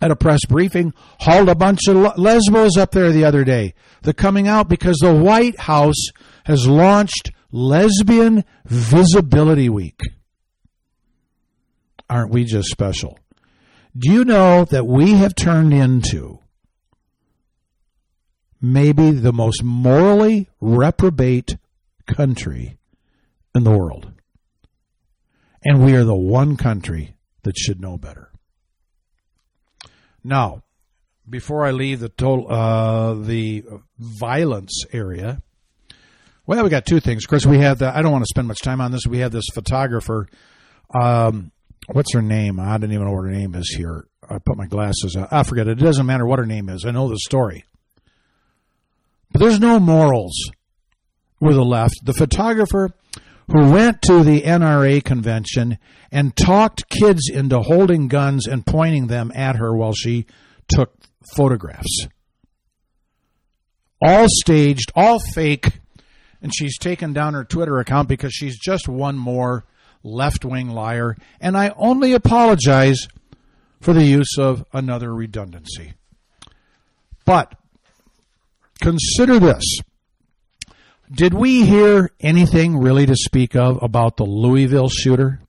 at 0.00 0.10
a 0.10 0.16
press 0.16 0.40
briefing, 0.48 0.92
hauled 1.20 1.48
a 1.48 1.54
bunch 1.54 1.80
of 1.88 2.18
lesbos 2.18 2.76
up 2.76 2.90
there 2.90 3.12
the 3.12 3.24
other 3.24 3.44
day. 3.44 3.74
They're 4.02 4.12
coming 4.12 4.48
out 4.48 4.68
because 4.68 4.96
the 4.98 5.14
White 5.14 5.58
House 5.60 6.08
has 6.44 6.66
launched 6.66 7.30
Lesbian 7.52 8.44
Visibility 8.66 9.68
Week. 9.68 10.00
Aren't 12.08 12.32
we 12.32 12.44
just 12.44 12.68
special? 12.68 13.18
Do 13.96 14.12
you 14.12 14.24
know 14.24 14.64
that 14.66 14.86
we 14.86 15.14
have 15.14 15.34
turned 15.34 15.74
into 15.74 16.38
maybe 18.60 19.10
the 19.10 19.32
most 19.32 19.64
morally 19.64 20.48
reprobate 20.60 21.56
country 22.06 22.78
in 23.54 23.64
the 23.64 23.76
world? 23.76 24.12
And 25.64 25.84
we 25.84 25.94
are 25.94 26.04
the 26.04 26.16
one 26.16 26.56
country 26.56 27.16
that 27.42 27.58
should 27.58 27.80
know 27.80 27.98
better. 27.98 28.30
Now, 30.22 30.62
before 31.28 31.66
I 31.66 31.70
leave 31.70 32.00
the 32.00 32.08
total, 32.08 32.50
uh, 32.50 33.14
the 33.14 33.64
violence 33.98 34.84
area, 34.92 35.42
well, 36.46 36.62
we 36.64 36.70
got 36.70 36.86
two 36.86 37.00
things. 37.00 37.24
Of 37.24 37.30
course, 37.30 37.46
we 37.46 37.58
have 37.58 37.78
the. 37.78 37.96
I 37.96 38.02
don't 38.02 38.12
want 38.12 38.22
to 38.22 38.28
spend 38.28 38.48
much 38.48 38.60
time 38.60 38.80
on 38.80 38.90
this. 38.90 39.06
We 39.06 39.18
have 39.18 39.32
this 39.32 39.44
photographer. 39.52 40.28
Um, 40.92 41.52
what's 41.92 42.12
her 42.12 42.22
name? 42.22 42.60
I 42.60 42.78
don't 42.78 42.92
even 42.92 43.06
know 43.06 43.12
what 43.12 43.24
her 43.24 43.30
name 43.30 43.54
is 43.54 43.74
here. 43.76 44.06
I 44.28 44.38
put 44.38 44.56
my 44.56 44.66
glasses 44.66 45.16
on. 45.16 45.28
I 45.30 45.42
forget 45.42 45.66
it. 45.66 45.80
It 45.80 45.84
doesn't 45.84 46.06
matter 46.06 46.26
what 46.26 46.38
her 46.38 46.46
name 46.46 46.68
is. 46.68 46.84
I 46.84 46.90
know 46.90 47.08
the 47.08 47.18
story. 47.18 47.64
But 49.32 49.40
there's 49.40 49.60
no 49.60 49.78
morals 49.78 50.50
with 51.40 51.56
the 51.56 51.64
left. 51.64 51.94
The 52.04 52.12
photographer 52.12 52.90
who 53.48 53.70
went 53.70 54.02
to 54.02 54.22
the 54.22 54.42
NRA 54.42 55.02
convention 55.04 55.78
and 56.12 56.36
talked 56.36 56.88
kids 56.88 57.28
into 57.32 57.60
holding 57.60 58.08
guns 58.08 58.46
and 58.46 58.66
pointing 58.66 59.08
them 59.08 59.32
at 59.34 59.56
her 59.56 59.74
while 59.74 59.92
she 59.92 60.26
took 60.68 60.94
photographs. 61.34 62.06
All 64.04 64.26
staged, 64.28 64.92
all 64.94 65.18
fake, 65.34 65.80
and 66.40 66.52
she's 66.54 66.78
taken 66.78 67.12
down 67.12 67.34
her 67.34 67.44
Twitter 67.44 67.78
account 67.78 68.08
because 68.08 68.32
she's 68.32 68.58
just 68.58 68.88
one 68.88 69.18
more 69.18 69.64
left 70.02 70.44
wing 70.44 70.70
liar. 70.70 71.16
And 71.40 71.56
I 71.56 71.72
only 71.76 72.12
apologize 72.12 73.08
for 73.80 73.92
the 73.92 74.04
use 74.04 74.36
of 74.38 74.64
another 74.72 75.14
redundancy. 75.14 75.94
But 77.24 77.54
consider 78.80 79.38
this. 79.38 79.64
Did 81.12 81.34
we 81.34 81.64
hear 81.64 82.10
anything 82.20 82.78
really 82.78 83.06
to 83.06 83.16
speak 83.16 83.56
of 83.56 83.82
about 83.82 84.16
the 84.16 84.24
Louisville 84.24 84.88
shooter? 84.88 85.40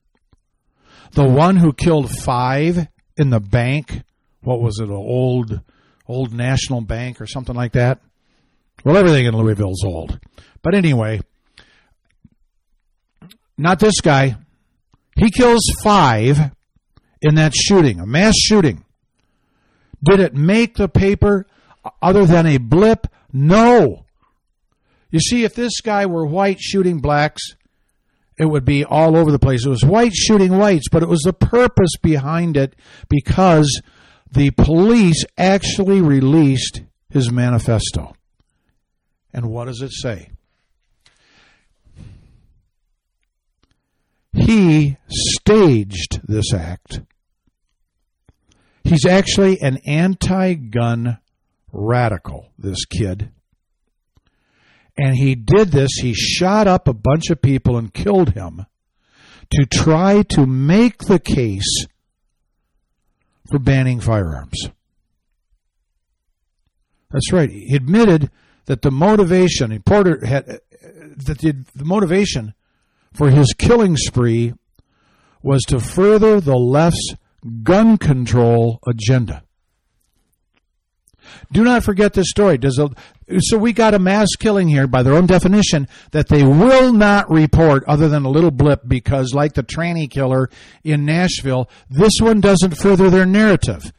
The 1.11 1.27
one 1.27 1.57
who 1.57 1.73
killed 1.73 2.09
five 2.09 2.87
in 3.17 3.29
the 3.29 3.39
bank. 3.39 4.01
What 4.41 4.61
was 4.61 4.79
it? 4.79 4.89
An 4.89 4.95
old, 4.95 5.61
old 6.07 6.33
national 6.33 6.81
bank 6.81 7.21
or 7.21 7.27
something 7.27 7.55
like 7.55 7.73
that. 7.73 7.99
Well, 8.83 8.97
everything 8.97 9.25
in 9.25 9.37
Louisville 9.37 9.71
is 9.71 9.83
old. 9.85 10.19
But 10.63 10.73
anyway, 10.73 11.21
not 13.57 13.79
this 13.79 14.01
guy. 14.01 14.37
He 15.15 15.29
kills 15.29 15.61
five 15.83 16.37
in 17.21 17.35
that 17.35 17.53
shooting, 17.53 17.99
a 17.99 18.05
mass 18.05 18.35
shooting. 18.35 18.83
Did 20.03 20.19
it 20.19 20.33
make 20.33 20.75
the 20.75 20.89
paper 20.89 21.45
other 22.01 22.25
than 22.25 22.47
a 22.47 22.57
blip? 22.57 23.07
No. 23.31 24.05
You 25.11 25.19
see, 25.19 25.43
if 25.43 25.53
this 25.53 25.81
guy 25.81 26.05
were 26.05 26.25
white 26.25 26.59
shooting 26.59 26.99
blacks, 26.99 27.41
it 28.37 28.45
would 28.45 28.65
be 28.65 28.83
all 28.83 29.15
over 29.15 29.31
the 29.31 29.39
place. 29.39 29.65
It 29.65 29.69
was 29.69 29.85
white 29.85 30.13
shooting 30.13 30.57
whites, 30.57 30.87
but 30.91 31.03
it 31.03 31.09
was 31.09 31.21
the 31.21 31.33
purpose 31.33 31.91
behind 32.01 32.57
it 32.57 32.75
because 33.09 33.81
the 34.31 34.51
police 34.51 35.25
actually 35.37 36.01
released 36.01 36.81
his 37.09 37.31
manifesto. 37.31 38.15
And 39.33 39.47
what 39.47 39.65
does 39.65 39.81
it 39.81 39.91
say? 39.91 40.31
He 44.33 44.97
staged 45.09 46.21
this 46.27 46.53
act 46.53 47.01
He's 48.83 49.05
actually 49.05 49.61
an 49.61 49.77
anti 49.85 50.53
gun 50.53 51.19
radical, 51.71 52.51
this 52.57 52.85
kid. 52.85 53.31
And 54.97 55.15
he 55.15 55.35
did 55.35 55.71
this, 55.71 55.91
he 56.01 56.13
shot 56.13 56.67
up 56.67 56.87
a 56.87 56.93
bunch 56.93 57.29
of 57.29 57.41
people 57.41 57.77
and 57.77 57.93
killed 57.93 58.33
him 58.33 58.65
to 59.51 59.65
try 59.65 60.23
to 60.23 60.45
make 60.45 60.99
the 61.05 61.19
case 61.19 61.85
for 63.49 63.59
banning 63.59 63.99
firearms. 63.99 64.69
That's 67.11 67.31
right. 67.31 67.49
He 67.49 67.75
admitted 67.75 68.29
that 68.65 68.81
the 68.81 68.91
motivation, 68.91 69.81
Porter 69.83 70.25
had, 70.25 70.45
that 70.45 71.39
the, 71.39 71.65
the 71.75 71.85
motivation 71.85 72.53
for 73.13 73.29
his 73.29 73.53
killing 73.57 73.97
spree 73.97 74.53
was 75.41 75.63
to 75.63 75.79
further 75.79 76.39
the 76.39 76.55
left's 76.55 77.15
gun 77.63 77.97
control 77.97 78.79
agenda. 78.87 79.43
Do 81.51 81.63
not 81.63 81.83
forget 81.83 82.13
this 82.13 82.29
story. 82.29 82.57
Does 82.57 82.79
a, 82.79 82.89
so 83.39 83.57
we 83.57 83.73
got 83.73 83.93
a 83.93 83.99
mass 83.99 84.27
killing 84.37 84.67
here 84.67 84.87
by 84.87 85.03
their 85.03 85.13
own 85.13 85.27
definition 85.27 85.87
that 86.11 86.27
they 86.27 86.43
will 86.43 86.93
not 86.93 87.29
report 87.29 87.83
other 87.87 88.09
than 88.09 88.25
a 88.25 88.29
little 88.29 88.51
blip 88.51 88.81
because 88.87 89.33
like 89.33 89.53
the 89.53 89.63
tranny 89.63 90.09
killer 90.09 90.49
in 90.83 91.05
Nashville, 91.05 91.69
this 91.89 92.13
one 92.19 92.41
doesn't 92.41 92.77
further 92.77 93.09
their 93.09 93.25
narrative. 93.25 93.91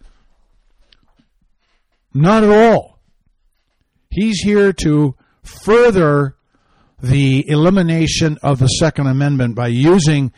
Not 2.14 2.44
at 2.44 2.50
all. 2.50 3.00
He's 4.10 4.40
here 4.40 4.72
to 4.84 5.16
further 5.42 6.36
the 7.02 7.48
elimination 7.48 8.38
of 8.42 8.58
the 8.58 8.68
Second 8.68 9.08
Amendment 9.08 9.56
by 9.56 9.66
using 9.66 10.32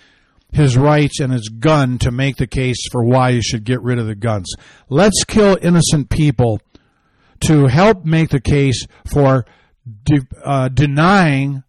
his 0.53 0.77
rights 0.77 1.21
and 1.21 1.33
his 1.33 1.49
gun 1.49 1.99
to 1.99 2.11
make 2.11 2.37
the 2.37 2.47
case 2.47 2.79
for 2.91 3.05
why 3.05 3.31
you 3.31 3.43
should 3.43 3.65
get 3.65 3.83
rid 3.83 3.99
of 3.99 4.07
the 4.07 4.15
guns. 4.15 4.53
Let's 4.89 5.25
kill 5.25 5.59
innocent 5.61 6.11
people 6.11 6.61
to 7.47 7.67
help 7.67 8.05
make 8.05 8.31
the 8.31 8.41
case 8.41 8.87
for 9.13 9.45
de- 10.05 10.27
uh, 10.43 10.69
denying 10.69 11.65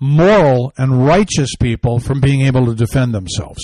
moral 0.00 0.72
and 0.76 1.06
righteous 1.06 1.54
people 1.56 2.00
from 2.00 2.20
being 2.20 2.42
able 2.42 2.66
to 2.66 2.74
defend 2.74 3.14
themselves. 3.14 3.60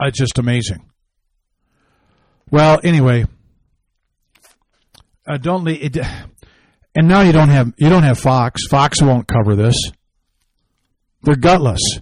It's 0.00 0.18
just 0.18 0.38
amazing. 0.38 0.90
Well, 2.50 2.80
anyway, 2.84 3.26
uh, 5.26 5.38
don't 5.38 5.64
leave 5.64 5.96
it, 5.96 6.06
and 6.96 7.06
now 7.06 7.20
you 7.20 7.30
don't 7.30 7.50
have 7.50 7.74
you 7.76 7.90
don't 7.90 8.02
have 8.02 8.18
Fox. 8.18 8.66
Fox 8.68 9.02
won't 9.02 9.28
cover 9.28 9.54
this. 9.54 9.76
They're 11.22 11.36
gutless. 11.36 12.00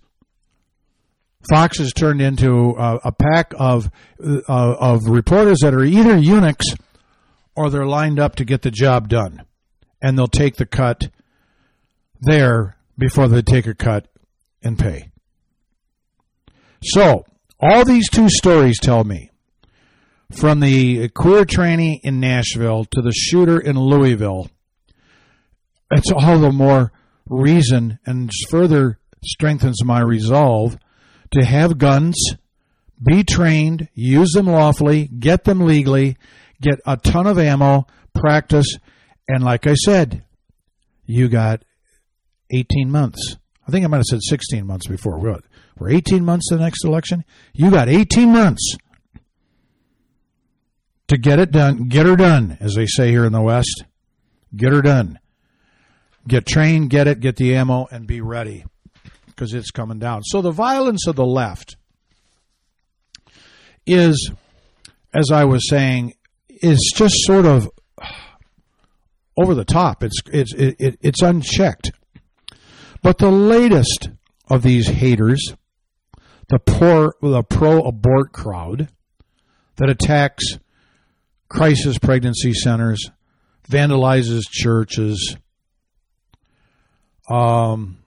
Fox 1.51 1.78
has 1.78 1.92
turned 1.92 2.22
into 2.22 2.70
a, 2.78 3.01
a 3.05 3.12
pack 3.12 3.53
of 3.59 3.90
uh, 4.24 4.40
of 4.49 5.01
reporters 5.07 5.59
that 5.62 5.74
are 5.74 5.84
either 5.84 6.16
eunuchs 6.16 6.66
or 7.57 7.70
they're 7.70 7.86
lined 7.86 8.20
up 8.20 8.36
to 8.36 8.45
get 8.45 8.62
the 8.62 8.70
job 8.70 9.09
done, 9.09 9.42
and 10.01 10.16
they'll 10.16 10.26
take 10.28 10.57
the 10.57 10.66
cut 10.66 11.11
there 12.20 12.76
before 12.97 13.26
they 13.26 13.42
take 13.42 13.66
a 13.66 13.74
cut 13.74 14.07
in 14.62 14.76
pay. 14.76 15.11
So 16.82 17.24
all 17.59 17.84
these 17.84 18.09
two 18.09 18.28
stories 18.28 18.78
tell 18.78 19.03
me, 19.03 19.30
from 20.30 20.61
the 20.61 21.09
queer 21.09 21.45
tranny 21.45 21.99
in 22.03 22.20
Nashville 22.20 22.84
to 22.92 23.03
the 23.03 23.12
shooter 23.12 23.59
in 23.59 23.78
Louisville, 23.78 24.49
it's 25.95 26.11
all 26.12 26.38
the 26.38 26.53
more 26.53 26.92
reason 27.28 27.99
and 28.05 28.30
further 28.51 28.99
strengthens 29.24 29.84
my 29.84 30.01
resolve 30.01 30.76
to 31.32 31.45
have 31.45 31.78
guns, 31.78 32.16
be 33.03 33.24
trained, 33.24 33.88
use 33.95 34.32
them 34.32 34.47
lawfully, 34.47 35.09
get 35.09 35.45
them 35.45 35.61
legally, 35.61 36.16
get 36.61 36.80
a 36.86 36.97
ton 36.97 37.26
of 37.26 37.38
ammo, 37.38 37.86
practice, 38.14 38.78
and 39.28 39.42
like 39.42 39.66
I 39.66 39.74
said, 39.74 40.24
you 41.07 41.28
got 41.28 41.64
18 42.51 42.90
months. 42.90 43.36
I 43.66 43.70
think 43.70 43.84
I 43.84 43.88
might 43.88 43.99
have 43.99 44.05
said 44.05 44.22
16 44.22 44.66
months 44.66 44.86
before. 44.86 45.18
We're, 45.18 45.38
we're 45.78 45.90
18 45.90 46.24
months 46.24 46.49
to 46.49 46.57
the 46.57 46.62
next 46.62 46.84
election. 46.84 47.24
You 47.53 47.70
got 47.70 47.88
18 47.88 48.30
months 48.30 48.76
to 51.09 51.16
get 51.16 51.38
it 51.38 51.51
done. 51.51 51.88
Get 51.88 52.07
her 52.07 52.16
done, 52.16 52.59
as 52.61 52.74
they 52.74 52.86
say 52.86 53.11
here 53.11 53.24
in 53.24 53.32
the 53.32 53.40
West. 53.40 53.84
Get 54.55 54.72
her 54.72 54.82
done. 54.82 55.18
Get 56.27 56.47
trained, 56.47 56.91
get 56.91 57.07
it, 57.07 57.20
get 57.20 57.37
the 57.37 57.55
ammo, 57.55 57.87
and 57.91 58.07
be 58.07 58.20
ready 58.20 58.64
because 59.27 59.53
it's 59.53 59.70
coming 59.70 59.99
down. 59.99 60.22
So 60.22 60.41
the 60.41 60.53
violence 60.53 61.07
of 61.07 61.16
the 61.16 61.27
left 61.27 61.77
is, 63.87 64.31
as 65.12 65.31
I 65.31 65.45
was 65.45 65.68
saying, 65.68 66.14
is 66.49 66.93
just 66.97 67.14
sort 67.25 67.45
of 67.45 67.70
over 69.37 69.55
the 69.55 69.64
top. 69.64 70.03
It's 70.03 70.20
it's 70.33 70.55
it, 70.55 70.99
it's 71.03 71.22
unchecked. 71.22 71.93
But 73.03 73.18
the 73.18 73.31
latest 73.31 74.09
of 74.49 74.62
these 74.62 74.89
haters, 74.89 75.55
the 76.49 76.59
poor 76.59 77.14
the 77.20 77.43
pro 77.43 77.83
abort 77.83 78.33
crowd 78.33 78.89
that 79.77 79.91
attacks 79.91 80.45
crisis 81.49 81.99
pregnancy 81.99 82.55
centers, 82.55 83.11
vandalizes 83.68 84.43
churches, 84.51 85.37
um, 87.29 87.99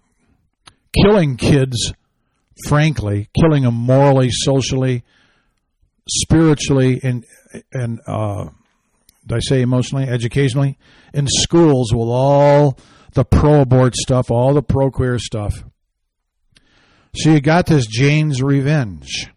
killing 1.03 1.37
kids, 1.37 1.93
frankly, 2.65 3.29
killing 3.39 3.63
them 3.63 3.75
morally, 3.75 4.29
socially, 4.31 5.03
spiritually, 6.07 6.99
and 7.03 7.25
and 7.73 7.99
uh, 8.07 8.49
I 9.31 9.39
say 9.39 9.61
emotionally, 9.61 10.07
educationally, 10.07 10.77
in 11.13 11.27
schools 11.27 11.93
with 11.93 12.07
all 12.07 12.77
the 13.13 13.25
pro-abort 13.25 13.95
stuff, 13.95 14.31
all 14.31 14.53
the 14.53 14.61
pro-queer 14.61 15.19
stuff. 15.19 15.63
So 17.15 17.31
you 17.31 17.41
got 17.41 17.65
this 17.65 17.87
Jane's 17.87 18.43
Revenge, 18.43 19.31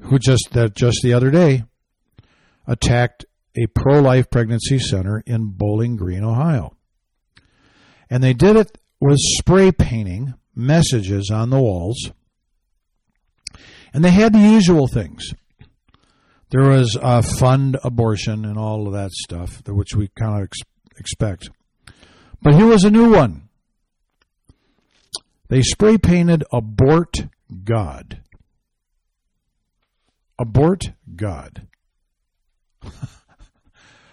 who 0.00 0.18
just 0.18 0.50
that 0.52 0.74
just 0.74 1.00
the 1.02 1.14
other 1.14 1.30
day 1.30 1.64
attacked 2.66 3.24
a 3.56 3.66
pro-life 3.66 4.30
pregnancy 4.30 4.78
center 4.78 5.22
in 5.26 5.50
Bowling 5.50 5.96
Green, 5.96 6.22
Ohio, 6.22 6.76
and 8.08 8.22
they 8.22 8.34
did 8.34 8.56
it 8.56 8.78
with 9.00 9.18
spray 9.18 9.72
painting 9.72 10.34
messages 10.54 11.30
on 11.32 11.50
the 11.50 11.60
walls. 11.60 12.10
And 13.92 14.04
they 14.04 14.10
had 14.10 14.32
the 14.32 14.38
usual 14.38 14.86
things. 14.86 15.32
There 16.50 16.68
was 16.68 16.96
a 17.00 17.22
fund 17.22 17.78
abortion 17.82 18.44
and 18.44 18.58
all 18.58 18.86
of 18.86 18.92
that 18.92 19.10
stuff, 19.12 19.62
which 19.66 19.94
we 19.94 20.08
kind 20.18 20.36
of 20.36 20.42
ex- 20.42 20.58
expect. 20.98 21.50
But 22.42 22.54
here 22.54 22.66
was 22.66 22.84
a 22.84 22.90
new 22.90 23.12
one. 23.12 23.48
They 25.48 25.62
spray 25.62 25.98
painted 25.98 26.44
abort 26.52 27.26
God. 27.64 28.20
Abort 30.38 30.90
God. 31.16 31.66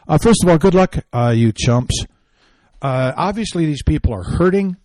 uh, 0.08 0.18
first 0.18 0.44
of 0.44 0.50
all, 0.50 0.58
good 0.58 0.74
luck, 0.74 0.98
uh, 1.14 1.34
you 1.36 1.52
chumps. 1.56 2.06
Uh, 2.82 3.14
obviously, 3.16 3.66
these 3.66 3.84
people 3.84 4.14
are 4.14 4.24
hurting. 4.24 4.78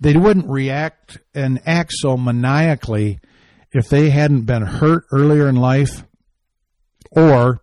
They 0.00 0.14
wouldn't 0.14 0.48
react 0.48 1.18
and 1.34 1.60
act 1.66 1.92
so 1.92 2.16
maniacally 2.16 3.18
if 3.72 3.88
they 3.88 4.10
hadn't 4.10 4.42
been 4.42 4.62
hurt 4.62 5.04
earlier 5.10 5.48
in 5.48 5.56
life 5.56 6.04
or 7.10 7.60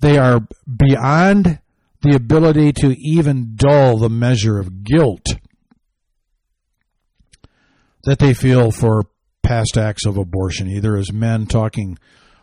they 0.00 0.18
are 0.18 0.40
beyond 0.66 1.60
the 2.02 2.16
ability 2.16 2.72
to 2.72 2.96
even 2.98 3.54
dull 3.54 3.98
the 3.98 4.10
measure 4.10 4.58
of 4.58 4.82
guilt 4.82 5.36
that 8.04 8.18
they 8.18 8.34
feel 8.34 8.72
for 8.72 9.04
past 9.42 9.76
acts 9.76 10.06
of 10.06 10.16
abortion, 10.16 10.68
either 10.68 10.96
as 10.96 11.12
men 11.12 11.46
talking 11.46 11.98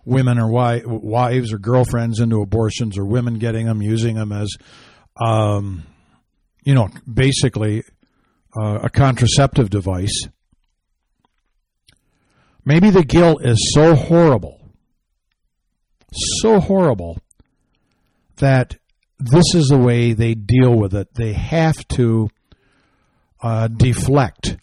women 0.06 0.39
or 0.39 0.50
wives 0.50 1.52
or 1.52 1.58
girlfriends 1.58 2.20
into 2.20 2.41
abortions, 2.41 2.97
or 2.97 3.06
women 3.06 3.36
getting 3.36 3.66
them, 3.66 3.82
using 3.82 4.16
them 4.16 4.32
as, 4.32 4.50
um, 5.20 5.84
you 6.63 6.74
know, 6.74 6.89
basically 7.11 7.84
uh, 8.59 8.80
a 8.84 8.89
contraceptive 8.89 9.70
device, 9.70 10.28
maybe 12.65 12.89
the 12.89 13.03
guilt 13.03 13.45
is 13.45 13.72
so 13.74 13.95
horrible, 13.95 14.59
so 16.41 16.59
horrible, 16.59 17.20
that 18.38 18.78
this 19.20 19.53
is 19.53 19.67
the 19.67 19.78
way 19.78 20.13
they 20.13 20.34
deal 20.34 20.76
with 20.76 20.93
it. 20.95 21.13
They 21.13 21.34
have 21.34 21.88
to 21.89 22.30
uh, 23.41 23.67
deflect 23.67 24.57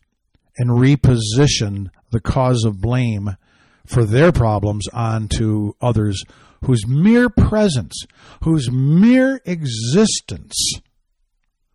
and 0.57 0.71
reposition 0.71 1.91
the 2.11 2.21
cause 2.21 2.65
of 2.65 2.81
blame 2.81 3.37
for 3.85 4.05
their 4.05 4.33
problems 4.33 4.89
onto 4.93 5.75
others 5.81 6.25
whose 6.65 6.87
mere 6.87 7.29
presence, 7.29 8.05
whose 8.43 8.71
mere 8.71 9.41
existence, 9.45 10.55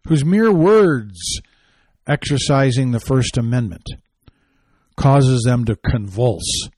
whose 0.08 0.26
mere 0.26 0.52
words 0.52 1.40
exercising 2.08 2.92
the 2.92 3.00
First 3.00 3.38
Amendment 3.38 3.88
causes 4.98 5.44
them 5.44 5.66
to 5.66 5.76
convulse 5.76 6.70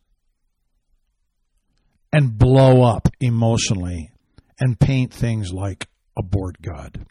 and 2.11 2.37
blow 2.37 2.83
up 2.83 3.07
emotionally 3.19 4.11
and 4.59 4.79
paint 4.79 5.11
things 5.11 5.51
like 5.51 5.87
abort 6.15 6.61
God. 6.61 7.05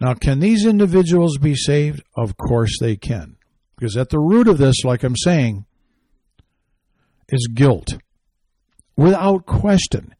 Now, 0.00 0.14
can 0.14 0.40
these 0.40 0.66
individuals 0.66 1.38
be 1.38 1.54
saved? 1.54 2.02
Of 2.16 2.36
course 2.36 2.76
they 2.80 2.96
can. 2.96 3.36
Because 3.76 3.96
at 3.96 4.10
the 4.10 4.18
root 4.18 4.48
of 4.48 4.58
this, 4.58 4.84
like 4.84 5.04
I'm 5.04 5.16
saying, 5.16 5.64
is 7.28 7.48
guilt. 7.54 7.98
Without 8.96 9.46
question. 9.46 10.14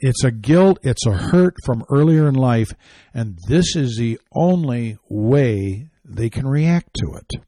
It's 0.00 0.22
a 0.22 0.30
guilt, 0.30 0.78
it's 0.82 1.06
a 1.06 1.12
hurt 1.12 1.54
from 1.64 1.84
earlier 1.90 2.28
in 2.28 2.34
life, 2.34 2.72
and 3.12 3.38
this 3.48 3.74
is 3.74 3.96
the 3.96 4.20
only 4.32 4.96
way 5.08 5.90
they 6.04 6.30
can 6.30 6.46
react 6.46 6.94
to 6.94 7.14
it. 7.14 7.42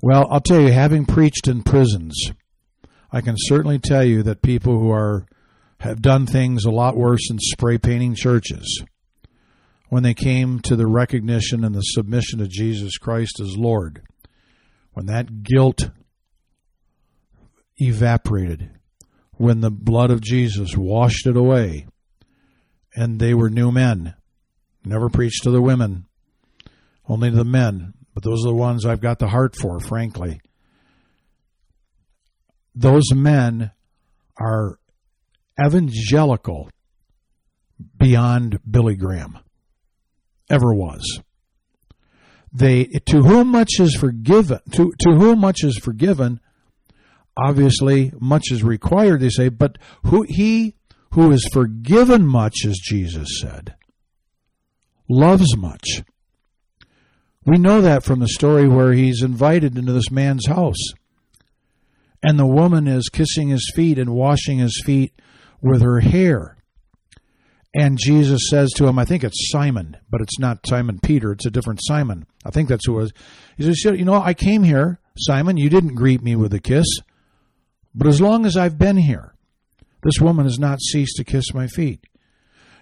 Well, 0.00 0.28
I'll 0.30 0.40
tell 0.40 0.60
you, 0.60 0.70
having 0.70 1.04
preached 1.04 1.48
in 1.48 1.62
prisons, 1.62 2.30
I 3.10 3.22
can 3.22 3.34
certainly 3.38 3.78
tell 3.78 4.04
you 4.04 4.22
that 4.22 4.42
people 4.42 4.78
who 4.78 4.90
are 4.90 5.26
have 5.80 6.00
done 6.00 6.26
things 6.26 6.64
a 6.64 6.70
lot 6.70 6.96
worse 6.96 7.28
than 7.28 7.38
spray 7.38 7.78
painting 7.78 8.14
churches 8.14 8.82
when 9.88 10.02
they 10.02 10.14
came 10.14 10.58
to 10.60 10.76
the 10.76 10.86
recognition 10.86 11.64
and 11.64 11.74
the 11.74 11.80
submission 11.80 12.40
of 12.40 12.48
Jesus 12.48 12.96
Christ 12.98 13.38
as 13.40 13.56
Lord, 13.56 14.02
when 14.92 15.06
that 15.06 15.42
guilt 15.42 15.90
evaporated, 17.78 18.70
when 19.32 19.60
the 19.60 19.70
blood 19.70 20.10
of 20.10 20.20
Jesus 20.20 20.76
washed 20.76 21.26
it 21.26 21.36
away, 21.36 21.86
and 22.94 23.18
they 23.18 23.34
were 23.34 23.50
new 23.50 23.72
men. 23.72 24.14
Never 24.84 25.08
preached 25.08 25.42
to 25.44 25.50
the 25.50 25.62
women, 25.62 26.06
only 27.08 27.30
to 27.30 27.36
the 27.36 27.44
men, 27.44 27.94
but 28.12 28.22
those 28.22 28.44
are 28.44 28.50
the 28.50 28.54
ones 28.54 28.84
I've 28.84 29.00
got 29.00 29.18
the 29.18 29.28
heart 29.28 29.56
for, 29.56 29.80
frankly. 29.80 30.40
Those 32.74 33.12
men 33.14 33.70
are 34.38 34.78
evangelical 35.64 36.70
beyond 37.96 38.60
Billy 38.68 38.96
Graham 38.96 39.38
ever 40.50 40.74
was. 40.74 41.20
They 42.52 42.84
to 43.06 43.22
whom 43.22 43.48
much 43.48 43.80
is 43.80 43.96
forgiven 43.96 44.60
to 44.72 44.92
to 45.00 45.10
whom 45.14 45.40
much 45.40 45.64
is 45.64 45.76
forgiven, 45.76 46.40
obviously 47.36 48.12
much 48.20 48.50
is 48.50 48.62
required, 48.62 49.20
they 49.20 49.28
say, 49.28 49.48
but 49.48 49.78
who 50.04 50.24
he 50.28 50.74
who 51.12 51.30
is 51.30 51.48
forgiven 51.52 52.26
much, 52.26 52.64
as 52.66 52.76
Jesus 52.82 53.28
said, 53.40 53.76
loves 55.08 55.56
much. 55.56 56.02
We 57.46 57.56
know 57.56 57.80
that 57.82 58.02
from 58.02 58.18
the 58.20 58.28
story 58.28 58.66
where 58.66 58.92
he's 58.92 59.22
invited 59.22 59.78
into 59.78 59.92
this 59.92 60.10
man's 60.10 60.46
house. 60.46 60.92
And 62.22 62.38
the 62.38 62.46
woman 62.46 62.88
is 62.88 63.10
kissing 63.10 63.48
his 63.48 63.70
feet 63.76 63.98
and 63.98 64.10
washing 64.10 64.58
his 64.58 64.82
feet 64.84 65.12
with 65.60 65.82
her 65.82 66.00
hair. 66.00 66.56
And 67.74 67.98
Jesus 67.98 68.48
says 68.48 68.70
to 68.76 68.86
him, 68.86 68.98
I 68.98 69.04
think 69.04 69.22
it's 69.22 69.50
Simon, 69.50 69.96
but 70.08 70.20
it's 70.20 70.38
not 70.38 70.66
Simon 70.66 71.00
Peter, 71.00 71.32
it's 71.32 71.46
a 71.46 71.50
different 71.50 71.80
Simon. 71.82 72.26
I 72.44 72.50
think 72.50 72.68
that's 72.68 72.86
who 72.86 72.98
it 72.98 73.02
was. 73.02 73.12
He 73.56 73.64
says, 73.64 73.98
You 73.98 74.04
know, 74.04 74.14
I 74.14 74.32
came 74.32 74.62
here, 74.62 75.00
Simon, 75.18 75.56
you 75.56 75.68
didn't 75.68 75.96
greet 75.96 76.22
me 76.22 76.34
with 76.34 76.54
a 76.54 76.60
kiss, 76.60 76.86
but 77.94 78.06
as 78.06 78.20
long 78.20 78.44
as 78.44 78.56
I've 78.56 78.78
been 78.78 78.96
here, 78.96 79.34
this 80.02 80.20
woman 80.20 80.44
has 80.44 80.58
not 80.58 80.80
ceased 80.80 81.16
to 81.16 81.24
kiss 81.24 81.54
my 81.54 81.66
feet. 81.66 82.04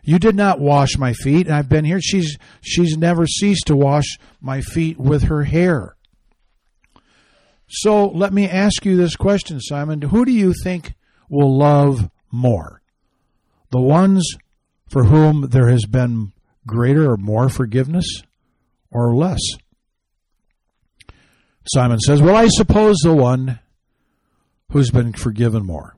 You 0.03 0.19
did 0.19 0.35
not 0.35 0.59
wash 0.59 0.99
my 0.99 1.13
feet, 1.13 1.47
and 1.47 1.55
I've 1.55 1.69
been 1.69 1.85
here. 1.85 2.01
She's 2.01 2.37
she's 2.61 2.97
never 2.97 3.27
ceased 3.27 3.67
to 3.67 3.77
wash 3.77 4.19
my 4.41 4.61
feet 4.61 4.99
with 4.99 5.25
her 5.25 5.45
hair. 5.45 5.97
So 7.69 8.09
let 8.09 8.33
me 8.33 8.49
ask 8.49 8.85
you 8.85 8.97
this 8.97 9.17
question, 9.17 9.61
Simon. 9.61 10.03
Who 10.03 10.25
do 10.25 10.33
you 10.33 10.53
think 10.65 10.95
will 11.31 11.57
love 11.57 12.11
more? 12.31 12.83
The 13.71 13.81
ones 13.81 14.29
for 14.91 15.05
whom 15.05 15.49
there 15.49 15.69
has 15.69 15.87
been 15.87 16.33
greater 16.67 17.11
or 17.11 17.17
more 17.17 17.49
forgiveness 17.49 18.07
or 18.91 19.15
less? 19.15 19.41
Simon 21.67 21.99
says, 22.01 22.21
Well, 22.21 22.37
I 22.37 22.49
suppose 22.49 22.97
the 23.03 23.15
one 23.15 23.61
who's 24.73 24.91
been 24.91 25.13
forgiven 25.13 25.65
more. 25.65 25.97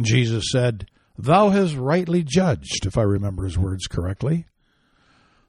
Jesus 0.00 0.44
said, 0.50 0.86
Thou 1.16 1.50
hast 1.50 1.74
rightly 1.74 2.22
judged, 2.22 2.86
if 2.86 2.96
I 2.96 3.02
remember 3.02 3.44
his 3.44 3.58
words 3.58 3.86
correctly. 3.86 4.46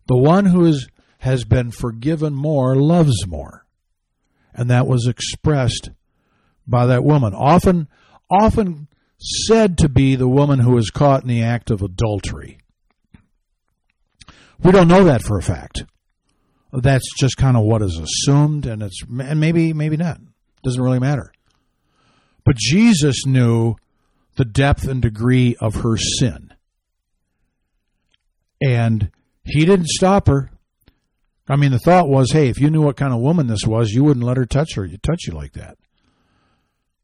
The 0.07 0.17
one 0.17 0.45
who 0.45 0.65
is, 0.65 0.89
has 1.20 1.43
been 1.43 1.70
forgiven 1.70 2.34
more 2.34 2.76
loves 2.76 3.28
more. 3.28 3.65
And 4.53 4.70
that 4.72 4.88
was 4.88 5.05
expressed 5.05 5.91
by 6.67 6.88
that 6.88 7.03
woman. 7.03 7.36
Often, 7.36 7.88
often 8.32 8.88
said 9.20 9.78
to 9.78 9.89
be 9.89 10.15
the 10.15 10.28
woman 10.28 10.59
who 10.59 10.72
was 10.72 10.89
caught 10.89 11.22
in 11.22 11.30
the 11.30 11.43
act 11.43 11.70
of 11.70 11.84
adultery. 11.84 12.57
We 14.63 14.72
don't 14.72 14.88
know 14.88 15.03
that 15.03 15.22
for 15.22 15.38
a 15.38 15.43
fact. 15.43 15.84
That's 16.74 17.07
just 17.17 17.38
kind 17.38 17.55
of 17.55 17.63
what 17.63 17.82
is 17.82 17.97
assumed, 17.97 18.65
and 18.65 18.84
it's 18.84 19.01
and 19.03 19.39
maybe 19.39 19.74
maybe 19.74 19.97
not. 19.97 20.20
Doesn't 20.63 20.82
really 20.82 20.99
matter. 20.99 21.32
But 22.45 22.57
Jesus 22.57 23.25
knew 23.25 23.75
the 24.35 24.45
depth 24.45 24.87
and 24.87 25.01
degree 25.01 25.55
of 25.59 25.75
her 25.75 25.97
sin, 25.97 26.53
and 28.61 29.11
he 29.43 29.65
didn't 29.65 29.89
stop 29.89 30.27
her. 30.27 30.51
I 31.47 31.55
mean, 31.55 31.71
the 31.71 31.79
thought 31.79 32.07
was, 32.07 32.31
hey, 32.31 32.47
if 32.49 32.59
you 32.59 32.69
knew 32.69 32.81
what 32.83 32.97
kind 32.97 33.13
of 33.13 33.19
woman 33.19 33.47
this 33.47 33.65
was, 33.65 33.91
you 33.91 34.03
wouldn't 34.03 34.25
let 34.25 34.37
her 34.37 34.45
touch 34.45 34.75
her. 34.75 34.85
You 34.85 34.97
touch 34.97 35.25
you 35.25 35.33
like 35.33 35.53
that. 35.53 35.77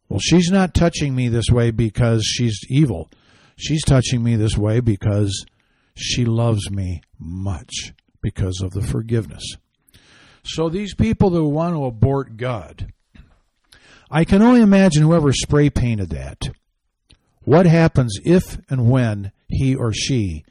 Well, 0.08 0.20
she's 0.20 0.52
not 0.52 0.76
touching 0.76 1.16
me 1.16 1.30
this 1.30 1.50
way 1.50 1.72
because 1.72 2.24
she's 2.24 2.60
evil. 2.70 3.10
She's 3.58 3.84
touching 3.84 4.24
me 4.24 4.36
this 4.36 4.56
way 4.56 4.80
because 4.82 5.46
she 5.96 6.26
loves 6.26 6.70
me 6.70 7.02
much 7.18 7.94
because 8.22 8.62
of 8.62 8.72
the 8.72 8.82
forgiveness. 8.82 9.44
So 10.44 10.70
these 10.70 10.94
people 10.94 11.32
that 11.32 11.44
want 11.44 11.74
to 11.74 11.86
abort 11.86 12.38
God, 12.38 12.94
I 14.10 14.24
can 14.24 14.42
only 14.42 14.62
imagine 14.62 15.04
whoever 15.04 15.32
spray 15.34 15.70
painted 15.70 16.10
that. 16.12 16.50
What 17.42 17.66
happens 17.66 18.18
if 18.24 18.58
and 18.70 18.90
when 18.90 19.32
he 19.48 19.76
or 19.76 19.94
she 19.94 20.44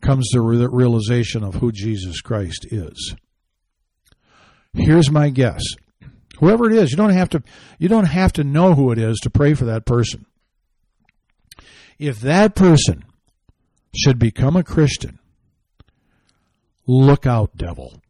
comes 0.00 0.28
to 0.32 0.56
the 0.56 0.68
realization 0.70 1.44
of 1.44 1.56
who 1.56 1.72
Jesus 1.72 2.20
Christ 2.20 2.66
is? 2.70 3.14
Here's 4.74 5.10
my 5.10 5.30
guess. 5.30 5.62
Whoever 6.38 6.70
it 6.70 6.76
is, 6.76 6.90
you 6.90 6.96
don't 6.96 7.12
have 7.12 7.30
to 7.30 7.42
you 7.78 7.88
don't 7.88 8.04
have 8.04 8.32
to 8.34 8.44
know 8.44 8.74
who 8.74 8.92
it 8.92 8.98
is 8.98 9.18
to 9.22 9.30
pray 9.30 9.54
for 9.54 9.64
that 9.64 9.84
person. 9.84 10.24
If 11.98 12.20
that 12.20 12.54
person 12.54 13.04
should 13.94 14.18
become 14.18 14.56
a 14.56 14.62
Christian, 14.62 15.18
look 16.86 17.26
out, 17.26 17.56
devil. 17.56 18.00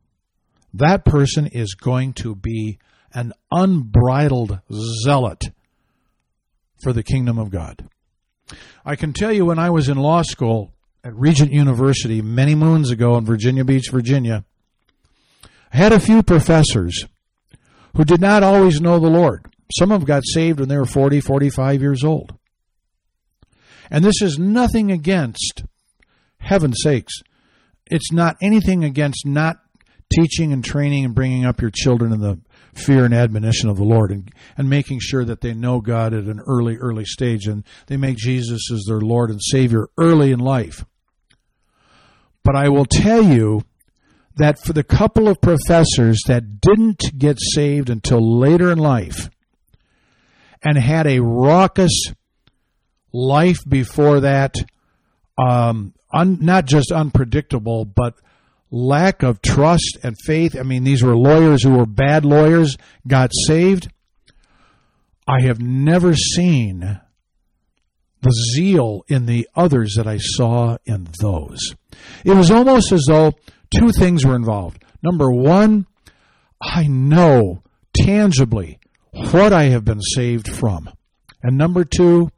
That 0.74 1.06
person 1.06 1.46
is 1.46 1.74
going 1.74 2.12
to 2.14 2.34
be 2.34 2.78
an 3.14 3.32
unbridled 3.50 4.60
zealot 5.04 5.44
for 6.82 6.92
the 6.92 7.02
kingdom 7.02 7.38
of 7.38 7.50
God. 7.50 7.88
I 8.84 8.96
can 8.96 9.12
tell 9.12 9.32
you 9.32 9.44
when 9.44 9.58
I 9.58 9.70
was 9.70 9.88
in 9.88 9.98
law 9.98 10.22
school 10.22 10.72
at 11.04 11.14
Regent 11.14 11.52
University 11.52 12.22
many 12.22 12.54
moons 12.54 12.90
ago 12.90 13.16
in 13.16 13.24
Virginia 13.24 13.64
Beach, 13.64 13.90
Virginia, 13.90 14.44
I 15.72 15.76
had 15.76 15.92
a 15.92 16.00
few 16.00 16.22
professors 16.22 17.04
who 17.96 18.04
did 18.04 18.20
not 18.20 18.42
always 18.42 18.80
know 18.80 18.98
the 18.98 19.08
Lord. 19.08 19.46
Some 19.78 19.92
of 19.92 20.00
them 20.00 20.06
got 20.06 20.22
saved 20.24 20.60
when 20.60 20.68
they 20.68 20.78
were 20.78 20.86
40, 20.86 21.20
45 21.20 21.80
years 21.82 22.04
old. 22.04 22.34
And 23.90 24.04
this 24.04 24.22
is 24.22 24.38
nothing 24.38 24.90
against, 24.92 25.64
heaven's 26.38 26.78
sakes, 26.82 27.22
it's 27.86 28.12
not 28.12 28.36
anything 28.40 28.84
against 28.84 29.26
not 29.26 29.58
teaching 30.12 30.52
and 30.52 30.64
training 30.64 31.04
and 31.04 31.14
bringing 31.14 31.44
up 31.44 31.60
your 31.60 31.70
children 31.70 32.12
in 32.12 32.20
the 32.20 32.38
fear 32.78 33.04
and 33.04 33.14
admonition 33.14 33.68
of 33.68 33.76
the 33.76 33.84
Lord 33.84 34.10
and, 34.10 34.32
and 34.56 34.70
making 34.70 35.00
sure 35.00 35.24
that 35.24 35.40
they 35.40 35.54
know 35.54 35.80
God 35.80 36.14
at 36.14 36.24
an 36.24 36.40
early, 36.46 36.76
early 36.76 37.04
stage 37.04 37.46
and 37.46 37.64
they 37.86 37.96
make 37.96 38.16
Jesus 38.16 38.70
as 38.72 38.84
their 38.86 39.00
Lord 39.00 39.30
and 39.30 39.40
Savior 39.42 39.88
early 39.98 40.32
in 40.32 40.38
life. 40.38 40.84
But 42.42 42.56
I 42.56 42.68
will 42.68 42.86
tell 42.86 43.22
you 43.22 43.62
that 44.36 44.58
for 44.64 44.72
the 44.72 44.84
couple 44.84 45.28
of 45.28 45.40
professors 45.40 46.22
that 46.26 46.60
didn't 46.60 47.18
get 47.18 47.38
saved 47.40 47.90
until 47.90 48.38
later 48.38 48.70
in 48.70 48.78
life 48.78 49.28
and 50.62 50.78
had 50.78 51.06
a 51.06 51.20
raucous 51.20 52.12
life 53.12 53.58
before 53.68 54.20
that, 54.20 54.54
um, 55.36 55.94
un, 56.12 56.38
not 56.40 56.66
just 56.66 56.92
unpredictable, 56.92 57.84
but 57.84 58.14
lack 58.70 59.22
of 59.22 59.42
trust 59.42 59.98
and 60.02 60.16
faith. 60.24 60.56
I 60.58 60.62
mean, 60.62 60.84
these 60.84 61.02
were 61.02 61.16
lawyers 61.16 61.62
who 61.62 61.70
were 61.70 61.86
bad 61.86 62.24
lawyers, 62.24 62.76
got 63.06 63.30
saved. 63.46 63.88
I 65.26 65.42
have 65.42 65.60
never 65.60 66.14
seen 66.14 67.00
the 68.20 68.32
zeal 68.54 69.04
in 69.08 69.26
the 69.26 69.48
others 69.54 69.94
that 69.96 70.06
I 70.06 70.18
saw 70.18 70.78
in 70.84 71.08
those. 71.20 71.74
It 72.24 72.34
was 72.34 72.50
almost 72.50 72.92
as 72.92 73.04
though 73.06 73.32
two 73.70 73.92
things 73.92 74.24
were 74.24 74.34
involved. 74.34 74.82
Number 75.02 75.30
one, 75.30 75.86
I 76.60 76.86
know 76.88 77.62
tangibly 77.96 78.78
what 79.12 79.52
I 79.52 79.64
have 79.64 79.84
been 79.84 80.00
saved 80.00 80.52
from. 80.52 80.90
And 81.42 81.56
number 81.56 81.84
two, 81.84 82.30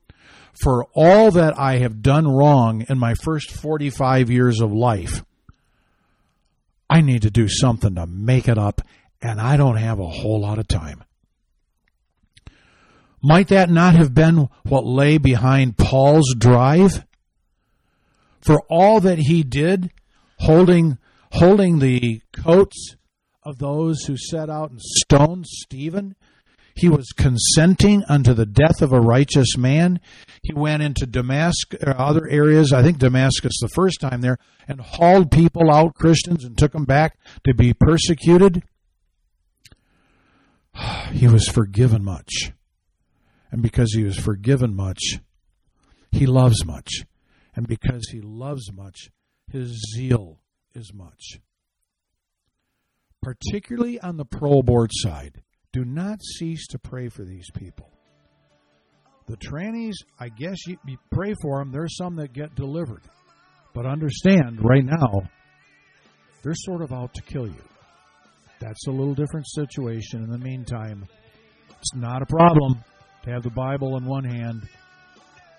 for 0.61 0.85
all 0.95 1.31
that 1.31 1.59
I 1.59 1.79
have 1.79 2.03
done 2.03 2.29
wrong 2.29 2.85
in 2.89 2.99
my 2.99 3.15
first 3.15 3.51
45 3.51 4.31
years 4.31 4.61
of 4.61 4.73
life, 4.73 5.25
I 6.91 7.03
need 7.03 7.23
to 7.23 7.31
do 7.31 7.47
something 7.49 7.95
to 7.95 8.07
make 8.07 8.49
it 8.49 8.59
up, 8.59 8.83
and 9.23 9.41
I 9.41 9.57
don't 9.57 9.77
have 9.77 10.01
a 10.01 10.09
whole 10.09 10.41
lot 10.41 10.59
of 10.59 10.67
time. 10.67 11.05
Might 13.23 13.49
that 13.49 13.71
not 13.71 13.95
have 13.95 14.13
been 14.13 14.49
what 14.65 14.85
lay 14.85 15.17
behind 15.17 15.79
Paul's 15.79 16.35
drive? 16.37 17.07
For 18.41 18.61
all 18.69 19.01
that 19.01 19.19
he 19.19 19.45
did, 19.45 19.93
holding, 20.39 20.99
holding 21.31 21.79
the 21.79 22.23
coats 22.33 22.97
of 23.45 23.59
those 23.59 24.05
who 24.05 24.17
set 24.17 24.51
out 24.51 24.71
and 24.71 24.81
stoned 24.81 25.47
Stephen, 25.47 26.17
he 26.75 26.89
was 26.89 27.13
consenting 27.13 28.05
unto 28.09 28.33
the 28.33 28.47
death 28.47 28.83
of 28.83 28.93
a 28.93 29.01
righteous 29.01 29.57
man. 29.57 30.01
He 30.43 30.53
went 30.53 30.83
into 30.83 31.07
Damascus, 31.07 31.81
uh, 31.83 31.91
or 31.91 32.01
other 32.01 32.29
areas, 32.29 32.73
I 32.73 32.83
think 32.83 32.99
Damascus 32.99 33.53
the 33.61 33.69
first 33.69 34.01
time 34.01 34.21
there, 34.21 34.39
and 34.69 34.81
hauled 34.81 35.31
people 35.31 35.71
out, 35.73 35.95
Christians, 35.95 36.45
and 36.45 36.57
took 36.57 36.73
them 36.73 36.85
back 36.85 37.19
to 37.45 37.55
be 37.55 37.75
persecuted. 37.75 38.63
He 41.13 41.27
was 41.27 41.49
forgiven 41.49 42.05
much. 42.05 42.53
And 43.51 43.63
because 43.63 43.93
he 43.93 44.05
was 44.05 44.17
forgiven 44.17 44.77
much, 44.77 45.19
he 46.13 46.25
loves 46.25 46.65
much. 46.65 47.05
And 47.55 47.67
because 47.67 48.09
he 48.11 48.21
loves 48.21 48.73
much, 48.73 49.11
his 49.51 49.77
zeal 49.95 50.41
is 50.75 50.95
much. 50.95 51.41
Particularly 53.21 54.01
on 54.01 54.17
the 54.17 54.25
parole 54.25 54.63
board 54.63 54.91
side, 54.93 55.43
do 55.73 55.85
not 55.85 56.21
cease 56.23 56.67
to 56.69 56.79
pray 56.79 57.09
for 57.09 57.25
these 57.25 57.49
people. 57.55 57.91
The 59.29 59.37
trannies, 59.37 59.95
I 60.19 60.29
guess 60.29 60.57
you, 60.67 60.77
you 60.87 60.97
pray 61.11 61.35
for 61.41 61.59
them. 61.59 61.71
There's 61.71 61.97
some 61.97 62.17
that 62.17 62.33
get 62.33 62.55
delivered. 62.57 63.03
But 63.73 63.87
understand, 63.87 64.59
right 64.63 64.85
now, 64.85 65.23
they're 66.43 66.55
sort 66.55 66.83
of 66.83 66.93
out 66.93 67.15
to 67.15 67.23
kill 67.23 67.47
you. 67.47 67.63
That's 68.59 68.89
a 68.89 68.91
little 68.91 69.15
different 69.15 69.47
situation. 69.49 70.25
In 70.25 70.31
the 70.31 70.39
meantime, 70.39 71.07
it's 71.69 71.95
not 71.95 72.23
a 72.23 72.27
problem 72.27 72.83
to 73.23 73.31
have 73.31 73.43
the 73.43 73.51
Bible 73.51 73.97
in 73.97 74.05
one 74.05 74.25
hand 74.25 74.69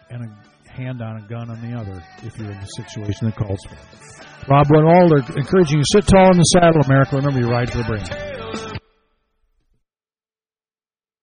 and 0.10 0.26
a 0.26 0.72
hand 0.72 1.02
on 1.02 1.24
a 1.24 1.28
gun 1.28 1.50
on 1.50 1.62
the 1.62 1.78
other 1.78 2.04
if 2.24 2.38
you're 2.38 2.52
in 2.52 2.60
the 2.60 2.66
situation 2.66 3.28
that 3.28 3.36
calls 3.36 3.60
for 3.68 3.74
it. 3.74 4.48
Rob 4.50 4.68
Walder 4.70 5.24
encouraging 5.38 5.78
you 5.78 5.84
sit 5.94 6.06
tall 6.08 6.32
in 6.32 6.38
the 6.38 6.44
saddle, 6.44 6.82
America. 6.82 7.16
Remember, 7.16 7.40
you 7.40 7.48
ride 7.48 7.72
for 7.72 7.78
the 7.78 7.84
brain. 7.86 8.31